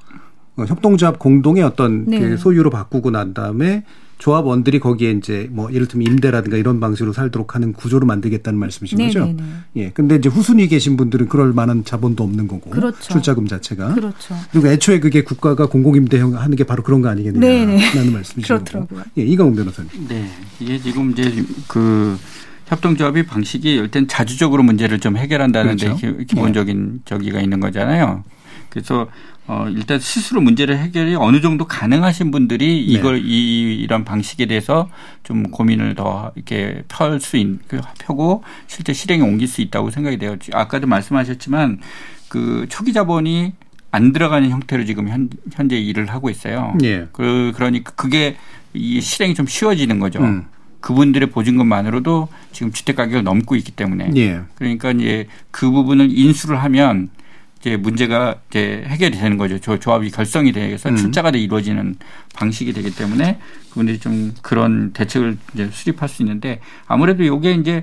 협동조합 0.57 1.19
공동의 1.19 1.65
어떤 1.65 2.07
네. 2.07 2.21
그 2.21 2.37
소유로 2.39 2.71
바꾸고 2.71 3.11
난 3.11 3.35
다음에 3.35 3.85
조합원들이 4.25 4.81
거기에 4.81 5.11
이제 5.11 5.49
뭐 5.51 5.71
예를 5.71 5.87
들면 5.87 6.11
임대라든가 6.11 6.57
이런 6.57 6.81
방식으로 6.81 7.13
살도록 7.13 7.55
하는 7.55 7.75
구조를 7.75 8.07
만들겠다는 8.07 8.59
말씀이신 8.59 8.97
네, 8.97 9.09
거죠? 9.09 9.27
네, 9.27 9.35
네. 9.35 9.45
예. 9.77 9.91
근데 9.91 10.17
이제 10.17 10.31
후순위 10.31 10.67
계신 10.69 10.97
분들은 10.97 11.29
그럴 11.29 11.53
만한 11.53 11.85
자본도 11.85 12.25
없는 12.25 12.49
거고. 12.49 12.71
그렇죠. 12.71 13.13
출자금 13.13 13.47
자체가. 13.47 13.93
그렇죠. 13.93 14.35
그리고 14.51 14.69
애초에 14.69 15.01
그게 15.01 15.23
국가가 15.23 15.67
공공임대 15.67 16.19
하는 16.21 16.57
게 16.57 16.65
바로 16.65 16.83
그런 16.83 17.03
거 17.03 17.11
아니겠느냐. 17.11 17.47
네, 17.47 17.79
라는 17.95 18.15
말씀이시죠. 18.17 18.55
그렇더라고요. 18.55 19.03
예, 19.19 19.25
이강훈 19.25 19.57
변호사님. 19.57 19.91
네. 20.09 20.27
이게 20.59 20.79
지금 20.79 21.11
이제 21.11 21.45
그 21.69 22.17
협동조합의 22.69 23.27
방식이 23.27 23.75
일단 23.75 24.09
자주적으로 24.09 24.63
문제를 24.63 25.01
좀 25.01 25.19
해결한다는 25.19 25.77
그렇죠. 25.77 26.01
데 26.01 26.25
기본적인 26.25 26.93
네. 26.93 26.99
저기가 27.05 27.43
있는 27.43 27.61
거잖아요. 27.61 28.25
그래서 28.71 29.07
어, 29.47 29.67
일단 29.69 30.01
스스로 30.01 30.41
문제를 30.41 30.79
해결이 30.79 31.17
어느 31.17 31.41
정도 31.41 31.67
가능하신 31.67 32.31
분들이 32.31 32.67
네. 32.67 32.93
이걸 32.93 33.17
네. 33.17 33.23
이, 33.27 33.75
이런 33.75 34.05
방식에 34.05 34.47
대해서 34.47 34.89
좀 35.23 35.51
고민을 35.51 35.95
더 35.95 36.33
이렇게 36.35 36.83
펼 36.89 37.21
수 37.21 37.37
있는, 37.37 37.59
그 37.69 37.81
펴고 37.99 38.43
실제 38.67 38.93
실행에 38.93 39.23
옮길 39.23 39.47
수 39.47 39.61
있다고 39.61 39.91
생각이 39.91 40.19
돼요. 40.19 40.37
아까도 40.53 40.87
말씀하셨지만 40.87 41.81
그 42.29 42.67
초기 42.69 42.93
자본이 42.93 43.53
안 43.91 44.13
들어가는 44.13 44.49
형태로 44.51 44.85
지금 44.87 45.09
현, 45.09 45.29
현재 45.53 45.77
일을 45.79 46.07
하고 46.07 46.31
있어요. 46.31 46.75
예. 46.83 47.07
그, 47.13 47.53
그러니까 47.55 47.93
그게 47.95 48.37
이 48.73 49.01
실행이 49.01 49.35
좀 49.35 49.47
쉬워지는 49.47 50.01
거죠. 50.01 50.21
음. 50.21 50.47
그분들의 50.81 51.31
보증금만으로도 51.31 52.29
지금 52.53 52.73
주택 52.73 52.97
가격을 52.97 53.23
넘고 53.23 53.57
있기 53.57 53.73
때문에. 53.73 54.11
예. 54.17 54.41
그러니까 54.57 54.91
이제 54.91 55.29
그 55.51 55.71
부분을 55.71 56.09
인수를 56.11 56.63
하면 56.63 57.09
이제 57.65 57.79
문제가 57.79 58.37
이제 58.51 58.85
해결이 58.87 59.17
되는 59.17 59.39
거죠. 59.39 59.59
조, 59.59 59.79
조합이 59.79 60.11
결성이 60.11 60.53
돼서 60.53 60.91
음. 60.91 60.97
출자가 60.97 61.31
돼 61.31 61.39
이루어지는 61.39 61.97
방식이 62.35 62.75
되기 62.75 62.95
때문에 62.95 63.39
그분들이 63.71 63.99
좀 63.99 64.35
그런 64.43 64.93
대책을 64.93 65.39
이제 65.55 65.71
수립할 65.73 66.11
수 66.11 66.21
있는데 66.23 66.61
아무래도 66.87 67.23
이게 67.23 67.53
이제 67.53 67.83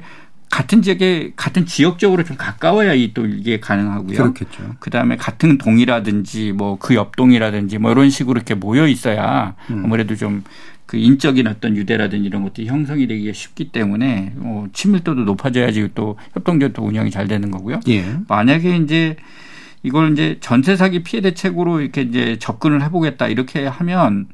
같은 0.52 0.82
지역에 0.82 1.32
같은 1.36 1.66
지역적으로 1.66 2.24
좀 2.24 2.38
가까워야 2.38 2.94
이 2.94 3.14
또 3.14 3.26
이게 3.26 3.60
가능하고요. 3.60 4.18
그렇겠죠. 4.18 4.76
그다음에 4.80 5.16
같은 5.18 5.58
동이라든지 5.58 6.52
뭐 6.52 6.78
그 6.78 6.94
옆동이라든지 6.94 7.78
뭐 7.80 7.92
이런 7.92 8.10
식으로 8.10 8.38
이렇게 8.38 8.54
모여 8.54 8.88
있어야 8.88 9.56
음. 9.72 9.82
아무래도 9.84 10.16
좀 10.16 10.44
그 10.92 10.98
인적인 10.98 11.48
어떤 11.48 11.78
유대라든지 11.78 12.28
이런 12.28 12.44
것들이 12.44 12.68
형성이 12.68 13.08
되기가 13.08 13.32
쉽기 13.32 13.72
때문에 13.72 14.34
뭐 14.36 14.68
친밀도도 14.74 15.22
높아져야지 15.22 15.88
또 15.96 16.18
협동조합도 16.34 16.84
운영이 16.84 17.12
잘 17.12 17.30
되는 17.30 17.50
거고요. 17.50 17.80
예. 17.88 18.04
만약에 18.28 18.76
이제 18.76 19.16
이걸 19.84 20.12
이제 20.12 20.38
전세 20.42 20.76
사기 20.76 21.04
피해 21.04 21.22
대책으로 21.22 21.82
이렇게 21.82 22.02
이제 22.04 22.38
접근을 22.40 22.84
해보겠다 22.84 23.28
이렇게 23.28 23.66
하면 23.66 24.28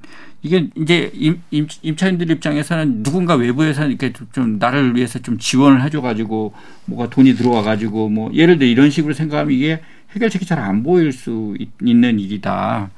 이게 0.43 0.67
이제 0.75 1.09
임, 1.13 1.41
임, 1.51 1.67
임차인들 1.81 2.29
입장에서는 2.31 3.03
누군가 3.03 3.35
외부에서 3.35 3.87
이렇게 3.87 4.13
좀 4.33 4.59
나를 4.59 4.95
위해서 4.95 5.19
좀 5.19 5.37
지원을 5.37 5.81
해줘가지고 5.83 6.53
뭐가 6.85 7.09
돈이 7.09 7.35
들어와가지고 7.35 8.09
뭐 8.09 8.31
예를 8.33 8.57
들어 8.59 8.69
이런 8.69 8.89
식으로 8.89 9.13
생각하면 9.13 9.53
이게 9.53 9.81
해결책이 10.13 10.45
잘 10.45 10.59
안 10.59 10.83
보일 10.83 11.11
수 11.11 11.55
있 11.59 11.69
는 11.81 12.19
일이다. 12.19 12.89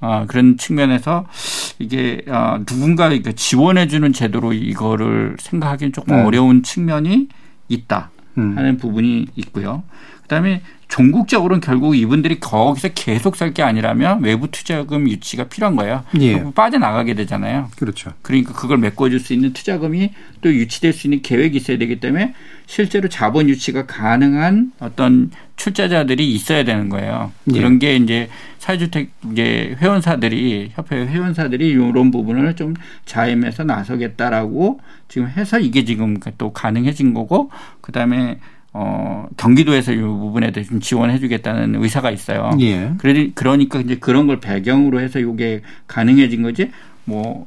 아, 0.00 0.26
그런 0.26 0.56
측면에서 0.58 1.26
이게 1.78 2.22
아, 2.28 2.60
누군가 2.66 3.08
이렇게 3.10 3.32
지원해주는 3.32 4.12
제도로 4.12 4.52
이거를 4.52 5.36
생각하기는 5.38 5.92
조금 5.92 6.16
음. 6.18 6.26
어려운 6.26 6.62
측면이 6.62 7.28
있다 7.68 8.10
음. 8.38 8.56
하는 8.56 8.70
음. 8.72 8.76
부분이 8.76 9.26
있고요. 9.36 9.82
그다음에 10.22 10.62
종국적으로는 10.88 11.60
결국 11.60 11.96
이분들이 11.96 12.38
거기서 12.40 12.88
계속 12.94 13.34
살 13.36 13.46
게 13.52 13.62
아니라면 13.62 14.22
외부 14.22 14.50
투자금 14.50 15.08
유치가 15.08 15.44
필요한 15.44 15.76
거예요. 15.76 16.04
예. 16.20 16.44
빠져나가게 16.54 17.14
되잖아요. 17.14 17.68
그렇죠. 17.76 18.12
그러니까 18.22 18.52
그걸 18.52 18.78
메꿔줄 18.78 19.20
수 19.20 19.32
있는 19.32 19.52
투자금이 19.52 20.10
또 20.42 20.52
유치될 20.52 20.92
수 20.92 21.06
있는 21.06 21.22
계획이 21.22 21.56
있어야 21.56 21.78
되기 21.78 22.00
때문에 22.00 22.34
실제로 22.66 23.08
자본 23.08 23.48
유치가 23.48 23.86
가능한 23.86 24.72
어떤 24.80 25.30
출자자들이 25.56 26.32
있어야 26.34 26.64
되는 26.64 26.88
거예요. 26.88 27.32
예. 27.54 27.58
이런 27.58 27.78
게 27.78 27.96
이제 27.96 28.28
사회주택 28.58 29.10
이제 29.32 29.76
회원사들이 29.80 30.72
협회 30.74 31.06
회원사들이 31.06 31.68
이런 31.68 32.10
부분을 32.10 32.56
좀 32.56 32.74
자임해서 33.06 33.64
나서겠다라고 33.64 34.80
지금 35.08 35.28
해서 35.28 35.58
이게 35.58 35.84
지금 35.84 36.18
또 36.36 36.52
가능해진 36.52 37.14
거고 37.14 37.50
그다음에 37.80 38.38
어, 38.78 39.26
경기도에서 39.38 39.92
이 39.92 39.96
부분에 39.96 40.50
대해서 40.50 40.68
좀 40.68 40.80
지원해 40.80 41.18
주겠다는 41.18 41.82
의사가 41.82 42.10
있어요. 42.10 42.50
예. 42.60 42.92
그러니까 43.34 43.80
이제 43.80 43.96
그런 43.96 44.26
걸 44.26 44.38
배경으로 44.38 45.00
해서 45.00 45.18
이게 45.18 45.62
가능해진 45.86 46.42
거지 46.42 46.70
뭐 47.06 47.46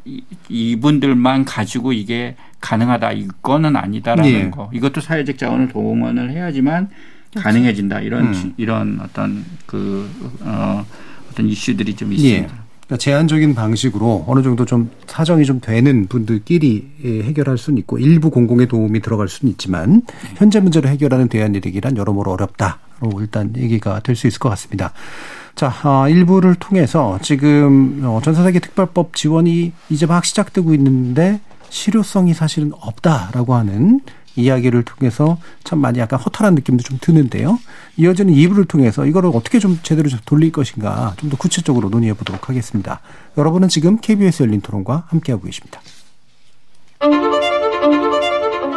이분들만 0.49 1.45
가지고 1.45 1.93
이게 1.93 2.35
가능하다 2.61 3.11
이거는 3.11 3.75
아니다라는 3.75 4.31
예. 4.31 4.49
거. 4.49 4.71
이것도 4.73 5.01
사회적 5.01 5.37
자원을 5.37 5.67
동원을 5.67 6.31
해야지만 6.31 6.89
그렇죠. 7.29 7.43
가능해진다 7.43 7.99
이런 7.99 8.33
음. 8.33 8.53
이런 8.57 8.99
어떤 8.99 9.45
그 9.67 10.09
어, 10.41 10.83
어떤 11.31 11.47
이슈들이 11.47 11.95
좀 11.95 12.11
있습니다. 12.11 12.55
예. 12.55 12.68
그러니까 12.89 12.97
제한적인 12.97 13.53
방식으로 13.53 14.25
어느 14.27 14.41
정도 14.41 14.65
좀 14.65 14.89
사정이 15.05 15.45
좀 15.45 15.61
되는 15.61 16.07
분들끼리 16.07 16.89
예, 17.05 17.21
해결할 17.21 17.59
수는 17.59 17.77
있고 17.77 17.99
일부 17.99 18.31
공공의 18.31 18.67
도움이 18.67 19.01
들어갈 19.01 19.27
수는 19.29 19.51
있지만 19.51 20.01
현재 20.37 20.59
문제를 20.59 20.89
해결하는 20.89 21.29
대안이되기란 21.29 21.97
여러모로 21.97 22.31
어렵다로 22.31 23.11
일단 23.19 23.53
얘기가 23.55 23.99
될 23.99 24.15
수 24.15 24.25
있을 24.25 24.39
것 24.39 24.49
같습니다. 24.49 24.91
자, 25.53 25.71
아, 25.83 26.09
일부를 26.09 26.55
통해서 26.55 27.19
지금 27.21 28.01
어, 28.03 28.19
전세사기 28.23 28.59
특별법 28.59 29.15
지원이 29.15 29.71
이제 29.91 30.05
막 30.07 30.25
시작되고 30.25 30.73
있는데 30.73 31.39
실효성이 31.69 32.33
사실은 32.33 32.71
없다라고 32.81 33.53
하는 33.53 33.99
이야기를 34.39 34.83
통해서 34.83 35.37
참 35.63 35.79
많이 35.79 35.99
약간 35.99 36.19
허탈한 36.19 36.55
느낌도 36.55 36.83
좀 36.83 36.97
드는데요. 37.01 37.59
이어지는 37.97 38.33
2부를 38.33 38.67
통해서 38.67 39.05
이거를 39.05 39.29
어떻게 39.33 39.59
좀 39.59 39.79
제대로 39.83 40.09
좀 40.09 40.19
돌릴 40.25 40.51
것인가 40.51 41.13
좀 41.17 41.29
더 41.29 41.37
구체적으로 41.37 41.89
논의해 41.89 42.13
보도록 42.13 42.49
하겠습니다. 42.49 43.01
여러분은 43.37 43.67
지금 43.67 43.97
KBS 43.97 44.43
열린 44.43 44.61
토론과 44.61 45.05
함께하고 45.07 45.45
계십니다. 45.45 45.79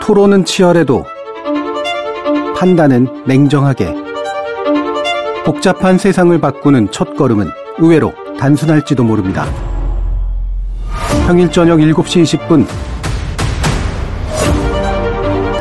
토론은 0.02 0.44
치열해도 0.44 1.04
판단은 2.58 3.24
냉정하게 3.26 3.94
복잡한 5.44 5.98
세상을 5.98 6.38
바꾸는 6.40 6.90
첫 6.90 7.16
걸음은 7.16 7.50
의외로 7.78 8.12
단순할지도 8.38 9.02
모릅니다. 9.04 9.46
평일 11.26 11.50
저녁 11.50 11.78
7시 11.78 12.22
20분 12.24 12.66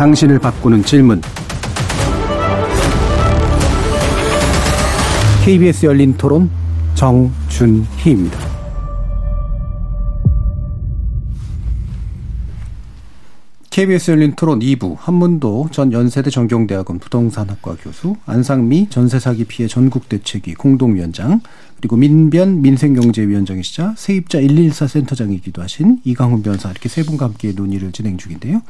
당신을 0.02 0.39
바꾸는 0.39 0.84
질문. 0.84 1.22
KBS 5.45 5.86
열린 5.86 6.18
토론 6.18 6.49
정준희입니다. 6.95 8.39
KBS 13.70 14.10
열린 14.10 14.34
토론 14.36 14.60
2부 14.60 14.95
한문도 14.97 15.70
전 15.72 15.93
연세대 15.93 16.32
정경대학원 16.32 16.97
부동산학과 16.97 17.76
교수 17.80 18.16
안상미 18.26 18.89
전세사기 18.89 19.43
피해 19.43 19.68
전국대책위 19.68 20.56
공동위원장 20.56 21.41
그리고 21.82 21.98
민변 21.98 22.62
민생경제위원장이시자 22.62 23.96
세입자 23.98 24.40
114 24.40 24.88
센터장이기도 24.88 25.64
하신 25.64 26.00
이강훈 26.04 26.44
변사 26.44 26.70
이렇게 26.70 26.88
세 26.88 27.04
분과 27.04 27.26
함께 27.26 27.52
논의를 27.54 27.92
진행 27.92 28.18
중인데요. 28.18 28.62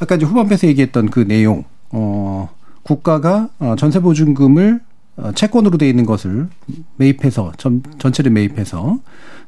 아까 0.00 0.16
이제 0.16 0.26
후반부에서 0.26 0.66
얘기했던 0.66 1.10
그 1.10 1.20
내용 1.20 1.64
어 1.90 2.50
국가가 2.82 3.48
어, 3.60 3.76
전세 3.78 4.00
보증금을 4.00 4.80
어, 5.18 5.32
채권으로 5.32 5.78
돼 5.78 5.88
있는 5.88 6.04
것을 6.04 6.48
매입해서 6.96 7.52
전, 7.58 7.82
전체를 7.98 8.32
매입해서 8.32 8.98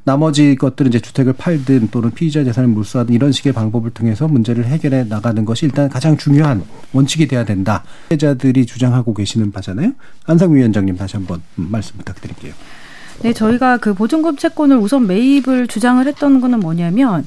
나머지 0.03 0.55
것들은 0.55 0.89
이제 0.89 0.99
주택을 0.99 1.33
팔든 1.33 1.89
또는 1.91 2.11
피의자 2.11 2.43
재산을 2.43 2.69
몰수하든 2.69 3.13
이런 3.13 3.31
식의 3.31 3.53
방법을 3.53 3.91
통해서 3.91 4.27
문제를 4.27 4.65
해결해 4.65 5.03
나가는 5.03 5.43
것이 5.45 5.65
일단 5.65 5.89
가장 5.89 6.17
중요한 6.17 6.63
원칙이 6.93 7.27
돼야 7.27 7.45
된다. 7.45 7.83
피해자들이 8.09 8.65
주장하고 8.65 9.13
계시는 9.13 9.51
바잖아요. 9.51 9.93
안상 10.25 10.55
위 10.55 10.61
원장님 10.61 10.97
다시 10.97 11.17
한번 11.17 11.41
말씀 11.55 11.97
부탁드릴게요. 11.97 12.53
네, 13.23 13.33
저희가 13.33 13.77
그 13.77 13.93
보증금 13.93 14.35
채권을 14.35 14.77
우선 14.77 15.07
매입을 15.07 15.67
주장을 15.67 16.05
했던 16.05 16.41
거는 16.41 16.59
뭐냐면 16.59 17.25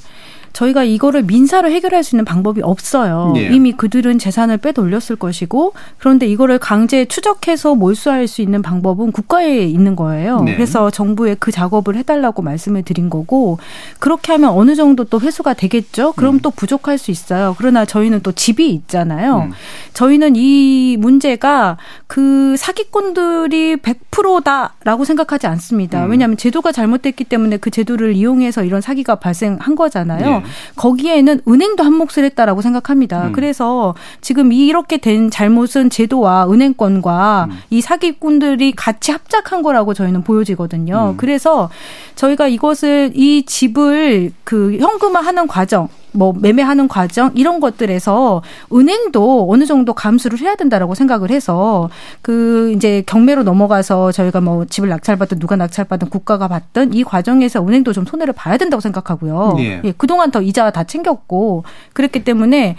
저희가 0.54 0.84
이거를 0.84 1.24
민사로 1.24 1.68
해결할 1.70 2.02
수 2.04 2.14
있는 2.14 2.24
방법이 2.24 2.62
없어요. 2.62 3.32
네. 3.34 3.50
이미 3.52 3.72
그들은 3.72 4.18
재산을 4.18 4.56
빼돌렸을 4.56 5.16
것이고 5.16 5.74
그런데 5.98 6.26
이거를 6.26 6.58
강제 6.58 7.04
추적해서 7.04 7.74
몰수할 7.74 8.28
수 8.28 8.40
있는 8.40 8.62
방법은 8.62 9.12
국가에 9.12 9.64
있는 9.64 9.96
거예요. 9.96 10.40
네. 10.42 10.54
그래서 10.54 10.90
정부에 10.90 11.34
그 11.38 11.50
작업을 11.50 11.96
해달라고 11.96 12.42
말씀을 12.42 12.84
드린 12.84 13.10
거고 13.10 13.58
그렇게 13.98 14.30
하면 14.32 14.50
어느 14.50 14.76
정도 14.76 15.04
또 15.04 15.20
회수가 15.20 15.54
되겠죠. 15.54 16.12
그럼 16.12 16.36
음. 16.36 16.40
또 16.40 16.50
부족할 16.50 16.98
수 16.98 17.10
있어요. 17.10 17.56
그러나 17.58 17.84
저희는 17.84 18.20
또 18.22 18.30
집이 18.30 18.70
있잖아요. 18.70 19.48
음. 19.48 19.52
저희는 19.92 20.34
이 20.36 20.96
문제가 21.00 21.78
그 22.06 22.56
사기꾼들이 22.56 23.76
100%다라고 23.76 25.04
생각하지 25.04 25.48
않습니다. 25.48 26.04
음. 26.04 26.12
왜냐하면 26.12 26.36
제도가 26.36 26.70
잘못됐기 26.70 27.24
때문에 27.24 27.56
그 27.56 27.70
제도를 27.70 28.14
이용해서 28.14 28.62
이런 28.62 28.80
사기가 28.80 29.16
발생한 29.16 29.74
거잖아요. 29.74 30.38
네. 30.38 30.43
거기에는 30.76 31.40
은행도 31.46 31.84
한 31.84 31.92
몫을 31.92 32.24
했다라고 32.24 32.62
생각합니다. 32.62 33.28
음. 33.28 33.32
그래서 33.32 33.94
지금 34.20 34.52
이렇게 34.52 34.98
된 34.98 35.30
잘못은 35.30 35.90
제도와 35.90 36.50
은행권과 36.50 37.48
음. 37.50 37.58
이 37.70 37.80
사기꾼들이 37.80 38.72
같이 38.72 39.12
합작한 39.12 39.62
거라고 39.62 39.94
저희는 39.94 40.22
보여지거든요. 40.22 41.12
음. 41.12 41.16
그래서 41.16 41.70
저희가 42.14 42.48
이것을 42.48 43.12
이 43.14 43.44
집을 43.44 44.32
그 44.44 44.78
현금화하는 44.78 45.46
과정 45.46 45.88
뭐 46.14 46.32
매매하는 46.36 46.88
과정 46.88 47.32
이런 47.34 47.60
것들에서 47.60 48.42
은행도 48.72 49.46
어느 49.50 49.66
정도 49.66 49.92
감수를 49.92 50.38
해야 50.38 50.54
된다라고 50.54 50.94
생각을 50.94 51.30
해서 51.30 51.90
그 52.22 52.72
이제 52.74 53.02
경매로 53.06 53.42
넘어가서 53.42 54.12
저희가 54.12 54.40
뭐 54.40 54.64
집을 54.64 54.88
낙찰받든 54.88 55.38
누가 55.38 55.56
낙찰받든 55.56 56.08
국가가 56.08 56.48
받든 56.48 56.94
이 56.94 57.04
과정에서 57.04 57.66
은행도 57.66 57.92
좀 57.92 58.06
손해를 58.06 58.32
봐야 58.32 58.56
된다고 58.56 58.80
생각하고요. 58.80 59.56
예. 59.58 59.80
예 59.84 59.92
그동안 59.96 60.30
더 60.30 60.40
이자 60.40 60.70
다 60.70 60.84
챙겼고 60.84 61.64
그랬기 61.92 62.24
때문에 62.24 62.76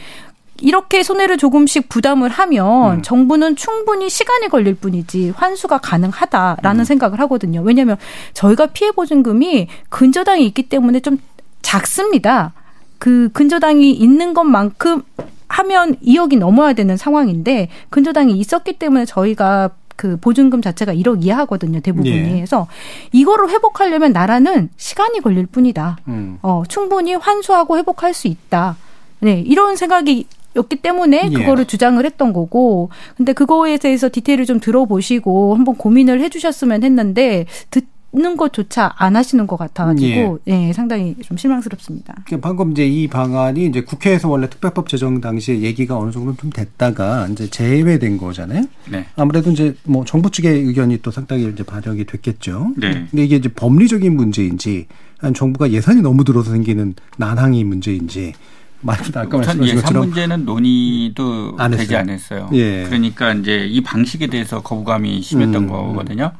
이렇게 0.61 1.03
손해를 1.03 1.37
조금씩 1.37 1.89
부담을 1.89 2.29
하면 2.29 2.97
음. 2.97 3.01
정부는 3.01 3.57
충분히 3.57 4.09
시간이 4.09 4.47
걸릴 4.47 4.75
뿐이지 4.75 5.33
환수가 5.35 5.79
가능하다라는 5.79 6.79
음. 6.79 6.85
생각을 6.85 7.19
하거든요. 7.21 7.61
왜냐하면 7.61 7.97
저희가 8.33 8.67
피해 8.67 8.91
보증금이 8.91 9.67
근저당이 9.89 10.45
있기 10.45 10.63
때문에 10.69 11.01
좀 11.01 11.17
작습니다. 11.61 12.53
그 12.97 13.29
근저당이 13.33 13.91
있는 13.91 14.33
것만큼 14.33 15.03
하면 15.47 15.95
2억이 15.97 16.37
넘어야 16.37 16.73
되는 16.73 16.97
상황인데 16.97 17.69
근저당이 17.89 18.33
있었기 18.37 18.73
때문에 18.73 19.05
저희가 19.05 19.71
그 19.95 20.17
보증금 20.17 20.61
자체가 20.61 20.93
1억 20.93 21.23
이하거든요, 21.23 21.79
대부분이. 21.79 22.11
예. 22.11 22.31
그래서 22.33 22.67
이거를 23.11 23.49
회복하려면 23.49 24.11
나라는 24.11 24.69
시간이 24.75 25.21
걸릴 25.21 25.45
뿐이다. 25.45 25.97
음. 26.07 26.37
어, 26.41 26.63
충분히 26.67 27.15
환수하고 27.15 27.77
회복할 27.77 28.13
수 28.13 28.27
있다. 28.27 28.75
네, 29.19 29.41
이런 29.45 29.75
생각이 29.75 30.27
였기 30.55 30.77
때문에 30.77 31.29
예. 31.31 31.35
그거를 31.35 31.65
주장을 31.65 32.03
했던 32.03 32.33
거고 32.33 32.89
근데 33.17 33.33
그거에 33.33 33.77
대해서 33.77 34.09
디테일을 34.11 34.45
좀 34.45 34.59
들어보시고 34.59 35.55
한번 35.55 35.75
고민을 35.75 36.21
해주셨으면 36.21 36.83
했는데 36.83 37.45
듣 37.71 37.85
있는 38.15 38.37
것조차 38.37 38.93
안 38.95 39.15
하시는 39.15 39.45
것 39.45 39.57
같아가지고 39.57 40.39
예. 40.47 40.67
예 40.67 40.73
상당히 40.73 41.15
좀 41.21 41.37
실망스럽습니다. 41.37 42.15
방금 42.41 42.71
이제 42.71 42.87
이 42.87 43.07
방안이 43.07 43.65
이제 43.65 43.81
국회에서 43.81 44.29
원래 44.29 44.49
특별법 44.49 44.87
제정 44.87 45.19
당시에 45.19 45.61
얘기가 45.61 45.97
어느 45.97 46.11
정도 46.11 46.35
좀 46.35 46.49
됐다가 46.49 47.27
이제 47.27 47.49
제외된 47.49 48.17
거잖아요. 48.17 48.63
네. 48.89 49.05
아무래도 49.15 49.51
이제 49.51 49.75
뭐 49.83 50.05
정부 50.05 50.31
측의 50.31 50.63
의견이 50.63 51.01
또 51.01 51.11
상당히 51.11 51.49
이제 51.49 51.63
반영이 51.63 52.05
됐겠죠. 52.05 52.73
네. 52.77 53.05
근데 53.11 53.25
이게 53.25 53.35
이제 53.35 53.49
법리적인 53.49 54.15
문제인지 54.15 54.87
아니 55.19 55.33
정부가 55.33 55.71
예산이 55.71 56.01
너무 56.01 56.23
들어서 56.23 56.51
생기는 56.51 56.95
난항이 57.17 57.63
문제인지 57.63 58.33
맞습니다. 58.81 59.21
아까 59.21 59.37
말씀하신 59.37 59.77
예산 59.77 59.99
문제는 59.99 60.45
논의도 60.45 61.57
되지 61.71 61.95
않았어요. 61.95 62.49
예. 62.53 62.83
그러니까 62.83 63.33
이제 63.33 63.65
이 63.65 63.81
방식에 63.81 64.27
대해서 64.27 64.61
거부감이 64.61 65.21
심했던 65.21 65.63
음, 65.63 65.67
거거든요. 65.67 66.31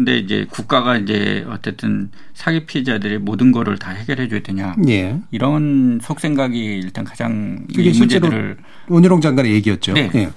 근데 0.00 0.16
이제 0.16 0.46
국가가 0.48 0.96
이제 0.96 1.44
어쨌든 1.50 2.10
사기 2.32 2.64
피해자들의 2.64 3.18
모든 3.18 3.52
거를 3.52 3.76
다 3.76 3.90
해결해 3.90 4.28
줘야 4.28 4.40
되냐. 4.40 4.74
예. 4.88 5.20
이런 5.30 6.00
속생각이 6.00 6.58
일단 6.58 7.04
가장 7.04 7.66
이 7.68 7.90
문제들을 7.98 8.56
원희룡 8.88 9.20
장관의 9.20 9.52
얘기였죠. 9.52 9.92
네. 9.92 10.10
예. 10.14 10.30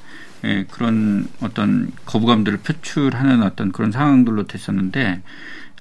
예. 0.43 0.66
그런 0.70 1.30
어떤 1.39 1.93
거부감들을 2.05 2.57
표출하는 2.57 3.41
어떤 3.41 3.72
그런 3.72 3.93
상황들로 3.93 4.47
됐었는데 4.47 5.22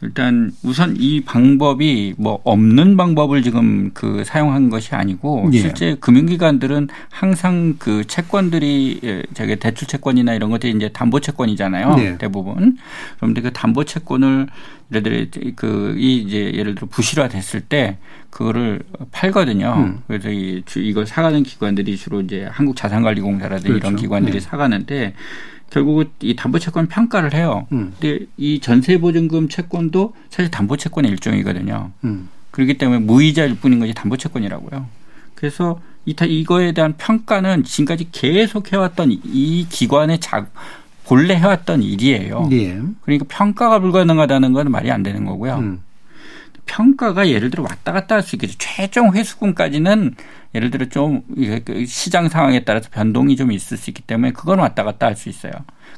일단 0.03 0.51
우선 0.65 0.97
이 0.99 1.21
방법이 1.21 2.15
뭐 2.19 2.41
없는 2.43 2.97
방법을 2.97 3.43
지금 3.43 3.93
그 3.95 4.25
사용한 4.25 4.69
것이 4.69 4.97
아니고 4.97 5.49
예. 5.53 5.59
실제 5.59 5.95
금융기관들은 6.01 6.89
항상 7.09 7.77
그 7.79 8.05
채권들이 8.05 9.01
예, 9.05 9.23
저게 9.33 9.55
대출 9.57 9.87
채권이나 9.87 10.35
이런 10.35 10.51
것들이 10.51 10.73
이제 10.73 10.89
담보 10.89 11.21
채권이잖아요. 11.21 11.97
예. 12.01 12.19
대부분. 12.19 12.77
그런데 13.19 13.41
그 13.43 13.53
담보 13.53 13.85
채권을 13.85 14.49
예를 14.93 15.31
들어 15.31 15.53
그이 15.55 16.19
이제 16.19 16.53
예를 16.53 16.75
들어 16.75 16.89
부실화 16.91 17.29
됐을 17.29 17.61
때 17.61 17.99
그거를 18.31 18.81
팔거든요. 19.13 19.75
음. 19.79 20.01
그래서 20.09 20.31
이 20.31 20.65
이걸 20.77 21.07
사가는 21.07 21.45
기관들이 21.45 21.97
주로 21.97 22.21
이제 22.21 22.49
한국자산관리공사라든지 22.51 23.69
그렇죠. 23.69 23.87
이런 23.87 23.97
기관들이 23.97 24.35
네. 24.35 24.41
사가는데 24.41 25.15
결국 25.73 26.13
이 26.21 26.37
담보 26.37 26.59
채권 26.59 26.87
평가를 26.87 27.33
해요. 27.33 27.67
음. 27.73 27.95
근데 27.99 28.27
이 28.37 28.61
전세 28.61 28.99
보증금 28.99 29.49
채권도 29.49 30.15
사실 30.29 30.51
담보 30.51 30.77
채권의 30.77 31.11
일종이거든요. 31.11 31.91
음. 32.05 32.29
그렇기 32.51 32.77
때문에 32.77 32.99
무이자일 33.01 33.55
뿐인 33.55 33.79
것이 33.79 33.95
담보 33.95 34.19
채권이라고요. 34.19 34.87
그래서 35.35 35.81
이 36.05 36.15
이거에 36.21 36.73
대한 36.73 36.95
평가는 36.99 37.65
지금까지 37.65 38.09
계속 38.13 38.71
해왔던 38.71 39.13
이 39.13 39.67
기관의 39.71 40.21
작 40.21 40.53
본래 41.07 41.37
해왔던 41.37 41.83
일이에요. 41.83 42.51
예. 42.53 42.79
그러니까 43.01 43.25
평가가 43.29 43.79
불가능하다는 43.79 44.53
건 44.53 44.71
말이 44.71 44.91
안 44.91 45.03
되는 45.03 45.25
거고요. 45.25 45.57
음. 45.57 45.81
평가가 46.67 47.29
예를 47.29 47.51
들어 47.51 47.63
왔다 47.63 47.93
갔다 47.93 48.15
할 48.17 48.23
수 48.23 48.37
있겠죠. 48.37 48.57
최종 48.59 49.15
회수금까지는 49.15 50.15
예를 50.55 50.71
들어 50.71 50.87
좀그 50.87 51.85
시장 51.87 52.29
상황에 52.29 52.65
따라서 52.65 52.89
변동이 52.91 53.37
좀 53.37 53.53
있을 53.53 53.77
수 53.77 53.91
있기 53.91 54.03
때문에 54.03 54.33
그건 54.33 54.59
왔다 54.59 54.85
갔다 54.85 55.07
할 55.07 55.17
수 55.17 55.29
있어요. 55.29 55.53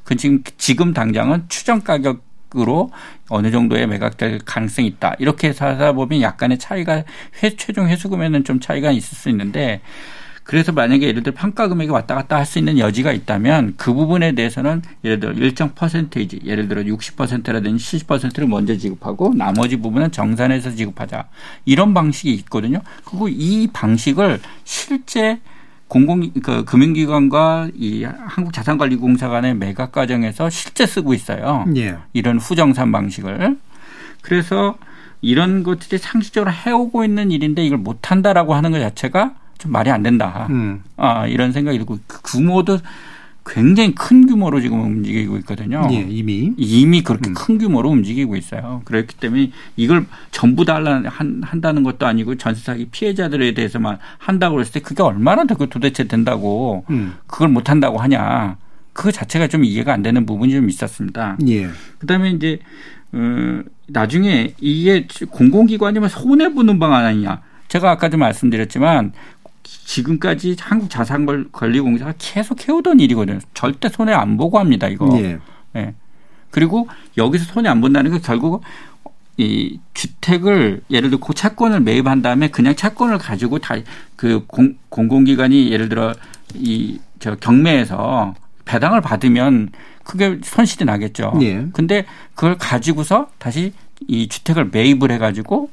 그 0.05 0.17
지금 0.17 0.43
지금 0.59 0.93
당장은 0.93 1.47
추정 1.49 1.81
가격 1.81 2.23
으로 2.57 2.93
어느 3.31 3.51
정도의 3.51 3.89
매각될 3.89 4.39
가능성이 4.45 4.87
있다. 4.87 5.17
이렇게 5.19 5.53
하다 5.59 5.91
보면 5.95 6.21
약간의 6.23 6.59
차이가 6.61 7.03
회, 7.43 7.57
최종 7.57 7.89
회수금에는 7.89 8.45
좀 8.45 8.61
차이가 8.61 8.93
있을 8.93 9.19
수 9.19 9.29
있는데 9.29 9.81
그래서 10.45 10.73
만약에 10.73 11.07
예를 11.07 11.23
들어 11.23 11.35
평가 11.35 11.69
금액이 11.69 11.91
왔다 11.91 12.15
갔다 12.15 12.37
할 12.37 12.45
수 12.45 12.59
있는 12.59 12.79
여지가 12.79 13.13
있다면 13.13 13.75
그 13.79 13.95
부분에 13.95 14.33
대해서는 14.33 14.83
예를 15.03 15.19
들어 15.19 15.33
일정 15.33 15.71
퍼센테이지 15.75 16.43
예를 16.45 16.69
들어 16.69 16.83
60%라든지 16.83 17.83
70%를 17.83 18.47
먼저 18.47 18.77
지급하고 18.77 19.33
나머지 19.35 19.77
부분은 19.77 20.13
정산해서 20.13 20.71
지급하자 20.73 21.25
이런 21.65 21.95
방식이 21.95 22.33
있거든요. 22.35 22.81
그리고 23.05 23.29
이 23.29 23.69
방식을 23.73 24.41
실제 24.65 25.41
공공 25.89 26.31
그 26.43 26.65
금융기관과 26.65 27.71
이 27.75 28.05
한국자산관리공사 28.05 29.29
간의 29.29 29.55
매각 29.55 29.93
과정에서 29.93 30.51
실제 30.51 30.87
쓰고 30.87 31.15
있어요. 31.15 31.65
예. 31.77 31.97
이런 32.13 32.39
후정산 32.39 32.93
방식을 32.93 33.57
그래서 34.21 34.77
이런 35.23 35.63
것들이 35.63 35.99
상식적으로 35.99 36.53
해오고 36.53 37.05
있는 37.05 37.31
일인데 37.31 37.65
이걸 37.65 37.79
못한다라고 37.79 38.55
하는 38.55 38.71
것 38.73 38.81
자체가 38.81 39.35
좀 39.59 39.73
말이 39.73 39.91
안 39.91 40.03
된다. 40.03 40.47
음. 40.51 40.83
아, 40.97 41.27
이런 41.27 41.53
생각이 41.53 41.79
들고 41.79 41.99
그 42.07 42.21
규모도 42.23 42.79
굉장히 43.47 43.95
큰 43.95 44.27
규모로 44.27 44.61
지금 44.61 44.81
움직이고 44.81 45.37
있거든요. 45.39 45.87
예, 45.91 46.07
이미 46.09 46.53
이미 46.57 47.03
그렇게 47.03 47.29
음. 47.31 47.35
큰 47.35 47.59
규모로 47.59 47.91
움직이고 47.91 48.37
있어요. 48.37 48.81
그렇기 48.85 49.17
때문에 49.17 49.51
이걸 49.77 50.07
전부 50.31 50.65
다 50.65 50.77
한, 50.77 51.43
한다는 51.45 51.83
것도 51.83 52.07
아니고 52.07 52.37
전세 52.37 52.63
사기 52.63 52.87
피해자들에 52.87 53.53
대해서만 53.53 53.99
한다고 54.19 54.55
그랬을 54.57 54.73
때 54.73 54.81
그게 54.81 55.03
얼마나 55.03 55.45
더 55.45 55.55
도대체 55.67 56.05
된다고 56.05 56.85
음. 56.91 57.15
그걸 57.27 57.49
못 57.49 57.69
한다고 57.69 57.99
하냐. 57.99 58.57
그 58.95 59.13
자체가 59.13 59.49
좀 59.49 59.65
이해가 59.65 59.93
안 59.93 60.03
되는 60.03 60.25
부분이 60.25 60.53
좀 60.53 60.71
있었습니다. 60.71 61.37
예. 61.49 61.69
그다음에 61.99 62.31
이제 62.31 62.61
어, 63.13 63.63
나중에 63.89 64.55
이게 64.61 65.07
공공기관이면 65.31 66.09
손해 66.09 66.55
보는 66.55 66.79
방안 66.79 67.05
아니냐. 67.05 67.43
제가 67.69 67.91
아까 67.91 68.09
도 68.09 68.17
말씀드렸지만 68.17 69.13
지금까지 69.85 70.57
한국 70.61 70.91
자산관리공사가 70.91 72.15
계속 72.19 72.67
해오던 72.69 73.01
일이거든요. 73.01 73.39
절대 73.55 73.89
손해 73.89 74.13
안 74.13 74.37
보고 74.37 74.59
합니다. 74.59 74.89
이거. 74.89 75.09
예. 75.21 75.39
네. 75.73 75.95
그리고 76.51 76.89
여기서 77.17 77.45
손해 77.53 77.69
안 77.69 77.81
본다는 77.81 78.13
게 78.13 78.21
결국 78.21 78.63
이 79.37 79.81
주택을 79.95 80.83
예를 80.91 81.11
들어 81.11 81.19
그 81.21 81.35
채권을 81.35 81.81
매입한 81.81 82.23
다음에 82.23 82.49
그냥 82.49 82.75
채권을 82.77 83.19
가지고 83.19 83.59
다 83.59 83.75
그 84.17 84.47
공공기관이 84.91 85.71
예를 85.73 85.89
들어 85.89 86.13
이 86.55 86.99
저 87.21 87.35
경매에서 87.37 88.35
배당을 88.67 89.01
받으면 89.01 89.71
그게 90.05 90.39
손실이 90.45 90.85
나겠죠. 90.85 91.33
예. 91.41 91.67
근데 91.73 92.05
그걸 92.35 92.59
가지고서 92.59 93.29
다시 93.39 93.73
이 94.07 94.29
주택을 94.29 94.67
매입을 94.71 95.11
해가지고 95.11 95.71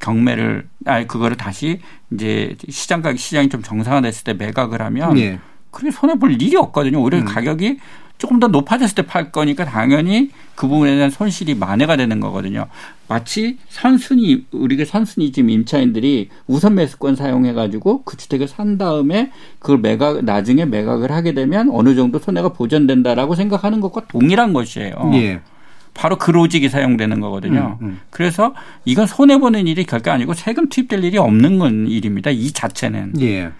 경매를 0.00 0.68
아니 0.84 1.06
그거를 1.06 1.36
다시 1.36 1.80
이제 2.12 2.56
시장 2.68 3.02
가격 3.02 3.18
시장이 3.18 3.48
좀 3.48 3.62
정상화됐을 3.62 4.24
때 4.24 4.34
매각을 4.34 4.82
하면 4.82 5.18
예. 5.18 5.38
그게 5.70 5.90
손해 5.90 6.18
볼 6.18 6.32
일이 6.32 6.56
없거든요. 6.56 7.00
오히려 7.02 7.18
음. 7.18 7.24
가격이 7.24 7.78
조금 8.18 8.40
더 8.40 8.48
높아졌을 8.48 8.94
때 8.94 9.02
팔 9.02 9.30
거니까 9.30 9.66
당연히 9.66 10.30
그 10.54 10.66
부분에 10.68 10.94
대한 10.94 11.10
손실이 11.10 11.54
만회가 11.54 11.96
되는 11.96 12.18
거거든요. 12.18 12.66
마치 13.08 13.58
선순위 13.68 14.46
우리가 14.52 14.86
선순위 14.86 15.32
지금 15.32 15.50
임차인들이 15.50 16.30
우선 16.46 16.74
매수권 16.76 17.14
사용해 17.14 17.52
가지고 17.52 18.02
그 18.04 18.16
주택을 18.16 18.48
산 18.48 18.78
다음에 18.78 19.32
그걸 19.58 19.78
매각 19.78 20.24
나중에 20.24 20.64
매각을 20.64 21.12
하게 21.12 21.34
되면 21.34 21.68
어느 21.70 21.94
정도 21.94 22.18
손해가 22.18 22.48
보전된다라고 22.50 23.34
생각하는 23.34 23.80
것과 23.80 24.06
동일한 24.06 24.54
것이에요. 24.54 24.94
예. 25.14 25.40
바로 25.96 26.16
그 26.16 26.30
로직이 26.30 26.68
사용되는 26.68 27.20
거거든요. 27.20 27.78
음, 27.80 27.86
음. 27.86 28.00
그래서 28.10 28.54
이건 28.84 29.06
손해 29.06 29.38
보는 29.38 29.66
일이 29.66 29.84
결코 29.84 30.10
아니고 30.10 30.34
세금 30.34 30.68
투입될 30.68 31.02
일이 31.02 31.16
없는 31.18 31.58
건 31.58 31.88
일입니다. 31.88 32.30
이 32.30 32.52
자체는. 32.52 33.14
예. 33.20 33.50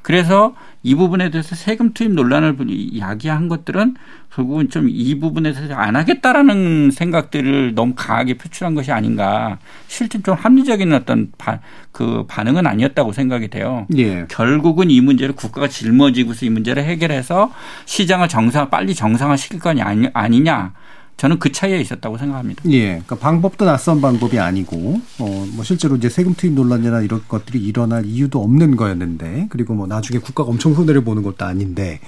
그래서 0.00 0.54
이 0.84 0.94
부분에 0.94 1.30
대해서 1.30 1.56
세금 1.56 1.92
투입 1.92 2.12
논란을 2.12 2.56
야기한 2.96 3.48
것들은 3.48 3.96
결국은 4.32 4.70
좀 4.70 4.88
이 4.88 5.18
부분에 5.18 5.52
대해서 5.52 5.74
안 5.74 5.96
하겠다라는 5.96 6.92
생각들을 6.92 7.74
너무 7.74 7.94
강하게 7.96 8.34
표출한 8.38 8.74
것이 8.76 8.92
아닌가. 8.92 9.58
실제 9.88 10.22
좀 10.22 10.36
합리적인 10.36 10.92
어떤 10.92 11.32
바, 11.38 11.58
그 11.90 12.24
반응은 12.28 12.68
아니었다고 12.68 13.12
생각이 13.12 13.48
돼요. 13.48 13.86
예. 13.96 14.26
결국은 14.28 14.90
이 14.90 15.00
문제를 15.00 15.34
국가가 15.34 15.66
짊어지고서 15.66 16.46
이 16.46 16.50
문제를 16.50 16.84
해결해서 16.84 17.52
시장을 17.86 18.28
정상 18.28 18.70
빨리 18.70 18.94
정상화시킬 18.94 19.58
건 19.58 19.80
아니, 19.80 20.08
아니냐. 20.14 20.72
저는 21.16 21.38
그 21.38 21.50
차이에 21.50 21.80
있었다고 21.80 22.18
생각합니다. 22.18 22.62
예. 22.70 22.88
그러니까 22.88 23.16
방법도 23.16 23.64
낯선 23.64 24.00
방법이 24.00 24.38
아니고, 24.38 25.00
어, 25.18 25.46
뭐 25.54 25.64
실제로 25.64 25.96
이제 25.96 26.10
세금 26.10 26.34
투입 26.34 26.52
논란이나 26.52 27.00
이런 27.00 27.22
것들이 27.26 27.58
일어날 27.58 28.04
이유도 28.04 28.42
없는 28.42 28.76
거였는데, 28.76 29.46
그리고 29.48 29.74
뭐 29.74 29.86
나중에 29.86 30.18
국가가 30.18 30.50
엄청 30.50 30.74
손해를 30.74 31.04
보는 31.04 31.22
것도 31.22 31.46
아닌데, 31.46 32.00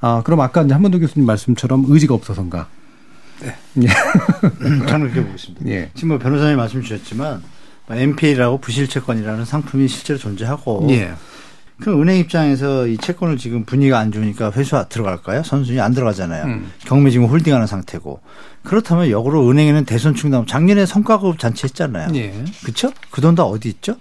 아, 0.00 0.22
그럼 0.22 0.40
아까 0.40 0.62
이제 0.62 0.74
한번도 0.74 1.00
교수님 1.00 1.26
말씀처럼 1.26 1.86
의지가 1.88 2.14
없어서인가? 2.14 2.68
네. 3.40 3.56
예. 3.82 3.88
저는 4.86 5.10
그렇게 5.10 5.24
보겠습니다. 5.24 5.66
예. 5.68 5.90
지금 5.94 6.10
뭐 6.10 6.18
변호사님 6.18 6.58
말씀 6.58 6.82
주셨지만, 6.82 7.42
MPL이라고 7.88 8.58
부실채권이라는 8.58 9.46
상품이 9.46 9.88
실제로 9.88 10.18
존재하고, 10.18 10.86
예. 10.90 11.14
그럼 11.80 12.02
은행 12.02 12.18
입장에서 12.18 12.86
이 12.86 12.96
채권을 12.96 13.36
지금 13.36 13.64
분위기가 13.64 13.98
안 13.98 14.12
좋으니까 14.12 14.52
회수 14.52 14.84
들어갈까요? 14.88 15.42
선순위 15.42 15.80
안 15.80 15.92
들어가잖아요. 15.92 16.44
음. 16.44 16.72
경매 16.86 17.10
지금 17.10 17.26
홀딩하는 17.26 17.66
상태고. 17.66 18.20
그렇다면 18.62 19.10
역으로 19.10 19.48
은행에는 19.50 19.84
대선 19.84 20.14
충당 20.14 20.46
작년에 20.46 20.86
성과급 20.86 21.38
잔치 21.38 21.64
했잖아요. 21.64 22.08
예. 22.14 22.44
그렇죠? 22.62 22.92
그 23.10 23.20
돈 23.20 23.34
다 23.34 23.42
어디 23.44 23.68
있죠? 23.68 23.96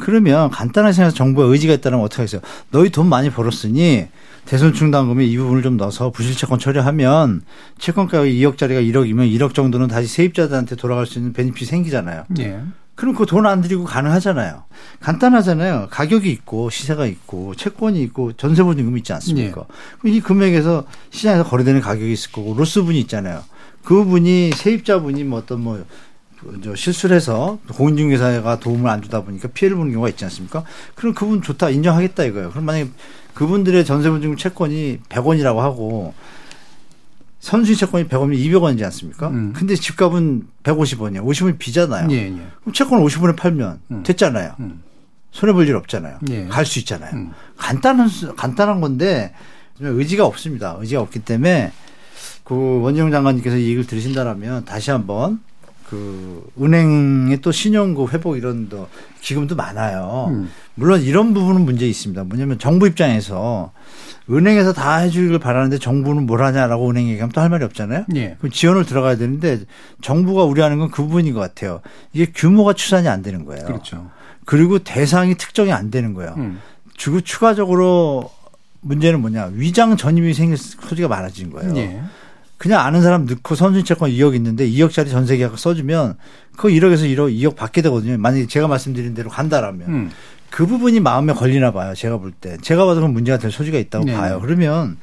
그러면 0.00 0.50
간단하게 0.50 0.92
생각해서 0.92 1.16
정부의 1.16 1.50
의지가 1.52 1.72
있다면 1.74 2.00
어떻게 2.00 2.22
하겠어요? 2.22 2.42
너희 2.70 2.90
돈 2.90 3.06
많이 3.08 3.30
벌었으니 3.30 4.08
대선 4.44 4.74
충당금에 4.74 5.24
이 5.24 5.36
부분을 5.38 5.62
좀 5.62 5.76
넣어서 5.78 6.10
부실채권 6.10 6.58
처리하면 6.58 7.42
채권 7.78 8.06
가격이 8.06 8.38
2억짜리가 8.42 8.86
1억이면 8.92 9.32
1억 9.38 9.54
정도는 9.54 9.88
다시 9.88 10.06
세입자들한테 10.08 10.76
돌아갈 10.76 11.06
수 11.06 11.18
있는 11.18 11.32
베니핏이 11.32 11.66
생기잖아요. 11.66 12.24
예. 12.40 12.60
그럼 12.96 13.14
그 13.14 13.26
돈 13.26 13.46
안 13.46 13.60
들이고 13.60 13.84
가능하잖아요. 13.84 14.64
간단하잖아요. 15.00 15.88
가격이 15.90 16.30
있고 16.30 16.70
시세가 16.70 17.06
있고 17.06 17.54
채권이 17.54 18.02
있고 18.04 18.32
전세보증금이 18.32 18.98
있지 19.00 19.12
않습니까? 19.12 19.60
네. 19.60 19.66
그럼 20.00 20.14
이 20.14 20.20
금액에서 20.20 20.84
시장에서 21.10 21.44
거래되는 21.44 21.80
가격이 21.82 22.10
있을 22.12 22.32
거고 22.32 22.54
로스분이 22.54 22.98
있잖아요. 23.00 23.44
그분이 23.84 24.50
세입자분이 24.54 25.24
뭐 25.24 25.38
어떤 25.40 25.60
뭐 25.60 25.84
실수를 26.74 27.16
해서 27.16 27.58
공인중개사가 27.74 28.60
도움을 28.60 28.90
안 28.90 29.02
주다 29.02 29.22
보니까 29.22 29.48
피해를 29.48 29.76
보는 29.76 29.92
경우가 29.92 30.08
있지 30.10 30.24
않습니까? 30.24 30.64
그럼 30.94 31.14
그분 31.14 31.42
좋다 31.42 31.70
인정하겠다 31.70 32.24
이거예요. 32.24 32.50
그럼 32.50 32.64
만약에 32.64 32.90
그분들의 33.34 33.84
전세보증금 33.84 34.36
채권이 34.36 35.00
100원이라고 35.08 35.56
하고 35.58 36.14
선수인 37.40 37.76
채권이 37.76 38.08
100원이면 38.08 38.38
200원이지 38.38 38.82
않습니까? 38.84 39.28
음. 39.28 39.52
근데 39.54 39.74
집값은 39.76 40.46
150원이야. 40.62 41.24
50원이 41.24 41.58
비잖아요. 41.58 42.08
예, 42.10 42.16
예. 42.16 42.30
그럼 42.60 42.72
채권 42.72 43.00
50원에 43.04 43.36
팔면 43.36 43.80
음. 43.90 44.02
됐잖아요. 44.02 44.54
음. 44.60 44.82
손해 45.30 45.52
볼 45.52 45.68
일 45.68 45.76
없잖아요. 45.76 46.18
예. 46.30 46.46
갈수 46.46 46.78
있잖아요. 46.80 47.14
음. 47.14 47.32
간단한, 47.58 48.08
간단한 48.36 48.80
건데 48.80 49.34
의지가 49.80 50.24
없습니다. 50.24 50.76
의지가 50.80 51.02
없기 51.02 51.20
때문에 51.20 51.72
그 52.42 52.80
원정 52.80 53.10
장관님께서 53.10 53.56
이 53.58 53.64
얘기를 53.64 53.86
들으신다라면 53.86 54.64
다시 54.64 54.90
한번 54.90 55.40
그 55.88 56.44
은행의 56.60 57.40
또 57.42 57.52
신용 57.52 57.94
그 57.94 58.06
회복 58.08 58.36
이런 58.36 58.68
더 58.68 58.88
기금도 59.20 59.54
많아요. 59.54 60.26
음. 60.30 60.50
물론 60.74 61.00
이런 61.02 61.32
부분은 61.32 61.60
문제 61.62 61.86
있습니다. 61.86 62.24
뭐냐면 62.24 62.58
정부 62.58 62.86
입장에서 62.88 63.72
은행에서 64.28 64.72
다 64.72 64.96
해주길 64.96 65.38
바라는데 65.38 65.78
정부는 65.78 66.26
뭘 66.26 66.42
하냐라고 66.42 66.90
은행 66.90 67.08
얘기하면 67.08 67.30
또 67.32 67.40
할 67.40 67.50
말이 67.50 67.64
없잖아요. 67.64 68.06
예. 68.16 68.34
그럼 68.38 68.50
지원을 68.50 68.84
들어가야 68.84 69.16
되는데 69.16 69.60
정부가 70.02 70.42
우려하는 70.44 70.78
건 70.78 70.90
그 70.90 71.02
부분인 71.02 71.34
것 71.34 71.40
같아요. 71.40 71.80
이게 72.12 72.26
규모가 72.34 72.72
추산이 72.72 73.06
안 73.08 73.22
되는 73.22 73.44
거예요. 73.44 73.64
그렇죠. 73.64 74.10
그리고 74.44 74.78
대상이 74.80 75.36
특정이 75.36 75.72
안 75.72 75.90
되는 75.90 76.14
거예요. 76.14 76.34
음. 76.36 76.60
그리고 77.00 77.20
추가적으로 77.20 78.30
문제는 78.80 79.20
뭐냐 79.20 79.50
위장 79.52 79.96
전입이 79.96 80.34
생길 80.34 80.56
소지가 80.56 81.06
많아진 81.08 81.50
거예요. 81.50 81.76
예. 81.76 82.00
그냥 82.58 82.80
아는 82.80 83.02
사람 83.02 83.26
넣고 83.26 83.54
선순채권 83.54 84.10
2억 84.10 84.34
있는데 84.36 84.68
2억짜리 84.68 85.10
전세 85.10 85.36
계약 85.36 85.58
써주면 85.58 86.16
그 86.56 86.68
1억에서 86.68 87.02
1억, 87.02 87.34
2억 87.38 87.56
받게 87.56 87.82
되거든요. 87.82 88.16
만약에 88.16 88.46
제가 88.46 88.66
말씀드린 88.66 89.14
대로 89.14 89.28
간다라면. 89.28 89.88
음. 89.88 90.10
그 90.48 90.66
부분이 90.66 91.00
마음에 91.00 91.32
걸리나 91.32 91.72
봐요. 91.72 91.94
제가 91.94 92.16
볼 92.16 92.32
때. 92.32 92.56
제가 92.62 92.86
봐도 92.86 93.00
그 93.02 93.06
문제가 93.06 93.36
될 93.36 93.50
소지가 93.50 93.78
있다고 93.78 94.06
네. 94.06 94.14
봐요. 94.14 94.38
그러면 94.40 94.96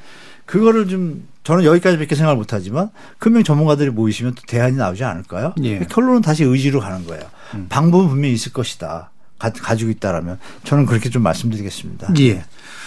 그거를 0.46 0.88
좀 0.88 1.28
저는 1.44 1.64
여기까지밖에 1.64 2.14
생각을 2.14 2.36
못 2.36 2.52
하지만 2.52 2.90
금융 3.18 3.44
전문가들이 3.44 3.90
모이시면 3.90 4.34
또 4.34 4.42
대안이 4.46 4.76
나오지 4.76 5.04
않을까요? 5.04 5.54
예. 5.62 5.80
결론은 5.80 6.22
다시 6.22 6.42
의지로 6.42 6.80
가는 6.80 7.06
거예요. 7.06 7.22
음. 7.54 7.66
방법은 7.68 8.08
분명히 8.08 8.34
있을 8.34 8.52
것이다. 8.52 9.10
가, 9.38 9.76
지고 9.76 9.90
있다라면 9.90 10.38
저는 10.64 10.86
그렇게 10.86 11.10
좀 11.10 11.22
말씀드리겠습니다. 11.22 12.14
예. 12.20 12.44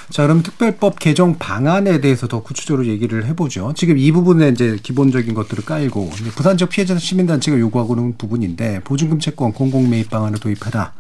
자, 0.10 0.24
그럼 0.24 0.42
특별법 0.42 1.00
개정 1.00 1.38
방안에 1.38 2.00
대해서 2.00 2.28
더 2.28 2.42
구체적으로 2.42 2.88
얘기를 2.88 3.26
해보죠. 3.26 3.74
지금 3.76 3.98
이 3.98 4.12
부분에 4.12 4.50
이제 4.50 4.78
기본적인 4.82 5.34
것들을 5.34 5.66
깔고 5.66 6.10
부산 6.36 6.58
지역 6.58 6.70
피해자 6.70 6.98
시민단체가 6.98 7.60
요구하고 7.60 7.96
있는 7.96 8.18
부분인데 8.18 8.82
보증금 8.82 9.20
채권 9.20 9.52
공공매입 9.52 10.10
방안을 10.10 10.40
도입하라. 10.40 10.94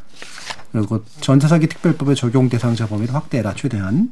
그리고 0.74 1.03
전세 1.22 1.47
사기 1.47 1.68
특별법의 1.68 2.16
적용 2.16 2.49
대상자 2.49 2.86
범위를 2.86 3.16
확대해라 3.16 3.53
최대한. 3.55 4.12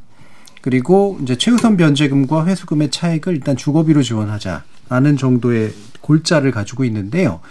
그리고 0.61 1.19
이제 1.21 1.35
최우선 1.35 1.77
변제금과 1.77 2.45
회수금의 2.45 2.89
차액을 2.89 3.35
일단 3.35 3.57
주거비로 3.57 4.01
지원하자라는 4.01 5.17
정도의 5.17 5.73
골자를 6.01 6.51
가지고 6.51 6.85
있는데요. 6.85 7.41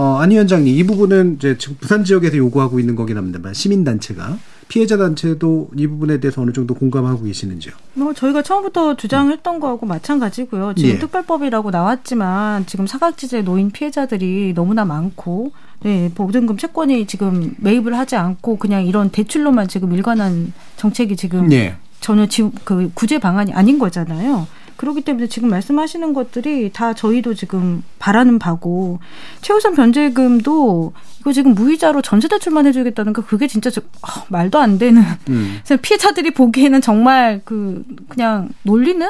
어, 0.00 0.16
안 0.16 0.30
위원장님, 0.30 0.74
이 0.74 0.82
부분은 0.84 1.34
이제 1.36 1.58
지금 1.58 1.76
부산 1.78 2.04
지역에서 2.04 2.38
요구하고 2.38 2.80
있는 2.80 2.96
거긴 2.96 3.18
합니다만 3.18 3.52
시민 3.52 3.84
단체가 3.84 4.38
피해자 4.66 4.96
단체도 4.96 5.72
이 5.76 5.86
부분에 5.86 6.20
대해서 6.20 6.40
어느 6.40 6.52
정도 6.52 6.72
공감하고 6.72 7.24
계시는지요? 7.24 7.74
뭐 7.92 8.14
저희가 8.14 8.40
처음부터 8.40 8.96
주장했던 8.96 9.60
거하고 9.60 9.84
마찬가지고요. 9.84 10.72
지금 10.74 10.90
예. 10.92 10.98
특별법이라고 10.98 11.70
나왔지만 11.70 12.64
지금 12.64 12.86
사각지대 12.86 13.42
노인 13.42 13.70
피해자들이 13.72 14.54
너무나 14.54 14.86
많고 14.86 15.52
네, 15.82 16.10
보증금 16.14 16.56
채권이 16.56 17.06
지금 17.06 17.54
매입을 17.58 17.98
하지 17.98 18.16
않고 18.16 18.56
그냥 18.56 18.86
이런 18.86 19.10
대출로만 19.10 19.68
지금 19.68 19.92
일관한 19.92 20.54
정책이 20.78 21.16
지금 21.16 21.52
예. 21.52 21.76
전혀 22.00 22.26
지, 22.26 22.50
그 22.64 22.90
구제 22.94 23.18
방안이 23.18 23.52
아닌 23.52 23.78
거잖아요. 23.78 24.46
그렇기 24.80 25.02
때문에 25.02 25.26
지금 25.26 25.50
말씀하시는 25.50 26.14
것들이 26.14 26.70
다 26.72 26.94
저희도 26.94 27.34
지금 27.34 27.84
바라는 27.98 28.38
바고 28.38 28.98
최우선 29.42 29.74
변제금도 29.74 30.94
이거 31.20 31.32
지금 31.34 31.52
무이자로 31.52 32.00
전세 32.00 32.28
대출만 32.28 32.64
해주겠다는 32.64 33.12
거 33.12 33.20
그게 33.20 33.46
진짜 33.46 33.68
저, 33.68 33.82
어, 33.82 34.24
말도 34.30 34.58
안 34.58 34.78
되는 34.78 35.02
음. 35.28 35.60
피해자들이 35.82 36.30
보기에는 36.30 36.80
정말 36.80 37.42
그 37.44 37.84
그냥 38.08 38.48
놀리는 38.62 39.06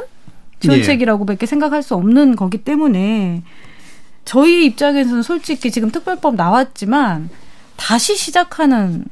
지원책이라고밖에 0.58 1.46
생각할 1.46 1.84
수 1.84 1.94
없는 1.94 2.34
거기 2.34 2.58
때문에 2.58 3.44
저희 4.24 4.64
입장에서는 4.66 5.22
솔직히 5.22 5.70
지금 5.70 5.92
특별법 5.92 6.34
나왔지만 6.34 7.30
다시 7.76 8.16
시작하는 8.16 9.04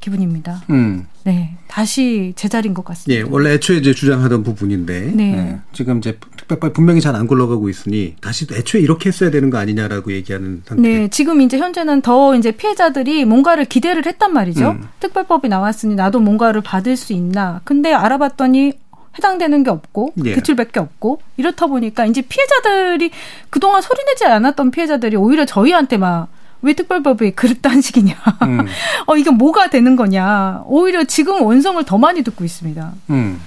기분입니다. 0.00 0.64
음. 0.70 1.06
네, 1.24 1.54
다시 1.68 2.32
제자리인 2.34 2.72
것 2.74 2.84
같습니다. 2.84 3.20
예, 3.20 3.26
원래 3.30 3.52
애초에 3.52 3.76
이제 3.76 3.92
주장하던 3.92 4.42
부분인데 4.42 5.12
네. 5.14 5.32
네. 5.32 5.60
지금 5.72 5.98
이제 5.98 6.18
특별법 6.36 6.72
분명히 6.72 7.00
잘 7.00 7.14
안 7.14 7.26
굴러가고 7.26 7.68
있으니 7.68 8.14
다시 8.20 8.46
애초에 8.50 8.80
이렇게 8.80 9.08
했어야 9.08 9.30
되는 9.30 9.50
거 9.50 9.58
아니냐라고 9.58 10.12
얘기하는 10.12 10.62
상태. 10.64 10.82
네, 10.82 11.08
지금 11.08 11.40
이제 11.40 11.58
현재는 11.58 12.00
더 12.02 12.34
이제 12.36 12.52
피해자들이 12.52 13.24
뭔가를 13.24 13.64
기대를 13.66 14.06
했단 14.06 14.32
말이죠. 14.32 14.70
음. 14.70 14.88
특별법이 15.00 15.48
나왔으니 15.48 15.94
나도 15.96 16.20
뭔가를 16.20 16.60
받을 16.62 16.96
수 16.96 17.12
있나. 17.12 17.60
근데 17.64 17.92
알아봤더니 17.92 18.72
해당되는 19.18 19.64
게 19.64 19.70
없고 19.70 20.12
예. 20.24 20.34
대출밖에 20.34 20.78
없고 20.78 21.20
이렇다 21.36 21.66
보니까 21.66 22.06
이제 22.06 22.22
피해자들이 22.22 23.10
그동안 23.50 23.82
소리내지 23.82 24.24
않았던 24.24 24.70
피해자들이 24.70 25.16
오히려 25.16 25.44
저희한테 25.44 25.96
막 25.96 26.28
왜 26.62 26.72
특별법이 26.74 27.32
그릇단 27.32 27.80
식이냐. 27.80 28.14
음. 28.42 28.66
어, 29.06 29.16
이게 29.16 29.30
뭐가 29.30 29.70
되는 29.70 29.96
거냐. 29.96 30.62
오히려 30.66 31.04
지금 31.04 31.42
원성을 31.42 31.82
더 31.84 31.98
많이 31.98 32.22
듣고 32.22 32.44
있습니다. 32.44 32.92
음. 33.10 33.40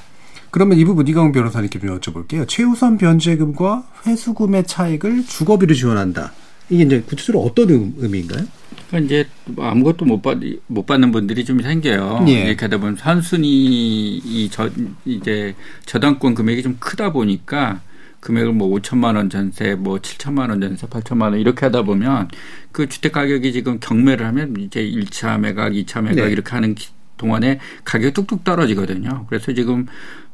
그러면 0.52 0.78
이 0.78 0.86
부분 0.86 1.08
이광 1.08 1.32
변호사님께 1.32 1.80
좀 1.80 2.00
여쭤볼게요. 2.00 2.48
최우선 2.48 2.98
변제금과 2.98 3.84
회수금의 4.06 4.66
차익을 4.66 5.26
주거비로 5.26 5.74
지원한다. 5.74 6.32
이게 6.70 6.84
이제 6.84 7.02
구체적으로 7.02 7.44
어떤 7.44 7.94
의미인가요? 7.98 8.46
그러니까 8.88 9.00
이제 9.00 9.28
아무것도 9.58 10.06
못, 10.06 10.22
받, 10.22 10.38
못 10.68 10.86
받는 10.86 11.12
분들이 11.12 11.44
좀 11.44 11.62
생겨요. 11.62 12.26
예. 12.28 12.46
이렇게 12.46 12.66
하다 12.66 12.78
보면 12.78 12.96
선순위 12.98 13.48
이 13.50 14.50
저, 14.52 14.70
이제 15.06 15.56
저당권 15.86 16.36
금액이 16.36 16.62
좀 16.62 16.78
크다 16.80 17.12
보니까 17.12 17.82
금액을 18.24 18.54
뭐 18.54 18.70
5천만 18.70 19.18
원 19.18 19.30
전세, 19.30 19.76
뭐 19.76 19.98
7천만 19.98 20.50
원 20.50 20.62
전세, 20.62 20.88
8천만 20.88 21.24
원 21.24 21.40
이렇게 21.40 21.66
하다 21.66 21.84
보면 21.84 22.30
그 22.72 22.88
주택 22.88 23.12
가격이 23.12 23.52
지금 23.52 23.80
경매를 23.82 24.26
하면 24.28 24.56
이제 24.60 24.82
1차 24.82 25.40
매각, 25.42 25.74
2차 25.74 26.02
매각 26.02 26.26
네. 26.26 26.32
이렇게 26.32 26.52
하는 26.52 26.74
동안에 27.18 27.60
가격이 27.84 28.14
뚝뚝 28.14 28.46
떨어지거든요. 28.46 29.26
그래서 29.28 29.54
지금 29.54 29.88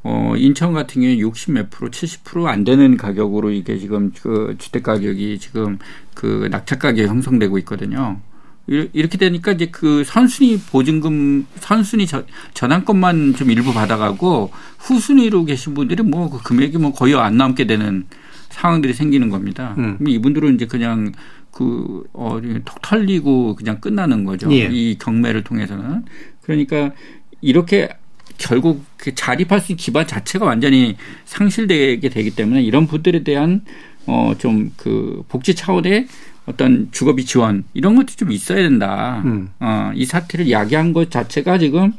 어 0.03 0.33
인천 0.37 0.73
같은 0.73 1.01
경우에 1.01 1.17
60 1.17 1.53
몇 1.53 1.69
프로, 1.71 1.89
70%안 1.89 2.63
되는 2.63 2.95
가격으로 2.95 3.49
이게 3.49 3.79
지금 3.79 4.11
그 4.21 4.55
주택 4.59 4.83
가격이 4.83 5.39
지금 5.39 5.79
그 6.13 6.47
낙찰 6.51 6.77
가격이 6.77 7.07
형성되고 7.07 7.57
있거든요. 7.59 8.21
이렇게 8.93 9.17
되니까 9.17 9.53
이제 9.53 9.67
그 9.71 10.03
선순위 10.03 10.59
보증금 10.69 11.47
선순위 11.59 12.05
저, 12.05 12.23
전환권만 12.53 13.33
좀 13.35 13.49
일부 13.49 13.73
받아가고 13.73 14.51
후순위로 14.77 15.45
계신 15.45 15.73
분들이 15.73 16.03
뭐 16.03 16.29
그 16.29 16.41
금액이 16.43 16.77
뭐 16.77 16.91
거의 16.93 17.15
안 17.15 17.37
남게 17.37 17.65
되는 17.65 18.05
상황들이 18.49 18.93
생기는 18.93 19.29
겁니다. 19.29 19.75
음. 19.77 19.97
이분들은 20.05 20.55
이제 20.55 20.65
그냥 20.67 21.11
그, 21.51 22.03
어, 22.13 22.39
톡 22.65 22.81
털리고 22.81 23.55
그냥 23.55 23.79
끝나는 23.79 24.23
거죠. 24.23 24.51
예. 24.53 24.69
이 24.71 24.97
경매를 24.97 25.43
통해서는. 25.43 26.05
그러니까 26.41 26.91
이렇게 27.41 27.89
결국 28.37 28.85
그 28.97 29.15
자립할 29.15 29.59
수 29.59 29.71
있는 29.71 29.77
기반 29.77 30.05
자체가 30.07 30.45
완전히 30.45 30.95
상실되게 31.25 32.09
되기 32.09 32.31
때문에 32.31 32.61
이런 32.61 32.85
분들에 32.87 33.23
대한 33.23 33.61
어, 34.05 34.33
좀 34.37 34.71
그 34.77 35.23
복지 35.27 35.55
차원의 35.55 36.07
어떤 36.49 36.89
주거비 36.91 37.25
지원 37.25 37.63
이런 37.75 37.95
것도 37.95 38.07
좀 38.15 38.31
있어야 38.31 38.63
된다. 38.63 39.21
음. 39.23 39.49
어, 39.59 39.91
이 39.93 40.03
사태를 40.05 40.49
야기한 40.49 40.93
것 40.93 41.11
자체가 41.11 41.59
지금 41.59 41.93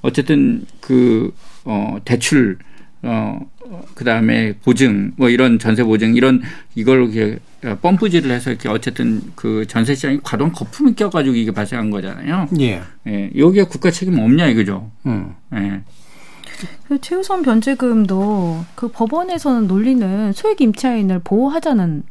어쨌든 0.00 0.64
그, 0.80 1.34
어, 1.64 1.96
대출, 2.04 2.58
어, 3.02 3.40
그 3.96 4.04
다음에 4.04 4.54
보증, 4.64 5.12
뭐 5.16 5.28
이런 5.28 5.58
전세 5.58 5.82
보증, 5.82 6.14
이런 6.14 6.40
이걸 6.76 7.12
이렇게 7.12 7.40
펌프질을 7.82 8.30
해서 8.30 8.50
이렇게 8.50 8.68
어쨌든 8.68 9.20
그 9.34 9.66
전세 9.66 9.96
시장이 9.96 10.20
과도한 10.22 10.52
거품이 10.52 10.94
껴가지고 10.94 11.34
이게 11.34 11.50
발생한 11.50 11.90
거잖아요. 11.90 12.48
예. 12.60 12.80
예. 13.08 13.30
여기에 13.36 13.64
국가 13.64 13.90
책임 13.90 14.20
없냐 14.20 14.46
이거죠. 14.46 14.88
음. 15.06 15.34
예. 15.54 15.80
그 16.86 17.00
최우선 17.00 17.42
변제금도 17.42 18.64
그 18.76 18.88
법원에서는 18.88 19.66
논리는 19.66 20.32
소액 20.32 20.60
임차인을 20.60 21.22
보호하자는 21.24 22.04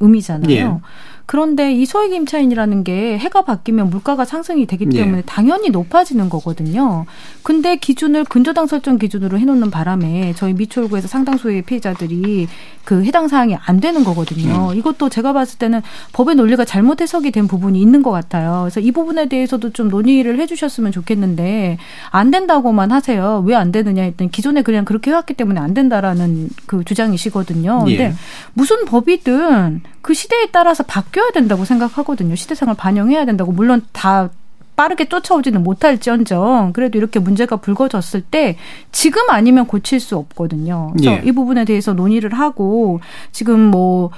의미잖아요. 0.00 0.50
예. 0.50 1.11
그런데 1.26 1.72
이 1.72 1.86
소액 1.86 2.12
임차인이라는 2.12 2.84
게 2.84 3.16
해가 3.18 3.42
바뀌면 3.42 3.88
물가가 3.90 4.24
상승이 4.24 4.66
되기 4.66 4.86
예. 4.92 4.98
때문에 4.98 5.18
예. 5.18 5.22
당연히 5.24 5.70
높아지는 5.70 6.28
거거든요. 6.28 7.06
근데 7.42 7.76
기준을 7.76 8.24
근저당 8.24 8.66
설정 8.66 8.98
기준으로 8.98 9.38
해놓는 9.38 9.70
바람에 9.70 10.34
저희 10.36 10.52
미추홀구에서 10.52 11.08
상당수의 11.08 11.62
피해자들이 11.62 12.48
그 12.84 13.04
해당 13.04 13.28
사항이 13.28 13.56
안 13.64 13.80
되는 13.80 14.04
거거든요. 14.04 14.70
음. 14.72 14.76
이것도 14.76 15.08
제가 15.08 15.32
봤을 15.32 15.58
때는 15.58 15.80
법의 16.12 16.34
논리가 16.34 16.64
잘못 16.66 17.00
해석이 17.00 17.30
된 17.30 17.48
부분이 17.48 17.80
있는 17.80 18.02
것 18.02 18.10
같아요. 18.10 18.60
그래서 18.64 18.80
이 18.80 18.92
부분에 18.92 19.28
대해서도 19.28 19.70
좀 19.70 19.88
논의를 19.88 20.38
해주셨으면 20.40 20.92
좋겠는데 20.92 21.78
안 22.10 22.30
된다고만 22.30 22.92
하세요. 22.92 23.42
왜 23.46 23.62
안 23.62 23.70
되느냐 23.70 24.02
했더니 24.02 24.30
기존에 24.30 24.62
그냥 24.62 24.84
그렇게 24.84 25.10
해왔기 25.10 25.34
때문에 25.34 25.60
안 25.60 25.72
된다라는 25.72 26.50
그 26.66 26.84
주장이시거든요. 26.84 27.84
근데 27.84 28.04
예. 28.04 28.14
무슨 28.54 28.84
법이든 28.84 29.82
그 30.02 30.14
시대에 30.14 30.48
따라서 30.50 30.82
바 30.82 31.02
뀌어야 31.12 31.30
된다고 31.30 31.64
생각하거든요. 31.64 32.34
시대상을 32.34 32.74
반영해야 32.74 33.24
된다고. 33.24 33.52
물론 33.52 33.82
다 33.92 34.30
빠르게 34.74 35.04
쫓아오지는 35.04 35.62
못할지언정 35.62 36.72
그래도 36.72 36.96
이렇게 36.98 37.20
문제가 37.20 37.56
불거졌을 37.56 38.22
때 38.22 38.56
지금 38.90 39.28
아니면 39.28 39.66
고칠 39.66 40.00
수 40.00 40.16
없거든요. 40.16 40.92
그래서 40.96 41.12
예. 41.12 41.22
이 41.24 41.32
부분에 41.32 41.64
대해서 41.66 41.92
논의를 41.92 42.32
하고 42.32 43.00
지금 43.32 43.60
뭐 43.60 44.10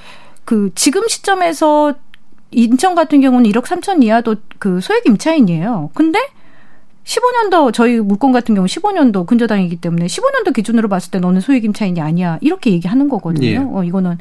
그 0.44 0.70
지금 0.74 1.08
시점에서 1.08 1.94
인천 2.50 2.94
같은 2.94 3.20
경우는 3.20 3.50
1억 3.50 3.64
3천 3.64 4.02
이하도 4.04 4.36
그 4.58 4.80
소액 4.80 5.06
임차인이에요. 5.06 5.90
근데 5.94 6.18
15년도 7.04 7.72
저희 7.72 7.98
물건 7.98 8.32
같은 8.32 8.54
경우 8.54 8.66
15년도 8.66 9.26
근저당이기 9.26 9.76
때문에 9.76 10.06
15년도 10.06 10.54
기준으로 10.54 10.88
봤을 10.88 11.10
때 11.10 11.18
너는 11.18 11.40
소액 11.40 11.64
임차인이 11.64 12.00
아니야. 12.00 12.38
이렇게 12.40 12.70
얘기하는 12.70 13.08
거거든요. 13.08 13.46
예. 13.46 13.56
어 13.56 13.82
이거는 13.84 14.18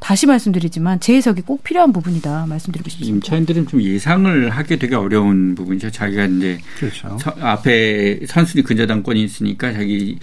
다시 0.00 0.26
말씀드리지만 0.26 0.98
재해석이 0.98 1.42
꼭 1.42 1.62
필요한 1.62 1.92
부분이다 1.92 2.46
말씀드리고 2.46 2.88
싶습니다. 2.88 3.14
임차인들은 3.14 3.68
좀 3.68 3.82
예상을 3.82 4.50
하기 4.50 4.78
되게 4.78 4.96
어려운 4.96 5.54
부분이죠. 5.54 5.90
자기가 5.90 6.24
이제 6.24 6.58
그렇죠. 6.78 7.18
앞에 7.40 8.20
선순위 8.26 8.64
근저당권이 8.64 9.22
있으니까 9.22 9.72
자기 9.72 10.18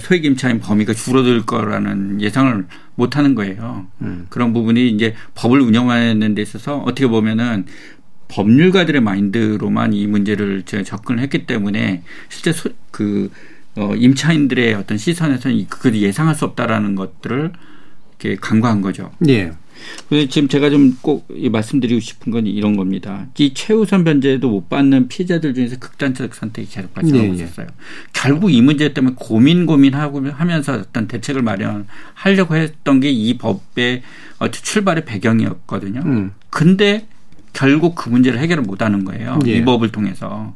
소액 0.00 0.24
임차인 0.24 0.60
범위가 0.60 0.94
줄어들 0.94 1.46
거라는 1.46 2.20
예상을 2.20 2.66
못 2.96 3.16
하는 3.16 3.34
거예요. 3.34 3.86
음. 4.02 4.26
그런 4.28 4.52
부분이 4.52 4.90
이제 4.90 5.14
법을 5.34 5.60
운영하는 5.60 6.34
데 6.34 6.42
있어서 6.42 6.78
어떻게 6.78 7.06
보면은 7.06 7.66
법률가들의 8.28 9.00
마인드로만 9.00 9.92
이 9.92 10.06
문제를 10.06 10.64
접근을 10.64 11.22
했기 11.22 11.46
때문에 11.46 12.02
실제 12.28 12.52
소, 12.52 12.70
그 12.90 13.30
어, 13.76 13.94
임차인들의 13.94 14.74
어떤 14.74 14.98
시선에서는 14.98 15.66
그 15.68 15.92
예상할 15.94 16.34
수 16.34 16.44
없다라는 16.44 16.96
것들을 16.96 17.52
이렇게 18.20 18.36
간과한 18.40 18.80
거죠. 18.80 19.10
예. 19.28 19.52
근데 20.08 20.28
지금 20.28 20.46
제가 20.48 20.68
좀 20.68 20.96
꼭 21.00 21.26
말씀드리고 21.50 22.00
싶은 22.00 22.30
건 22.32 22.46
이런 22.46 22.76
겁니다. 22.76 23.26
이 23.38 23.54
최우선 23.54 24.04
변제도 24.04 24.50
못 24.50 24.68
받는 24.68 25.08
피해자들 25.08 25.54
중에서 25.54 25.78
극단적 25.78 26.34
선택이 26.34 26.68
계속 26.70 26.92
발생하고 26.92 27.28
예, 27.28 27.30
예. 27.30 27.34
있었어요. 27.44 27.66
결국 28.12 28.50
이 28.52 28.60
문제 28.60 28.92
때문에 28.92 29.14
고민 29.18 29.64
고민하고 29.64 30.28
하면서 30.30 30.74
어떤 30.74 31.08
대책을 31.08 31.40
마련하려고 31.42 32.56
했던 32.56 33.00
게 33.00 33.10
이 33.10 33.38
법의 33.38 34.02
출발의 34.52 35.04
배경이었거든요. 35.06 36.02
음. 36.04 36.32
근데 36.50 37.06
결국 37.54 37.94
그 37.94 38.10
문제를 38.10 38.38
해결을 38.38 38.62
못 38.62 38.82
하는 38.82 39.04
거예요. 39.04 39.38
예. 39.46 39.56
이 39.56 39.64
법을 39.64 39.90
통해서. 39.90 40.54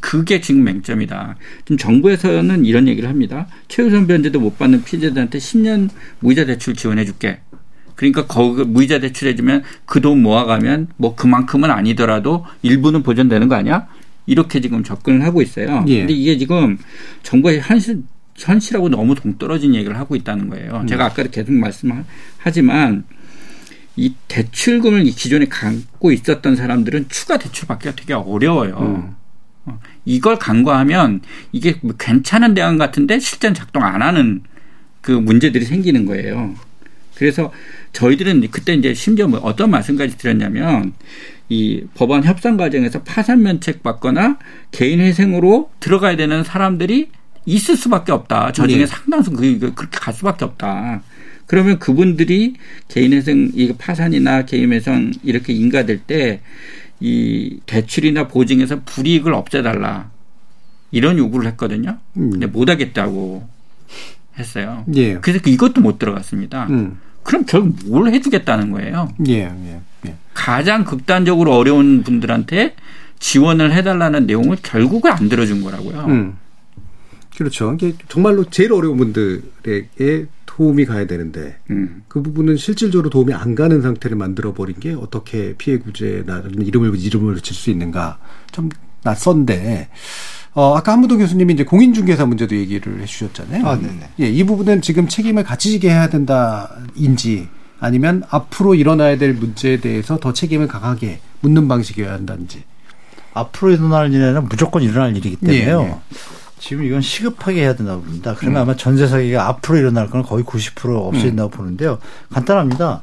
그게 0.00 0.40
지금 0.40 0.64
맹점이다. 0.64 1.36
지금 1.64 1.76
정부에서는 1.76 2.64
이런 2.64 2.88
얘기를 2.88 3.08
합니다. 3.08 3.46
최우선 3.68 4.06
변제도 4.06 4.40
못 4.40 4.58
받는 4.58 4.82
피해자들한테 4.84 5.38
10년 5.38 5.90
무이자 6.20 6.44
대출 6.46 6.74
지원해 6.74 7.04
줄게. 7.04 7.40
그러니까 7.96 8.26
거기 8.26 8.64
무이자 8.64 8.98
대출 8.98 9.28
해 9.28 9.34
주면 9.34 9.62
그 9.84 10.00
돈 10.00 10.22
모아가면 10.22 10.88
뭐 10.96 11.14
그만큼은 11.14 11.70
아니더라도 11.70 12.46
일부는 12.62 13.02
보전되는 13.02 13.48
거 13.48 13.54
아니야? 13.56 13.86
이렇게 14.26 14.60
지금 14.60 14.82
접근을 14.82 15.22
하고 15.24 15.42
있어요. 15.42 15.84
예. 15.88 15.98
근데 15.98 16.14
이게 16.14 16.38
지금 16.38 16.78
정부의 17.22 17.60
현실 17.60 18.02
현실하고 18.36 18.88
너무 18.88 19.14
동떨어진 19.14 19.74
얘기를 19.74 19.98
하고 19.98 20.16
있다는 20.16 20.48
거예요. 20.48 20.80
음. 20.82 20.86
제가 20.86 21.06
아까 21.06 21.22
계속 21.24 21.52
말씀하지만 21.52 23.04
이 23.96 24.14
대출금을 24.28 25.04
기존에 25.04 25.44
갖고 25.46 26.10
있었던 26.10 26.56
사람들은 26.56 27.06
추가 27.10 27.36
대출 27.38 27.68
받기가 27.68 27.94
되게 27.96 28.14
어려워요. 28.14 28.78
음. 28.80 29.19
이걸 30.04 30.38
간과하면 30.38 31.20
이게 31.52 31.76
뭐 31.82 31.94
괜찮은 31.98 32.54
대안 32.54 32.78
같은데 32.78 33.18
실전 33.18 33.54
작동 33.54 33.84
안 33.84 34.02
하는 34.02 34.42
그 35.00 35.12
문제들이 35.12 35.64
생기는 35.64 36.04
거예요. 36.06 36.54
그래서 37.14 37.52
저희들은 37.92 38.48
그때 38.50 38.74
이제 38.74 38.94
심지어 38.94 39.28
뭐 39.28 39.40
어떤 39.40 39.70
말씀까지 39.70 40.16
드렸냐면 40.16 40.94
이 41.50 41.84
법안 41.94 42.24
협상 42.24 42.56
과정에서 42.56 43.02
파산 43.02 43.42
면책 43.42 43.82
받거나 43.82 44.38
개인 44.70 45.00
회생으로 45.00 45.70
들어가야 45.80 46.16
되는 46.16 46.44
사람들이 46.44 47.10
있을 47.44 47.76
수밖에 47.76 48.12
없다. 48.12 48.52
저 48.52 48.66
중에 48.66 48.78
네. 48.78 48.86
상당수 48.86 49.32
그 49.32 49.58
그렇게 49.74 49.98
갈 49.98 50.14
수밖에 50.14 50.44
없다. 50.44 51.02
그러면 51.46 51.80
그분들이 51.80 52.54
개인 52.86 53.12
회생 53.12 53.50
이 53.54 53.72
파산이나 53.76 54.44
개인 54.46 54.72
회생 54.72 55.10
이렇게 55.24 55.52
인가될 55.52 56.02
때 56.06 56.40
이 57.00 57.60
대출이나 57.66 58.28
보증에서 58.28 58.80
불이익을 58.84 59.32
없애달라 59.32 60.10
이런 60.90 61.18
요구를 61.18 61.46
했거든요. 61.52 61.98
음. 62.16 62.30
근데 62.30 62.46
못 62.46 62.68
하겠다고 62.68 63.48
했어요. 64.38 64.84
예. 64.94 65.14
그래서 65.14 65.40
그 65.42 65.50
이것도 65.50 65.80
못 65.80 65.98
들어갔습니다. 65.98 66.66
음. 66.70 66.98
그럼 67.22 67.44
결국 67.46 67.76
뭘 67.86 68.12
해주겠다는 68.12 68.70
거예요. 68.70 69.12
예, 69.28 69.42
예, 69.44 69.80
예. 70.06 70.14
가장 70.34 70.84
극단적으로 70.84 71.54
어려운 71.54 72.02
분들한테 72.02 72.74
지원을 73.18 73.72
해달라는 73.72 74.26
내용을 74.26 74.56
결국은 74.62 75.12
안 75.12 75.28
들어준 75.28 75.62
거라고요. 75.62 76.06
음. 76.06 76.36
그렇죠. 77.36 77.72
이게 77.74 77.94
정말로 78.08 78.44
제일 78.44 78.72
어려운 78.72 78.96
분들에게 78.96 80.26
도움이 80.60 80.84
가야 80.84 81.06
되는데 81.06 81.56
음. 81.70 82.02
그 82.06 82.22
부분은 82.22 82.58
실질적으로 82.58 83.08
도움이 83.08 83.32
안 83.32 83.54
가는 83.54 83.80
상태를 83.80 84.14
만들어 84.14 84.52
버린 84.52 84.78
게 84.78 84.92
어떻게 84.92 85.54
피해 85.56 85.78
구제라는 85.78 86.66
이름을 86.66 87.00
이름을 87.00 87.34
붙일 87.36 87.54
수 87.54 87.70
있는가 87.70 88.18
좀 88.52 88.68
낯선데 89.02 89.88
어, 90.52 90.74
아까 90.76 90.92
한무도 90.92 91.16
교수님이 91.16 91.54
이제 91.54 91.64
공인중개사 91.64 92.26
문제도 92.26 92.54
얘기를 92.54 93.00
해주셨잖아요. 93.00 93.66
아, 93.66 93.78
네네. 93.78 94.10
예, 94.20 94.28
이 94.28 94.44
부분은 94.44 94.82
지금 94.82 95.08
책임을 95.08 95.44
같이 95.44 95.70
지게 95.70 95.88
해야 95.88 96.10
된다인지 96.10 97.48
아니면 97.78 98.22
앞으로 98.28 98.74
일어나야 98.74 99.16
될 99.16 99.32
문제에 99.32 99.80
대해서 99.80 100.18
더 100.18 100.34
책임을 100.34 100.68
강하게 100.68 101.20
묻는 101.40 101.68
방식이어야 101.68 102.12
한다는지. 102.12 102.64
앞으로 103.32 103.72
일어날 103.72 104.12
일은 104.12 104.46
무조건 104.46 104.82
일어날 104.82 105.16
일이기 105.16 105.36
때문에요. 105.36 105.80
예, 105.80 105.86
예. 105.86 105.96
지금 106.60 106.84
이건 106.84 107.00
시급하게 107.00 107.62
해야 107.62 107.74
된다고 107.74 108.02
봅니다. 108.02 108.34
그러면 108.36 108.60
음. 108.60 108.62
아마 108.62 108.76
전세 108.76 109.06
사기가 109.08 109.48
앞으로 109.48 109.78
일어날 109.78 110.08
건 110.08 110.22
거의 110.22 110.44
90% 110.44 110.94
없어진다고 110.94 111.48
음. 111.48 111.50
보는데요. 111.50 111.98
간단합니다. 112.32 113.02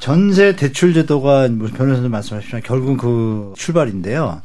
전세 0.00 0.56
대출 0.56 0.94
제도가 0.94 1.48
뭐 1.48 1.68
변호사님 1.68 2.10
말씀하셨지만 2.10 2.62
결국은 2.62 2.96
그 2.96 3.52
출발인데요. 3.56 4.40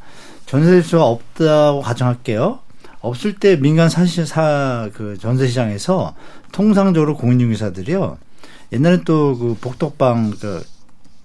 전세 0.45 0.71
대출가 0.71 1.05
없다고 1.05 1.81
가정할게요. 1.81 2.59
없을 2.99 3.33
때 3.33 3.57
민간 3.57 3.89
사실 3.89 4.25
사그 4.25 5.17
전세 5.19 5.47
시장에서 5.47 6.15
통상적으로 6.51 7.15
공인중개사들이요. 7.15 8.17
옛날에 8.73 9.03
또 9.03 9.37
그 9.39 9.55
복덕방 9.61 10.31
그 10.39 10.63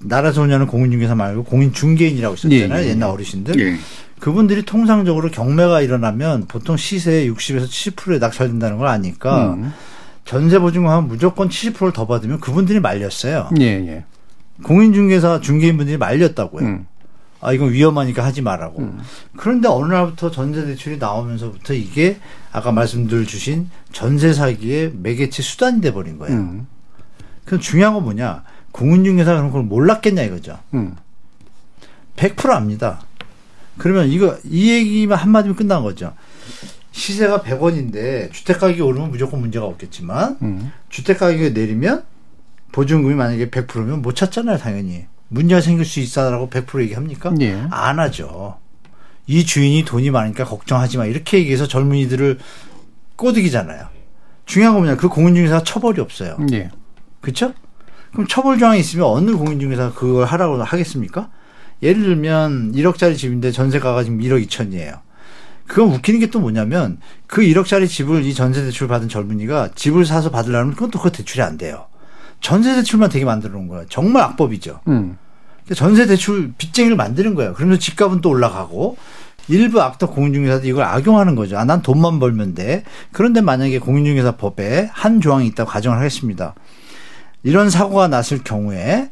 나라 0.01 0.31
소녀는 0.33 0.67
공인중개사 0.67 1.15
말고 1.15 1.45
공인중개인이라고 1.45 2.35
있었잖아요. 2.35 2.81
예, 2.81 2.87
예. 2.87 2.91
옛날 2.91 3.11
어르신들. 3.11 3.59
예. 3.61 3.77
그분들이 4.21 4.65
통상적으로 4.65 5.31
경매가 5.31 5.81
일어나면 5.81 6.47
보통 6.47 6.77
시세의 6.77 7.31
60에서 7.31 7.67
70%에 7.67 8.19
낙찰된다는 8.19 8.79
걸 8.79 8.89
아니까 8.89 9.55
음. 9.55 9.73
전세 10.25 10.59
보증금 10.59 10.91
하면 10.91 11.09
무조건 11.09 11.49
70%를 11.49 11.93
더 11.93 12.07
받으면 12.07 12.41
그분들이 12.41 12.81
말렸어요. 12.81 13.51
예, 13.61 13.65
예. 13.65 14.05
공인중개사 14.63 15.41
중개인분들이 15.41 15.97
말렸다고요. 15.97 16.67
음. 16.67 16.87
아 17.41 17.53
이건 17.53 17.73
위험하니까 17.73 18.25
하지 18.25 18.43
말라고. 18.43 18.83
음. 18.83 18.99
그런데 19.37 19.69
어느 19.69 19.93
날부터 19.93 20.31
전세 20.31 20.67
대출이 20.67 20.99
나오면서부터 20.99 21.73
이게 21.75 22.19
아까 22.53 22.73
말씀들 22.73 23.27
주신 23.27 23.71
전세 23.93 24.33
사기의 24.33 24.93
매개체 24.97 25.43
수단이 25.43 25.81
돼 25.81 25.93
버린 25.93 26.19
거예요. 26.19 26.37
음. 26.37 26.67
그럼 27.45 27.61
중요한 27.61 27.95
건 27.95 28.03
뭐냐? 28.03 28.43
공인중개사가 28.73 29.39
그런 29.39 29.53
걸 29.53 29.63
몰랐겠냐 29.63 30.23
이거죠. 30.23 30.59
음. 30.75 30.97
100% 32.17 32.51
압니다. 32.51 33.01
그러면 33.79 34.09
이거 34.09 34.37
이 34.45 34.71
얘기만 34.71 35.19
한마디면 35.19 35.57
끝난 35.57 35.83
거죠. 35.83 36.15
시세가 36.93 37.43
100원인데 37.43 38.33
주택 38.33 38.59
가격이 38.61 38.81
오르면 38.83 39.11
무조건 39.11 39.41
문제가 39.41 39.67
없겠지만 39.67 40.39
음. 40.43 40.73
주택 40.89 41.19
가격이 41.19 41.53
내리면 41.53 42.05
보증금이 42.73 43.15
만약에 43.15 43.51
100%면 43.51 44.03
못 44.03 44.15
찾잖아요, 44.15 44.59
당연히. 44.59 45.07
문제가 45.29 45.61
생길 45.61 45.85
수 45.85 46.01
있다라고 46.01 46.51
100% 46.51 46.83
얘기합니까? 46.83 47.35
예. 47.41 47.67
안 47.71 47.99
하죠. 47.99 48.59
이 49.27 49.45
주인이 49.45 49.85
돈이 49.85 50.11
많으니까 50.11 50.45
걱정하지 50.45 50.99
마. 50.99 51.07
이렇게 51.07 51.39
얘기해서 51.39 51.67
젊은이들을 51.69 52.39
꼬드기잖아요. 53.17 53.87
중요한 54.47 54.75
건 54.75 54.85
뭐냐. 54.85 54.97
그 54.97 55.09
공인중개사 55.09 55.63
처벌이 55.65 56.01
없어요. 56.01 56.37
예. 56.53 56.71
그렇죠? 57.21 57.53
그럼 58.13 58.27
처벌 58.27 58.59
조항이 58.59 58.81
있으면 58.81 59.07
어느 59.07 59.33
공인중개사가 59.33 59.93
그걸 59.93 60.25
하라고 60.25 60.63
하겠습니까? 60.63 61.31
예를 61.83 62.03
들면 62.03 62.73
1억짜리 62.73 63.17
집인데 63.17 63.53
전세가가 63.53 64.05
지금 64.05 64.19
1억 64.21 64.45
2천이에요. 64.47 65.01
그건 65.67 65.93
웃기는 65.95 66.19
게 66.21 66.27
또 66.29 66.41
뭐냐면 66.41 66.99
그 67.27 67.43
1억짜리 67.43 67.89
집을 67.89 68.25
이 68.25 68.35
전세 68.35 68.63
대출 68.63 68.89
받은 68.89 69.09
젊은이가 69.09 69.71
집을 69.75 70.07
사서 70.07 70.31
받으려면 70.31 70.73
그건 70.75 70.91
또 70.91 70.99
그 71.01 71.13
대출이 71.13 71.43
안 71.43 71.59
돼요. 71.59 71.87
전세 72.41 72.75
대출만 72.75 73.11
되게 73.11 73.25
만들어 73.25 73.53
놓은 73.55 73.69
거예요. 73.69 73.85
정말 73.89 74.23
악법이죠. 74.23 74.81
음. 74.89 75.19
전세 75.75 76.07
대출 76.07 76.53
빚쟁이를 76.57 76.97
만드는 76.97 77.35
거예요. 77.35 77.53
그러면서 77.53 77.81
집값은 77.81 78.21
또 78.23 78.31
올라가고 78.31 78.97
일부 79.49 79.83
악덕 79.83 80.15
공인중개사도 80.15 80.67
이걸 80.67 80.85
악용하는 80.85 81.35
거죠. 81.35 81.59
아, 81.59 81.65
난 81.65 81.83
돈만 81.83 82.19
벌면 82.21 82.55
돼. 82.55 82.85
그런데 83.13 83.41
만약에 83.41 83.79
공인중개사 83.79 84.37
법에 84.37 84.89
한 84.93 85.21
조항이 85.21 85.47
있다고 85.49 85.71
가정을 85.71 85.99
하겠습니다. 85.99 86.55
이런 87.43 87.69
사고가 87.71 88.09
났을 88.09 88.43
경우에 88.43 89.11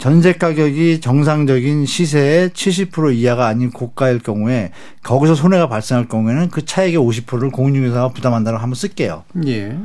전세 0.00 0.32
가격이 0.32 1.02
정상적인 1.02 1.84
시세의 1.84 2.48
70% 2.50 3.14
이하가 3.14 3.46
아닌 3.46 3.70
고가일 3.70 4.20
경우에 4.20 4.72
거기서 5.02 5.34
손해가 5.34 5.68
발생할 5.68 6.08
경우에는 6.08 6.48
그 6.48 6.64
차액의 6.64 6.98
50%를 6.98 7.50
공인중개사가 7.50 8.08
부담한다고 8.08 8.56
한번 8.56 8.74
쓸게요. 8.74 9.24
예. 9.46 9.78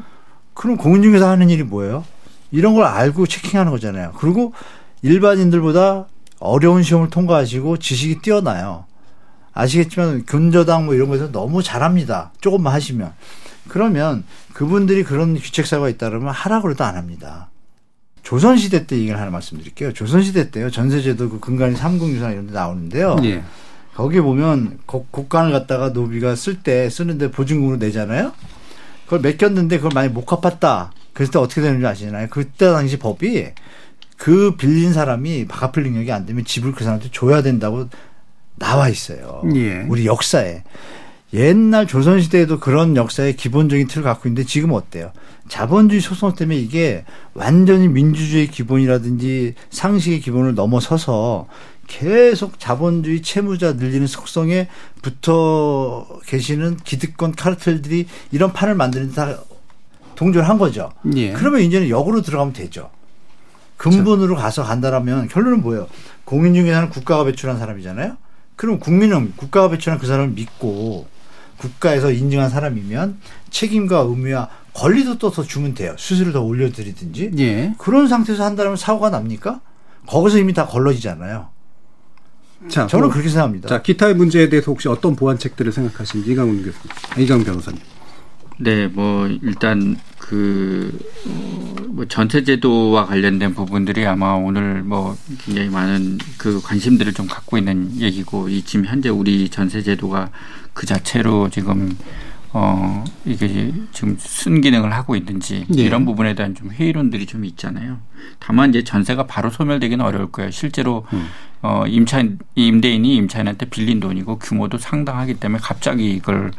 그럼 0.54 0.78
공인중개사 0.78 1.30
하는 1.30 1.50
일이 1.50 1.64
뭐예요? 1.64 2.06
이런 2.52 2.76
걸 2.76 2.86
알고 2.86 3.28
체킹하는 3.28 3.74
거잖아요. 3.74 4.14
그리고 4.18 4.54
일반인들보다 5.02 6.06
어려운 6.40 6.82
시험을 6.82 7.10
통과하시고 7.10 7.78
지식이 7.78 8.22
뛰어나요. 8.22 8.86
아시겠지만 9.54 10.24
근저당 10.24 10.86
뭐 10.86 10.94
이런 10.96 11.10
거에서 11.10 11.30
너무 11.34 11.62
잘합니다. 11.62 12.32
조금만 12.40 12.72
하시면. 12.72 13.12
그러면 13.68 14.24
그분들이 14.54 15.04
그런 15.04 15.34
귀책사가 15.34 15.90
있다 15.90 16.08
그러면 16.08 16.34
하라 16.34 16.62
그래도 16.62 16.86
안 16.86 16.96
합니다. 16.96 17.50
조선시대 18.26 18.88
때 18.88 18.98
얘기를 18.98 19.20
하나 19.20 19.30
말씀드릴게요. 19.30 19.94
조선시대 19.94 20.50
때요. 20.50 20.72
전세제도 20.72 21.30
그 21.30 21.40
근간이 21.40 21.76
삼국유산 21.76 22.34
이런 22.34 22.48
데 22.48 22.54
나오는데요. 22.54 23.18
예. 23.24 23.44
거기 23.94 24.20
보면 24.20 24.80
곡간을 24.88 25.52
갖다가 25.52 25.90
노비가 25.90 26.36
쓸 26.36 26.62
때 26.62 26.90
쓰는데 26.90 27.30
보증금으로 27.30 27.78
내잖아요. 27.78 28.34
그걸 29.06 29.20
맡겼는데 29.20 29.78
그걸 29.78 29.92
많이 29.94 30.10
못 30.10 30.26
갚았다. 30.26 30.92
그랬을 31.14 31.32
때 31.32 31.40
어떻게 31.40 31.62
되는지 31.62 31.86
아시나요? 31.86 32.28
그때 32.32 32.72
당시 32.72 32.98
법이 32.98 33.52
그 34.18 34.56
빌린 34.58 34.92
사람이 34.92 35.46
갚을 35.48 35.84
능력이 35.84 36.12
안 36.12 36.26
되면 36.26 36.44
집을 36.44 36.72
그 36.72 36.84
사람한테 36.84 37.12
줘야 37.12 37.44
된다고 37.44 37.88
나와 38.56 38.90
있어요. 38.90 39.44
예. 39.54 39.86
우리 39.88 40.08
역사에. 40.08 40.64
옛날 41.34 41.88
조선시대에도 41.88 42.60
그런 42.60 42.96
역사의 42.96 43.36
기본적인 43.36 43.88
틀을 43.88 44.04
갖고 44.04 44.30
있는데 44.30 44.48
지금 44.48 44.72
어때요? 44.72 45.12
자본주의 45.48 46.02
소송 46.02 46.34
때문에 46.34 46.58
이게 46.58 47.04
완전히 47.34 47.88
민주주의 47.88 48.48
기본이라든지 48.48 49.56
상식의 49.70 50.22
기본을 50.22 50.56
넘어서서 50.56 51.48
계속 51.88 52.60
자본주의 52.60 53.22
채무자 53.22 53.74
늘리는 53.74 54.08
속성에 54.08 54.68
붙어 55.02 56.08
계시는 56.26 56.78
기득권 56.78 57.34
카르텔들이 57.34 58.08
이런 58.32 58.54
판을 58.54 58.76
만드는 58.76 59.14
다 59.14 59.38
동조를 60.16 60.48
한 60.48 60.58
거죠. 60.58 60.92
예. 61.16 61.34
그러면 61.34 61.62
이제는 61.62 61.90
역으로 61.90 62.22
들어가면 62.22 62.54
되죠. 62.54 62.90
근본으로 63.78 64.36
가서 64.36 64.64
간다라면 64.64 65.28
결론은 65.28 65.62
뭐예요? 65.62 65.88
공인중개사는 66.24 66.90
국가가 66.90 67.26
배출한 67.26 67.60
사람이잖아요. 67.60 68.18
그럼 68.56 68.80
국민은 68.80 69.34
국가가 69.36 69.70
배출한 69.70 70.00
그 70.00 70.08
사람을 70.08 70.30
믿고 70.30 71.08
국가에서 71.58 72.12
인증한 72.12 72.50
사람이면 72.50 73.20
책임과 73.50 74.00
의무와 74.00 74.50
권리도 74.74 75.18
또더 75.18 75.44
주면 75.44 75.74
돼요. 75.74 75.96
수수료 75.98 76.32
더 76.34 76.42
올려드리든지. 76.42 77.32
예. 77.40 77.74
그런 77.78 78.08
상태에서 78.08 78.44
한다면 78.44 78.76
사고가 78.76 79.10
납니까? 79.10 79.62
거기서 80.06 80.38
이미 80.38 80.54
다 80.54 80.66
걸러지잖아요. 80.66 81.48
자, 82.68 82.88
저는 82.88 83.06
뭐, 83.06 83.14
그렇게 83.14 83.30
생각합니다. 83.30 83.70
자, 83.70 83.82
기타의 83.82 84.16
문제에 84.16 84.50
대해서 84.50 84.72
혹시 84.72 84.88
어떤 84.88 85.16
보완책들을 85.16 85.72
생각하시는지 85.72 86.32
이강훈 86.32 86.58
교수님, 86.58 87.24
이강 87.24 87.44
변호사님. 87.44 87.80
네, 88.58 88.88
뭐 88.88 89.28
일단 89.28 89.98
그, 90.18 90.98
어, 91.28 91.76
뭐 91.90 92.06
전세제도와 92.06 93.06
관련된 93.06 93.54
부분들이 93.54 94.06
아마 94.06 94.34
오늘 94.34 94.82
뭐 94.82 95.18
굉장히 95.44 95.70
많은 95.70 96.18
그 96.38 96.62
관심들을 96.62 97.14
좀 97.14 97.28
갖고 97.28 97.58
있는 97.58 98.00
얘기고, 98.00 98.50
이 98.50 98.64
지금 98.64 98.86
현재 98.86 99.10
우리 99.10 99.50
전세 99.50 99.82
제도가 99.82 100.32
그 100.76 100.86
자체로 100.86 101.50
지금 101.50 101.98
어, 102.58 103.04
이게 103.26 103.74
지금 103.92 104.16
순 104.20 104.62
기능을 104.62 104.94
하고 104.94 105.16
있는지 105.16 105.66
네. 105.68 105.82
이런 105.82 106.06
부분에 106.06 106.36
대한 106.36 106.54
좀 106.54 106.70
회의론들이 106.70 107.26
좀 107.26 107.44
있잖아요. 107.44 107.98
다만 108.40 108.70
이제 108.70 108.84
전세가 108.84 109.26
바로 109.26 109.50
소멸되기는 109.50 110.06
어려울 110.06 110.32
거예요. 110.32 110.52
실제로 110.52 111.06
음. 111.12 111.28
어, 111.62 111.86
임차 111.88 112.24
임대인이 112.56 113.16
임차인한테 113.16 113.66
빌린 113.66 114.00
돈이고 114.00 114.38
규모도 114.40 114.78
상당하기 114.78 115.36
때문에 115.36 115.60
갑자기 115.62 116.12
이걸 116.12 116.52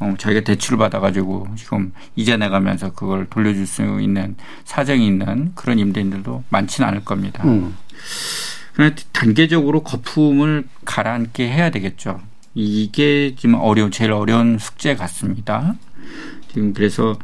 어, 0.00 0.14
자기가 0.18 0.42
대출을 0.42 0.78
받아가지고 0.78 1.48
지금 1.56 1.92
이자 2.16 2.36
내가면서 2.36 2.92
그걸 2.92 3.26
돌려줄 3.26 3.66
수 3.66 4.00
있는 4.00 4.36
사정이 4.64 5.06
있는 5.06 5.52
그런 5.54 5.78
임대인들도 5.78 6.44
많지는 6.48 6.88
않을 6.88 7.04
겁니다. 7.04 7.44
음. 7.44 7.76
단계적으로 9.12 9.84
거품을 9.84 10.66
가라앉게 10.84 11.48
해야 11.48 11.70
되겠죠. 11.70 12.20
이게 12.54 13.34
지금 13.36 13.54
어려운 13.56 13.90
제일 13.90 14.12
어려운 14.12 14.58
숙제 14.58 14.94
같습니다. 14.94 15.74
지금 16.52 16.72
그래서 16.72 17.16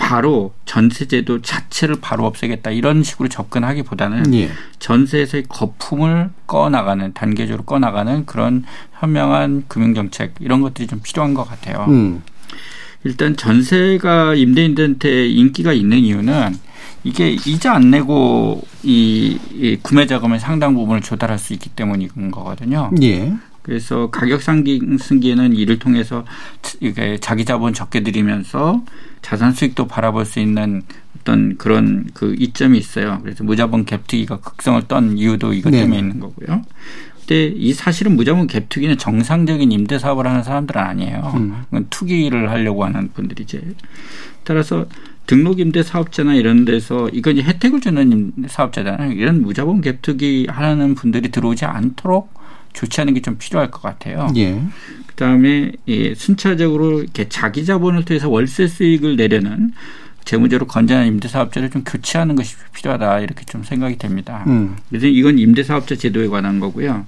바로 0.00 0.54
전세제도 0.64 1.42
자체를 1.42 1.96
바로 2.00 2.24
없애겠다 2.24 2.70
이런 2.70 3.02
식으로 3.02 3.28
접근하기보다는 3.28 4.32
예. 4.34 4.50
전세에서의 4.78 5.44
거품을 5.48 6.30
꺼나가는 6.46 7.12
단계적으로 7.12 7.64
꺼나가는 7.64 8.24
그런 8.24 8.64
현명한 8.98 9.64
금융정책 9.68 10.36
이런 10.40 10.62
것들이 10.62 10.88
좀 10.88 11.00
필요한 11.02 11.34
것 11.34 11.44
같아요. 11.44 11.84
음. 11.88 12.22
일단 13.04 13.36
전세가 13.36 14.34
임대인들한테 14.34 15.28
인기가 15.28 15.72
있는 15.72 15.98
이유는 15.98 16.58
이게 17.04 17.30
이자 17.30 17.74
안 17.74 17.90
내고 17.90 18.62
이, 18.82 19.38
이 19.52 19.78
구매 19.82 20.06
자금의 20.06 20.40
상당 20.40 20.74
부분을 20.74 21.02
조달할 21.02 21.38
수 21.38 21.52
있기 21.52 21.70
때문인 21.70 22.30
거거든요. 22.30 22.90
예. 23.02 23.34
그래서 23.70 24.10
가격 24.10 24.42
상승기에는 24.42 25.54
이를 25.54 25.78
통해서 25.78 26.24
자기 27.20 27.44
자본 27.44 27.72
적게 27.72 28.00
들이면서 28.00 28.82
자산 29.22 29.52
수익도 29.52 29.86
바라볼 29.86 30.24
수 30.24 30.40
있는 30.40 30.82
어떤 31.16 31.56
그런 31.56 32.08
그 32.12 32.34
이점이 32.36 32.76
있어요. 32.76 33.20
그래서 33.22 33.44
무자본 33.44 33.84
갭투기가 33.84 34.40
극성을 34.42 34.82
떤 34.88 35.16
이유도 35.16 35.52
이것 35.52 35.70
때문에 35.70 35.88
네. 35.92 35.98
있는 36.00 36.18
거고요. 36.18 36.62
근데 37.20 37.46
이 37.46 37.72
사실은 37.72 38.16
무자본 38.16 38.48
갭투기는 38.48 38.98
정상적인 38.98 39.70
임대 39.70 40.00
사업을 40.00 40.26
하는 40.26 40.42
사람들은 40.42 40.82
아니에요. 40.82 41.32
음. 41.36 41.86
투기를 41.90 42.50
하려고 42.50 42.84
하는 42.84 43.12
분들이지. 43.12 43.76
따라서 44.42 44.86
등록 45.28 45.60
임대 45.60 45.84
사업자나 45.84 46.34
이런 46.34 46.64
데서 46.64 47.08
이건 47.10 47.36
이제 47.36 47.46
혜택을 47.46 47.80
주는 47.80 48.32
사업자잖아요. 48.48 49.12
이런 49.12 49.42
무자본 49.42 49.80
갭투기 49.80 50.50
하는 50.50 50.96
분들이 50.96 51.28
들어오지 51.30 51.66
않도록 51.66 52.40
조치하는 52.72 53.14
게 53.14 53.20
좀 53.20 53.36
필요할 53.38 53.70
것 53.70 53.82
같아요. 53.82 54.28
예. 54.36 54.60
그다음에 55.06 55.72
예, 55.88 56.14
순차적으로 56.14 57.02
이렇게 57.02 57.28
자기 57.28 57.64
자본을 57.64 58.04
통해서 58.04 58.28
월세 58.28 58.66
수익을 58.66 59.16
내려는 59.16 59.72
재무적으로 60.24 60.66
건전한 60.66 61.06
임대사업자를 61.08 61.70
좀 61.70 61.82
교체하는 61.84 62.36
것이 62.36 62.54
필요하다 62.72 63.20
이렇게 63.20 63.44
좀 63.44 63.62
생각이 63.64 63.96
됩니다. 63.96 64.44
음. 64.46 64.76
그래서 64.88 65.06
이건 65.06 65.38
임대사업자 65.38 65.96
제도에 65.96 66.28
관한 66.28 66.60
거고요. 66.60 67.06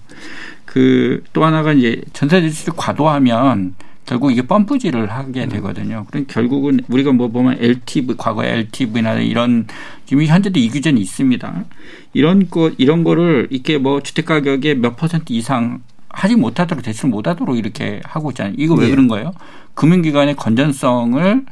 그 0.66 1.22
또 1.32 1.44
하나가 1.44 1.72
이제 1.72 2.02
전세대출이 2.12 2.76
과도하면 2.76 3.74
결국 4.05 4.32
이게 4.32 4.42
펌프질을 4.42 5.11
하게 5.11 5.44
음. 5.44 5.48
되거든요. 5.48 6.05
그러니까 6.09 6.32
결국은 6.32 6.80
우리가 6.88 7.12
뭐 7.12 7.28
보면 7.28 7.59
LTV 7.61 8.16
과거에 8.16 8.50
LTV나 8.50 9.14
이런 9.20 9.66
지금 10.07 10.24
현재도 10.24 10.59
이 10.59 10.68
규제는 10.68 11.00
있습니다. 11.00 11.64
이런 12.12 12.50
거 12.50 12.70
이런 12.78 13.05
거를 13.05 13.48
이렇게 13.50 13.78
뭐 13.78 14.03
주택 14.03 14.26
가격의 14.26 14.76
몇 14.76 14.96
퍼센트 14.96 15.32
이상 15.32 15.82
하지 16.09 16.36
못하도록 16.36 16.84
대출 16.84 17.11
못하도록 17.11 17.57
이렇게 17.57 18.00
하고 18.05 18.30
있잖아요. 18.30 18.55
이거 18.59 18.74
왜 18.74 18.86
네. 18.86 18.90
그런 18.90 19.09
거예요? 19.09 19.32
금융기관의 19.74 20.36
건전성을 20.36 21.46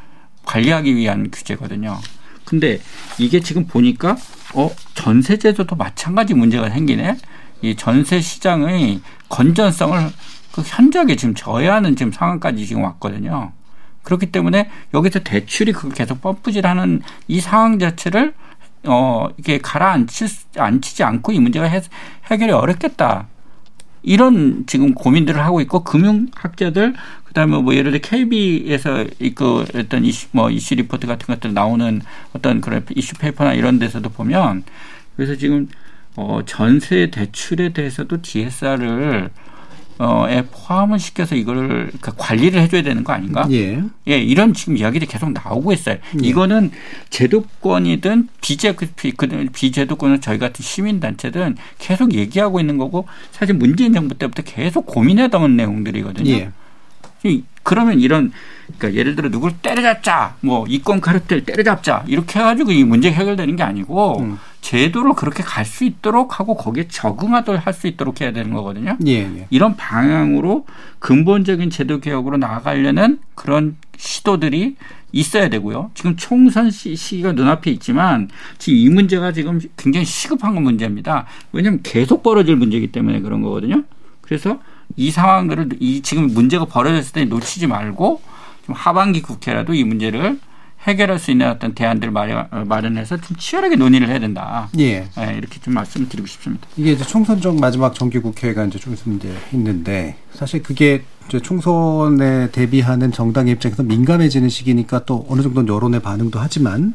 관리하기 0.44 0.96
위한 0.96 1.30
규제거든요. 1.30 1.98
근데 2.44 2.80
이게 3.18 3.40
지금 3.40 3.66
보니까 3.66 4.16
어 4.54 4.70
전세제도도 4.94 5.76
마찬가지 5.76 6.34
문제가 6.34 6.68
생기네. 6.68 7.16
이 7.62 7.76
전세 7.76 8.20
시장의 8.20 9.00
건전성을 9.28 10.10
그 10.52 10.62
현저하게 10.62 11.16
지금 11.16 11.34
저해하는 11.34 11.96
지금 11.96 12.12
상황까지 12.12 12.66
지금 12.66 12.82
왔거든요. 12.82 13.52
그렇기 14.02 14.32
때문에 14.32 14.70
여기서 14.94 15.20
대출이 15.20 15.72
그 15.72 15.90
계속 15.90 16.20
펌프질하는 16.20 17.02
이 17.28 17.40
상황 17.40 17.78
자체를 17.78 18.34
어 18.86 19.28
이게 19.36 19.58
가라앉히 19.58 20.26
앉히지 20.56 21.04
않고 21.04 21.32
이 21.32 21.38
문제가 21.38 21.66
해, 21.66 21.80
해결이 22.30 22.50
어렵겠다. 22.52 23.26
이런 24.02 24.64
지금 24.66 24.94
고민들을 24.94 25.44
하고 25.44 25.60
있고 25.60 25.84
금융학자들 25.84 26.94
그다음에 27.24 27.58
뭐 27.58 27.74
예를 27.74 27.92
들어 27.92 28.00
KB에서 28.02 29.04
그 29.34 29.66
어떤 29.74 30.04
이슈 30.04 30.28
뭐 30.32 30.50
이슈 30.50 30.74
리포트 30.74 31.06
같은 31.06 31.26
것들 31.26 31.52
나오는 31.52 32.00
어떤 32.32 32.62
그런 32.62 32.84
이슈 32.94 33.14
페이퍼나 33.16 33.52
이런 33.52 33.78
데서도 33.78 34.08
보면 34.08 34.64
그래서 35.16 35.36
지금 35.36 35.68
어 36.16 36.40
전세 36.46 37.10
대출에 37.10 37.74
대해서도 37.74 38.22
DSR을 38.22 39.30
어에 40.02 40.46
포함을 40.46 40.98
시켜서 40.98 41.34
이걸 41.34 41.90
그 42.00 42.12
관리를 42.16 42.58
해줘야 42.62 42.80
되는 42.80 43.04
거 43.04 43.12
아닌가? 43.12 43.46
예. 43.50 43.82
예, 44.08 44.18
이런 44.18 44.54
지금 44.54 44.78
이야기들이 44.78 45.06
계속 45.06 45.30
나오고 45.30 45.74
있어요. 45.74 45.96
예. 46.22 46.26
이거는 46.26 46.70
제도권이든 47.10 48.28
비제 48.40 48.72
그 48.72 48.86
비제도권은 49.52 50.22
저희 50.22 50.38
같은 50.38 50.62
시민단체든 50.62 51.56
계속 51.78 52.14
얘기하고 52.14 52.60
있는 52.60 52.78
거고 52.78 53.06
사실 53.30 53.54
문재인 53.54 53.92
정부 53.92 54.14
때부터 54.14 54.42
계속 54.42 54.86
고민해던 54.86 55.56
내용들이거든요. 55.58 56.30
예. 56.30 56.50
그러면 57.62 58.00
이런 58.00 58.32
그러니까 58.78 58.98
예를 58.98 59.16
들어 59.16 59.30
누굴 59.30 59.52
때려잡자, 59.62 60.36
뭐 60.40 60.66
이권 60.68 61.00
카르텔 61.00 61.44
때려잡자 61.44 62.04
이렇게 62.06 62.38
해가지고 62.38 62.72
이 62.72 62.84
문제 62.84 63.10
해결되는 63.10 63.56
게 63.56 63.62
아니고 63.62 64.20
음. 64.20 64.38
제도를 64.60 65.14
그렇게 65.14 65.42
갈 65.42 65.64
수 65.64 65.84
있도록 65.84 66.38
하고 66.38 66.54
거기에 66.56 66.88
적응하도록 66.88 67.66
할 67.66 67.72
수 67.72 67.86
있도록 67.86 68.20
해야 68.20 68.32
되는 68.32 68.52
거거든요. 68.52 68.96
예, 69.06 69.12
예. 69.20 69.46
이런 69.50 69.76
방향으로 69.76 70.66
근본적인 70.98 71.70
제도 71.70 72.00
개혁으로 72.00 72.36
나아가려는 72.36 73.18
그런 73.34 73.76
시도들이 73.96 74.76
있어야 75.12 75.48
되고요. 75.48 75.90
지금 75.94 76.16
총선 76.16 76.70
시기가 76.70 77.32
눈앞에 77.32 77.70
있지만 77.72 78.28
지금 78.58 78.78
이 78.78 78.88
문제가 78.88 79.32
지금 79.32 79.60
굉장히 79.76 80.04
시급한 80.06 80.54
문제입니다. 80.62 81.26
왜냐하면 81.52 81.80
계속 81.82 82.22
벌어질 82.22 82.56
문제이기 82.56 82.92
때문에 82.92 83.20
그런 83.20 83.42
거거든요. 83.42 83.82
그래서 84.20 84.60
이 84.96 85.10
상황들을 85.10 85.70
이 85.80 86.02
지금 86.02 86.28
문제가 86.28 86.64
벌어졌을 86.64 87.12
때 87.12 87.24
놓치지 87.24 87.66
말고 87.66 88.20
좀 88.20 88.20
하반기 88.72 89.22
국회라도 89.22 89.74
이 89.74 89.84
문제를 89.84 90.38
해결할 90.82 91.18
수 91.18 91.30
있는 91.30 91.50
어떤 91.50 91.74
대안들을 91.74 92.10
마련, 92.10 92.96
해서좀 92.96 93.36
치열하게 93.36 93.76
논의를 93.76 94.08
해야 94.08 94.18
된다. 94.18 94.70
예. 94.78 95.08
네, 95.14 95.34
이렇게 95.36 95.60
좀 95.60 95.74
말씀을 95.74 96.08
드리고 96.08 96.26
싶습니다. 96.26 96.66
이게 96.76 96.92
이제 96.92 97.04
총선적 97.04 97.60
마지막 97.60 97.94
정기국회가 97.94 98.64
이제 98.64 98.78
좀 98.78 98.94
있으면 98.94 99.18
이제 99.18 99.30
있는데 99.52 100.16
사실 100.32 100.62
그게 100.62 101.02
이제 101.28 101.38
총선에 101.38 102.50
대비하는 102.50 103.12
정당의 103.12 103.52
입장에서 103.54 103.82
민감해지는 103.82 104.48
시기니까 104.48 105.04
또 105.04 105.26
어느 105.28 105.42
정도 105.42 105.66
여론의 105.66 106.00
반응도 106.00 106.38
하지만 106.38 106.94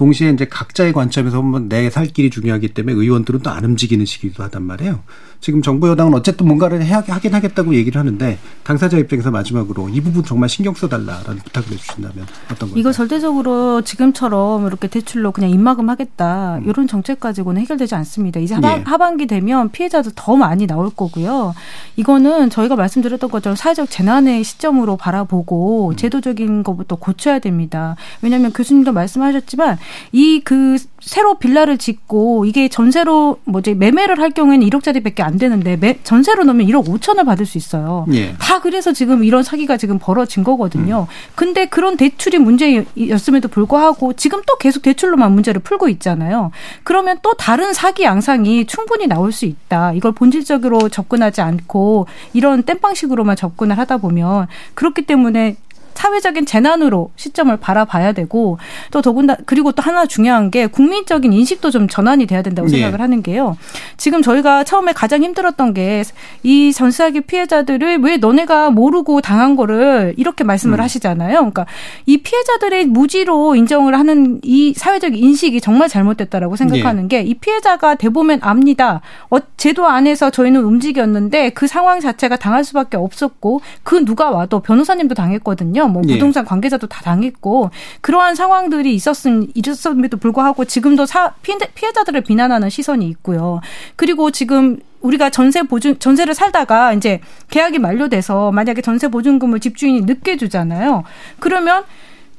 동시에 0.00 0.30
이제 0.30 0.46
각자의 0.46 0.94
관점에서 0.94 1.42
보면 1.42 1.68
내 1.68 1.90
살 1.90 2.06
길이 2.06 2.30
중요하기 2.30 2.68
때문에 2.68 2.94
의원들은 2.94 3.40
또 3.40 3.50
안 3.50 3.64
움직이는 3.64 4.06
시기도 4.06 4.42
하단 4.44 4.62
말이에요. 4.62 5.00
지금 5.40 5.60
정부 5.62 5.88
여당은 5.88 6.14
어쨌든 6.14 6.46
뭔가를 6.46 6.82
해야, 6.84 7.02
하긴 7.06 7.34
하겠다고 7.34 7.74
얘기를 7.74 7.98
하는데 7.98 8.38
당사자 8.62 8.98
입장에서 8.98 9.30
마지막으로 9.30 9.88
이 9.88 10.00
부분 10.02 10.22
정말 10.22 10.48
신경 10.50 10.74
써달라라는 10.74 11.38
부탁을 11.38 11.72
해주신다면 11.72 12.26
어떤 12.52 12.68
거요? 12.68 12.78
이거 12.78 12.92
절대적으로 12.92 13.80
지금처럼 13.82 14.66
이렇게 14.66 14.86
대출로 14.88 15.32
그냥 15.32 15.50
입막음하겠다 15.50 16.58
음. 16.58 16.68
이런 16.68 16.86
정책 16.86 17.20
가지고는 17.20 17.60
해결되지 17.62 17.94
않습니다. 17.96 18.38
이제 18.38 18.54
하반, 18.54 18.80
예. 18.80 18.84
하반기 18.84 19.26
되면 19.26 19.70
피해자도 19.70 20.10
더 20.14 20.36
많이 20.36 20.66
나올 20.66 20.90
거고요. 20.90 21.54
이거는 21.96 22.50
저희가 22.50 22.76
말씀드렸던 22.76 23.30
것처럼 23.30 23.56
사회적 23.56 23.90
재난의 23.90 24.44
시점으로 24.44 24.96
바라보고 24.98 25.90
음. 25.90 25.96
제도적인 25.96 26.62
것부터 26.62 26.96
고쳐야 26.96 27.38
됩니다. 27.38 27.96
왜냐하면 28.22 28.52
교수님도 28.52 28.92
말씀하셨지만 28.92 29.78
이 30.12 30.40
그 30.50 30.76
새로 31.00 31.38
빌라를 31.38 31.78
짓고 31.78 32.44
이게 32.44 32.68
전세로 32.68 33.38
뭐지 33.44 33.74
매매를 33.74 34.18
할 34.20 34.30
경우에는 34.30 34.68
1억짜리밖에 34.68 35.20
안 35.22 35.38
되는데 35.38 35.76
매, 35.76 35.98
전세로 36.02 36.44
넣으면 36.44 36.66
1억 36.66 36.86
5천을 36.86 37.24
받을 37.24 37.46
수 37.46 37.56
있어요. 37.56 38.04
예. 38.12 38.34
다 38.38 38.60
그래서 38.60 38.92
지금 38.92 39.24
이런 39.24 39.42
사기가 39.42 39.76
지금 39.76 39.98
벌어진 39.98 40.44
거거든요. 40.44 41.06
음. 41.08 41.32
근데 41.34 41.66
그런 41.66 41.96
대출이 41.96 42.38
문제였음에도 42.38 43.48
불구하고 43.48 44.12
지금 44.14 44.42
또 44.46 44.56
계속 44.56 44.82
대출로만 44.82 45.32
문제를 45.32 45.62
풀고 45.62 45.88
있잖아요. 45.88 46.50
그러면 46.82 47.18
또 47.22 47.34
다른 47.34 47.72
사기 47.72 48.02
양상이 48.02 48.66
충분히 48.66 49.06
나올 49.06 49.32
수 49.32 49.46
있다. 49.46 49.92
이걸 49.92 50.12
본질적으로 50.12 50.88
접근하지 50.88 51.40
않고 51.40 52.06
이런 52.32 52.62
땜빵식으로만 52.64 53.36
접근을 53.36 53.78
하다 53.78 53.98
보면 53.98 54.48
그렇기 54.74 55.02
때문에 55.02 55.56
사회적인 56.00 56.46
재난으로 56.46 57.10
시점을 57.16 57.54
바라봐야 57.58 58.12
되고 58.12 58.58
또 58.90 59.02
더군다나 59.02 59.38
그리고 59.44 59.72
또 59.72 59.82
하나 59.82 60.06
중요한 60.06 60.50
게 60.50 60.66
국민적인 60.66 61.32
인식도 61.32 61.70
좀 61.70 61.88
전환이 61.88 62.26
돼야 62.26 62.42
된다고 62.42 62.68
예. 62.68 62.72
생각을 62.72 63.00
하는 63.00 63.22
게요. 63.22 63.56
지금 63.96 64.22
저희가 64.22 64.64
처음에 64.64 64.92
가장 64.92 65.22
힘들었던 65.22 65.74
게 65.74 66.04
이 66.42 66.72
전수사기 66.72 67.22
피해자들을 67.22 67.98
왜 68.02 68.16
너네가 68.16 68.70
모르고 68.70 69.20
당한 69.20 69.56
거를 69.56 70.14
이렇게 70.16 70.44
말씀을 70.44 70.78
음. 70.78 70.82
하시잖아요. 70.82 71.36
그러니까 71.38 71.66
이 72.06 72.18
피해자들의 72.18 72.86
무지로 72.86 73.54
인정을 73.56 73.98
하는 73.98 74.40
이 74.42 74.72
사회적 74.74 75.16
인식이 75.16 75.60
정말 75.60 75.88
잘못됐다라고 75.88 76.56
생각하는 76.56 77.04
예. 77.12 77.22
게이 77.22 77.34
피해자가 77.34 77.96
대보면 77.96 78.40
압니다. 78.42 79.00
어, 79.30 79.38
제도 79.56 79.86
안에서 79.86 80.30
저희는 80.30 80.62
움직였는데 80.64 81.50
그 81.50 81.66
상황 81.66 82.00
자체가 82.00 82.36
당할 82.36 82.64
수밖에 82.64 82.96
없었고 82.96 83.60
그 83.82 84.04
누가 84.04 84.30
와도 84.30 84.60
변호사님도 84.60 85.14
당했거든요. 85.14 85.88
뭐 85.90 86.02
예. 86.08 86.14
부동산 86.14 86.44
관계자도 86.44 86.86
다 86.86 87.02
당했고 87.02 87.70
그러한 88.00 88.34
상황들이 88.34 88.94
있었음 88.94 89.48
있었음에도 89.54 90.16
불구하고 90.16 90.64
지금도 90.64 91.06
사, 91.06 91.34
피해 91.42 91.92
자들을 91.92 92.20
비난하는 92.22 92.70
시선이 92.70 93.06
있고요. 93.08 93.60
그리고 93.96 94.30
지금 94.30 94.78
우리가 95.00 95.30
전세 95.30 95.62
보증 95.62 95.98
전세를 95.98 96.34
살다가 96.34 96.92
이제 96.92 97.20
계약이 97.50 97.78
만료돼서 97.78 98.52
만약에 98.52 98.82
전세 98.82 99.08
보증금을 99.08 99.60
집주인이 99.60 100.02
늦게 100.02 100.36
주잖아요. 100.36 101.04
그러면 101.38 101.84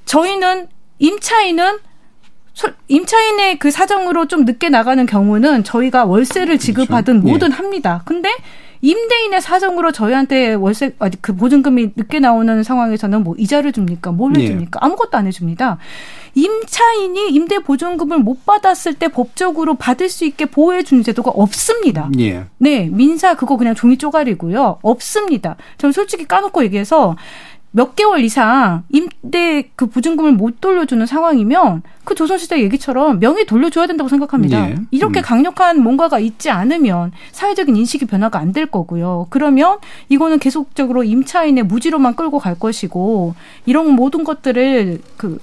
저희는 0.05 0.67
임차인은 0.99 1.79
임차인의 2.87 3.57
그 3.59 3.71
사정으로 3.71 4.27
좀 4.27 4.45
늦게 4.45 4.69
나가는 4.69 5.03
경우는 5.05 5.63
저희가 5.63 6.05
월세를. 6.05 6.59
지급하든 6.59 7.21
그렇죠. 7.21 7.27
뭐든 7.27 7.51
예. 7.51 7.55
합니다. 7.55 8.01
근데 8.05 8.29
임대인의 8.81 9.41
사정으로 9.41 9.91
저희한테 9.91 10.55
월세 10.55 10.95
그 11.21 11.35
보증금이 11.35 11.91
늦게 11.95 12.19
나오는 12.19 12.63
상황에서는 12.63 13.23
뭐 13.23 13.35
이자를 13.37 13.71
줍니까? 13.71 14.11
뭘 14.11 14.35
예. 14.37 14.43
해줍니까? 14.43 14.79
예. 14.81 14.85
아무것도 14.85 15.17
안 15.17 15.27
해줍니다. 15.27 15.77
임차인이 16.33 17.29
임대 17.31 17.59
보증금을 17.59 18.19
못 18.19 18.45
받았을 18.45 18.95
때 18.95 19.07
법적으로 19.09 19.75
받을 19.75 20.09
수 20.09 20.25
있게 20.25 20.45
보호해 20.45 20.83
주는 20.83 21.03
제도가 21.03 21.31
없습니다. 21.31 22.09
예. 22.19 22.45
네, 22.57 22.89
민사 22.91 23.35
그거 23.35 23.57
그냥 23.57 23.75
종이 23.75 23.97
쪼가리고요. 23.97 24.79
없습니다. 24.81 25.57
저는 25.77 25.91
솔직히 25.91 26.25
까놓고 26.27 26.63
얘기해서 26.63 27.15
몇 27.73 27.95
개월 27.95 28.19
이상 28.21 28.83
임대 28.89 29.69
그 29.75 29.87
보증금을 29.87 30.33
못 30.33 30.59
돌려주는 30.59 31.05
상황이면 31.05 31.83
그 32.03 32.15
조선시대 32.15 32.61
얘기처럼 32.63 33.19
명의 33.19 33.45
돌려줘야 33.45 33.87
된다고 33.87 34.09
생각합니다. 34.09 34.71
예. 34.71 34.75
이렇게 34.91 35.21
음. 35.21 35.23
강력한 35.23 35.81
뭔가가 35.81 36.19
있지 36.19 36.49
않으면 36.49 37.11
사회적인 37.31 37.75
인식이 37.75 38.05
변화가 38.05 38.39
안 38.39 38.51
될 38.51 38.65
거고요. 38.65 39.27
그러면 39.29 39.77
이거는 40.09 40.37
계속적으로 40.39 41.05
임차인의 41.05 41.63
무지로만 41.63 42.17
끌고 42.17 42.37
갈 42.39 42.59
것이고 42.59 43.33
이런 43.65 43.91
모든 43.93 44.25
것들을 44.25 44.99
그 45.15 45.39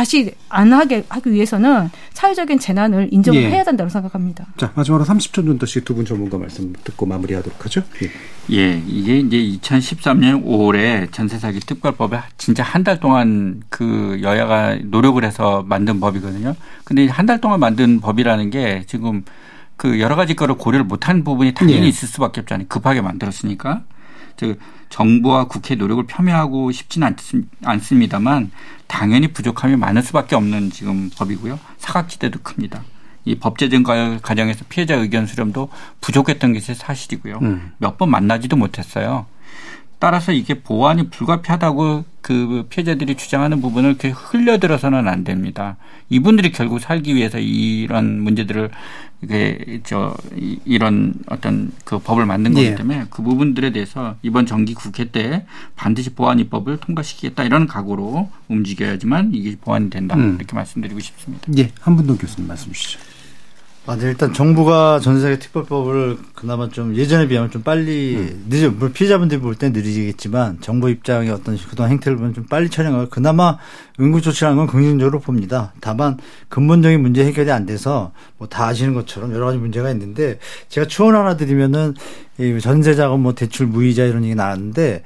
다시 0.00 0.32
안 0.48 0.72
하게 0.72 1.04
하기 1.10 1.30
위해서는 1.30 1.90
사회적인 2.14 2.58
재난을 2.58 3.08
인정을 3.10 3.42
예. 3.42 3.50
해야 3.50 3.64
된다고 3.64 3.90
생각합니다. 3.90 4.46
자 4.56 4.72
마지막으로 4.74 5.04
30초 5.06 5.44
정도씩 5.44 5.84
두 5.84 5.94
분 5.94 6.06
전문가 6.06 6.38
말씀 6.38 6.72
듣고 6.84 7.04
마무리하도록 7.04 7.62
하죠. 7.66 7.82
예. 8.02 8.10
예, 8.56 8.82
이게 8.86 9.18
이제 9.18 9.36
2013년 9.60 10.42
5월에 10.46 11.12
전세 11.12 11.38
사기 11.38 11.60
특별법에 11.60 12.18
진짜 12.38 12.62
한 12.62 12.82
달 12.82 12.98
동안 12.98 13.62
그 13.68 14.18
여야가 14.22 14.78
노력을 14.84 15.22
해서 15.22 15.62
만든 15.68 16.00
법이거든요. 16.00 16.56
근데 16.84 17.06
한 17.06 17.26
달 17.26 17.38
동안 17.42 17.60
만든 17.60 18.00
법이라는 18.00 18.48
게 18.48 18.84
지금 18.86 19.22
그 19.76 20.00
여러 20.00 20.16
가지 20.16 20.34
거를 20.34 20.54
고려를 20.54 20.86
못한 20.86 21.24
부분이 21.24 21.52
당연히 21.52 21.82
예. 21.84 21.88
있을 21.88 22.08
수밖에 22.08 22.40
없잖아요. 22.40 22.68
급하게 22.68 23.02
만들었으니까. 23.02 23.82
즉 24.38 24.58
정부와 24.90 25.44
국회 25.44 25.74
노력을 25.76 26.04
폄훼하고 26.06 26.70
싶지는 26.72 27.16
않습니다만 27.64 28.50
당연히 28.86 29.28
부족함이 29.28 29.76
많을 29.76 30.02
수밖에 30.02 30.36
없는 30.36 30.70
지금 30.70 31.10
법이고요. 31.16 31.58
사각지대도 31.78 32.40
큽니다. 32.42 32.82
이 33.24 33.36
법 33.38 33.58
제정 33.58 33.82
과정에서 33.82 34.64
피해자 34.68 34.94
의견 34.96 35.26
수렴도 35.26 35.68
부족했던 36.00 36.52
게 36.54 36.60
사실이고요. 36.60 37.38
음. 37.42 37.72
몇번 37.78 38.10
만나지도 38.10 38.56
못했어요. 38.56 39.26
따라서 39.98 40.32
이게 40.32 40.54
보완이 40.54 41.10
불가피하다고 41.10 42.04
그 42.22 42.66
피해자들이 42.70 43.16
주장하는 43.16 43.60
부분을 43.60 43.90
이렇게 43.90 44.08
흘려들어서는 44.08 45.06
안 45.06 45.24
됩니다. 45.24 45.76
이분들이 46.08 46.52
결국 46.52 46.80
살기 46.80 47.14
위해서 47.14 47.38
이런 47.38 48.20
문제들을 48.22 48.70
이게 49.22 49.80
저 49.84 50.16
이런 50.64 51.14
어떤 51.26 51.72
그 51.84 51.98
법을 51.98 52.24
만든 52.24 52.54
거기 52.54 52.66
예. 52.66 52.74
때문에 52.74 53.06
그 53.10 53.22
부분들에 53.22 53.70
대해서 53.70 54.16
이번 54.22 54.46
정기 54.46 54.74
국회 54.74 55.10
때 55.10 55.46
반드시 55.76 56.10
보완 56.10 56.38
입법을 56.38 56.78
통과시키겠다 56.78 57.44
이런 57.44 57.66
각오로 57.66 58.30
움직여야지만 58.48 59.32
이게 59.34 59.56
보완이 59.56 59.90
된다 59.90 60.16
음. 60.16 60.36
이렇게 60.38 60.54
말씀드리고 60.54 61.00
싶습니다. 61.00 61.48
예, 61.58 61.70
한분도 61.80 62.16
교수님 62.16 62.48
말씀 62.48 62.72
주시죠. 62.72 62.98
아, 63.90 63.96
네, 63.96 64.06
일단 64.06 64.32
정부가 64.32 65.00
전 65.00 65.20
세계 65.20 65.40
특별법을 65.40 66.16
그나마 66.36 66.68
좀 66.68 66.94
예전에 66.94 67.26
비하면 67.26 67.50
좀 67.50 67.62
빨리 67.62 68.14
음. 68.18 68.46
늦어, 68.48 68.70
물 68.70 68.92
피해자분들이 68.92 69.40
볼땐 69.40 69.72
느리겠지만 69.72 70.58
정부 70.60 70.88
입장의 70.88 71.28
어떤 71.30 71.58
그동안 71.58 71.90
행태를 71.90 72.16
보면 72.16 72.32
좀 72.32 72.46
빨리 72.46 72.70
처리하고 72.70 73.08
그나마 73.08 73.58
응급 73.98 74.22
조치라는 74.22 74.58
건 74.58 74.68
긍정적으로 74.68 75.18
봅니다. 75.18 75.72
다만 75.80 76.18
근본적인 76.48 77.02
문제 77.02 77.24
해결이 77.24 77.50
안 77.50 77.66
돼서 77.66 78.12
뭐 78.38 78.46
다 78.46 78.66
아시는 78.66 78.94
것처럼 78.94 79.34
여러 79.34 79.46
가지 79.46 79.58
문제가 79.58 79.90
있는데 79.90 80.38
제가 80.68 80.86
추원 80.86 81.16
하나 81.16 81.36
드리면은 81.36 81.94
이 82.38 82.60
전세자금 82.60 83.18
뭐 83.18 83.34
대출 83.34 83.66
무이자 83.66 84.04
이런 84.04 84.22
얘기 84.22 84.36
나왔는데 84.36 85.02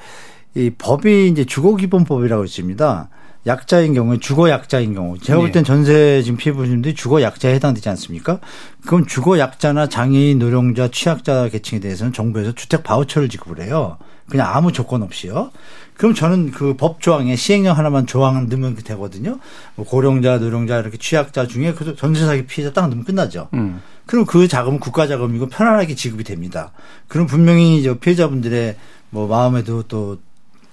이 0.57 0.71
법이 0.77 1.29
이제 1.29 1.47
주거기본법이라고 1.47 2.45
있습니다. 2.45 3.09
약자인 3.47 3.93
경우에 3.95 4.19
주거 4.19 4.49
약자인 4.49 4.95
경우 4.95 5.19
제가 5.19 5.39
볼 5.39 5.53
땐 5.53 5.65
전세 5.65 6.23
지금 6.23 6.39
피해 6.39 6.55
보시는데 6.55 6.95
주거 6.95 7.21
약자에 7.23 7.55
해당되지 7.55 7.89
않습니까? 7.91 8.41
그럼 8.87 9.05
주거 9.07 9.39
약자나 9.39 9.89
장애인, 9.89 10.39
노령자, 10.39 10.89
취약자 10.89 11.49
계층에 11.51 11.79
대해서는 11.81 12.13
정부에서 12.13 12.53
주택 12.53 12.83
바우처를 12.83 13.29
지급을 13.29 13.63
해요. 13.63 13.99
그냥 14.31 14.49
아무 14.55 14.73
조건 14.73 15.03
없이요. 15.03 15.51
그럼 15.99 16.15
저는 16.15 16.51
그 16.53 16.75
법 16.77 17.01
조항에 17.03 17.37
시행령 17.37 17.77
하나만 17.77 18.07
조항을 18.07 18.49
넣으면 18.49 18.75
되거든요. 18.77 19.39
뭐 19.77 19.85
고령자, 19.87 20.39
노령자 20.39 20.81
이렇게 20.81 20.97
취약자 20.97 21.47
중에 21.47 21.75
그 21.75 21.95
전세 21.97 22.25
사기 22.25 22.47
피해자 22.47 22.73
딱 22.73 22.87
넣으면 22.89 23.05
끝나죠. 23.05 23.49
음. 23.53 23.83
그럼 24.07 24.25
그 24.25 24.49
자금은 24.49 24.81
국가 24.81 25.07
자금이고 25.07 25.49
편안하게 25.49 25.95
지급이 25.95 26.25
됩니다. 26.25 26.73
그럼 27.09 27.27
분명히 27.27 27.83
저 27.83 27.95
피해자분들의 27.99 28.77
뭐 29.11 29.29
마음에도 29.29 29.83
또 29.83 30.19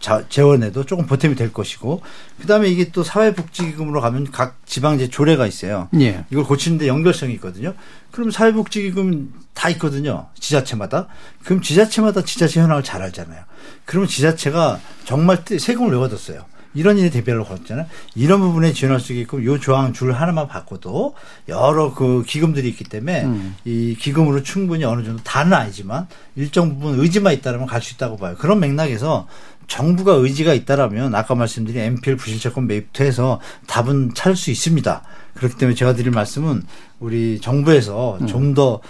자, 0.02 0.24
재원에도 0.28 0.84
조금 0.84 1.06
보탬이 1.06 1.36
될 1.36 1.54
것이고 1.54 2.02
그다음에 2.41 2.68
이게 2.70 2.91
또 2.91 3.04
사회복지기금으로 3.04 4.02
가면 4.02 4.32
각 4.32 4.58
지방제 4.66 5.10
조례가 5.10 5.45
있어요. 5.45 5.88
예. 5.99 6.26
이걸 6.32 6.43
고치는데 6.43 6.88
연결성이 6.88 7.34
있거든요. 7.36 7.76
그럼 8.10 8.32
사회복지기금 8.32 9.32
다 9.54 9.70
있거든요. 9.70 10.28
지자체마다. 10.39 11.08
그럼 11.45 11.62
지자체마다 11.62 12.24
지자체 12.24 12.60
현황을 12.62 12.84
잘 12.84 13.02
알잖아요. 13.04 13.43
그러면 13.86 14.10
지자체가 14.10 14.80
정말 15.06 15.43
세금을 15.45 15.91
왜 15.91 15.97
얻었어요? 15.97 16.45
이런 16.74 16.98
일에 16.98 17.10
대비하려고 17.10 17.50
걸었잖아요. 17.50 17.86
이런 18.16 18.40
부분에 18.40 18.72
지원할 18.74 19.00
수 19.00 19.14
있게끔 19.14 19.44
요 19.46 19.60
조항 19.60 19.94
줄 19.94 20.14
하나만 20.14 20.48
바꿔도 20.48 21.16
여러 21.50 21.94
그 21.94 22.24
기금들이 22.26 22.70
있기 22.70 22.86
때문에 22.86 23.24
음. 23.26 23.56
이 23.66 23.96
기금으로 24.00 24.44
충분히 24.44 24.86
어느 24.86 25.04
정도 25.04 25.22
다는 25.24 25.54
아니지만 25.54 26.08
일정 26.36 26.70
부분 26.80 27.00
의지만 27.00 27.34
있다면 27.34 27.66
갈 27.68 27.82
수 27.82 27.96
있다고 27.96 28.18
봐요. 28.18 28.36
그런 28.38 28.60
맥락에서 28.60 29.28
정부가 29.68 30.14
의지가 30.14 30.54
있다라면 30.54 31.16
아까 31.16 31.34
말씀드린 31.34 31.82
MPL 31.82 32.18
부실채권 32.18 32.68
매입도 32.68 33.04
해서 33.04 33.40
답은 33.68 34.14
찾을 34.14 34.36
수 34.36 34.52
있습니다. 34.52 35.02
그렇기 35.34 35.58
때문에 35.58 35.76
제가 35.76 35.94
드릴 35.94 36.12
말씀은 36.12 36.64
우리 37.00 37.40
정부에서 37.42 38.18
음. 38.22 38.28
좀더 38.28 38.82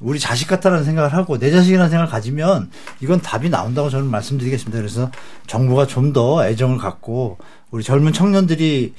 우리 0.00 0.18
자식 0.18 0.48
같다라는 0.48 0.84
생각을 0.84 1.12
하고 1.14 1.38
내 1.38 1.50
자식이라는 1.50 1.88
생각을 1.90 2.10
가지면 2.10 2.70
이건 3.00 3.20
답이 3.20 3.48
나온다고 3.50 3.90
저는 3.90 4.06
말씀드리겠습니다. 4.06 4.78
그래서 4.78 5.10
정부가 5.46 5.86
좀 5.86 6.12
더 6.12 6.46
애정을 6.46 6.78
갖고 6.78 7.38
우리 7.70 7.82
젊은 7.82 8.12
청년들이 8.12 8.94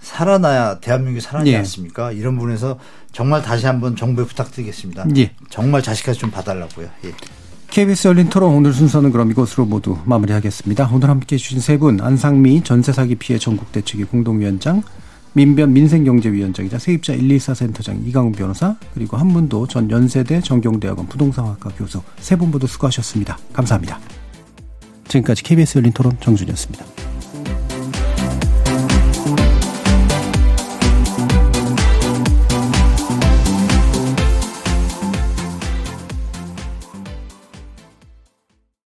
살아나야 0.00 0.80
대한민국이 0.80 1.20
살아나지 1.20 1.52
예. 1.52 1.58
않습니까? 1.58 2.10
이런 2.12 2.34
부분에서 2.36 2.78
정말 3.12 3.40
다시 3.42 3.66
한번 3.66 3.94
정부에 3.94 4.24
부탁드리겠습니다. 4.24 5.06
예. 5.16 5.30
정말 5.50 5.82
자식까지 5.82 6.18
좀 6.18 6.30
봐달라고요. 6.30 6.88
예. 7.04 7.12
KBS 7.70 8.08
열린 8.08 8.28
토론 8.28 8.54
오늘 8.54 8.72
순서는 8.72 9.12
그럼 9.12 9.30
이것으로 9.30 9.64
모두 9.64 9.96
마무리하겠습니다. 10.04 10.90
오늘 10.92 11.08
함께 11.08 11.36
해 11.36 11.38
주신 11.38 11.60
세 11.60 11.78
분 11.78 12.00
안상미 12.00 12.64
전세사기 12.64 13.14
피해 13.16 13.38
전국대책위 13.38 14.04
공동위원장 14.04 14.82
민변 15.34 15.72
민생경제위원장이자 15.72 16.78
세입자 16.78 17.14
124 17.14 17.54
센터장 17.54 18.02
이강훈 18.06 18.32
변호사 18.32 18.76
그리고 18.94 19.16
한 19.16 19.28
분도 19.32 19.66
전 19.66 19.90
연세대 19.90 20.40
정경대학원 20.42 21.06
부동산학과 21.06 21.70
교수 21.70 22.02
세 22.18 22.36
분 22.36 22.50
모두 22.50 22.66
수고하셨습니다. 22.66 23.38
감사합니다. 23.52 23.98
지금까지 25.08 25.42
KBS 25.42 25.78
열린 25.78 25.92
토론 25.92 26.16
정준이었습니다. 26.20 27.01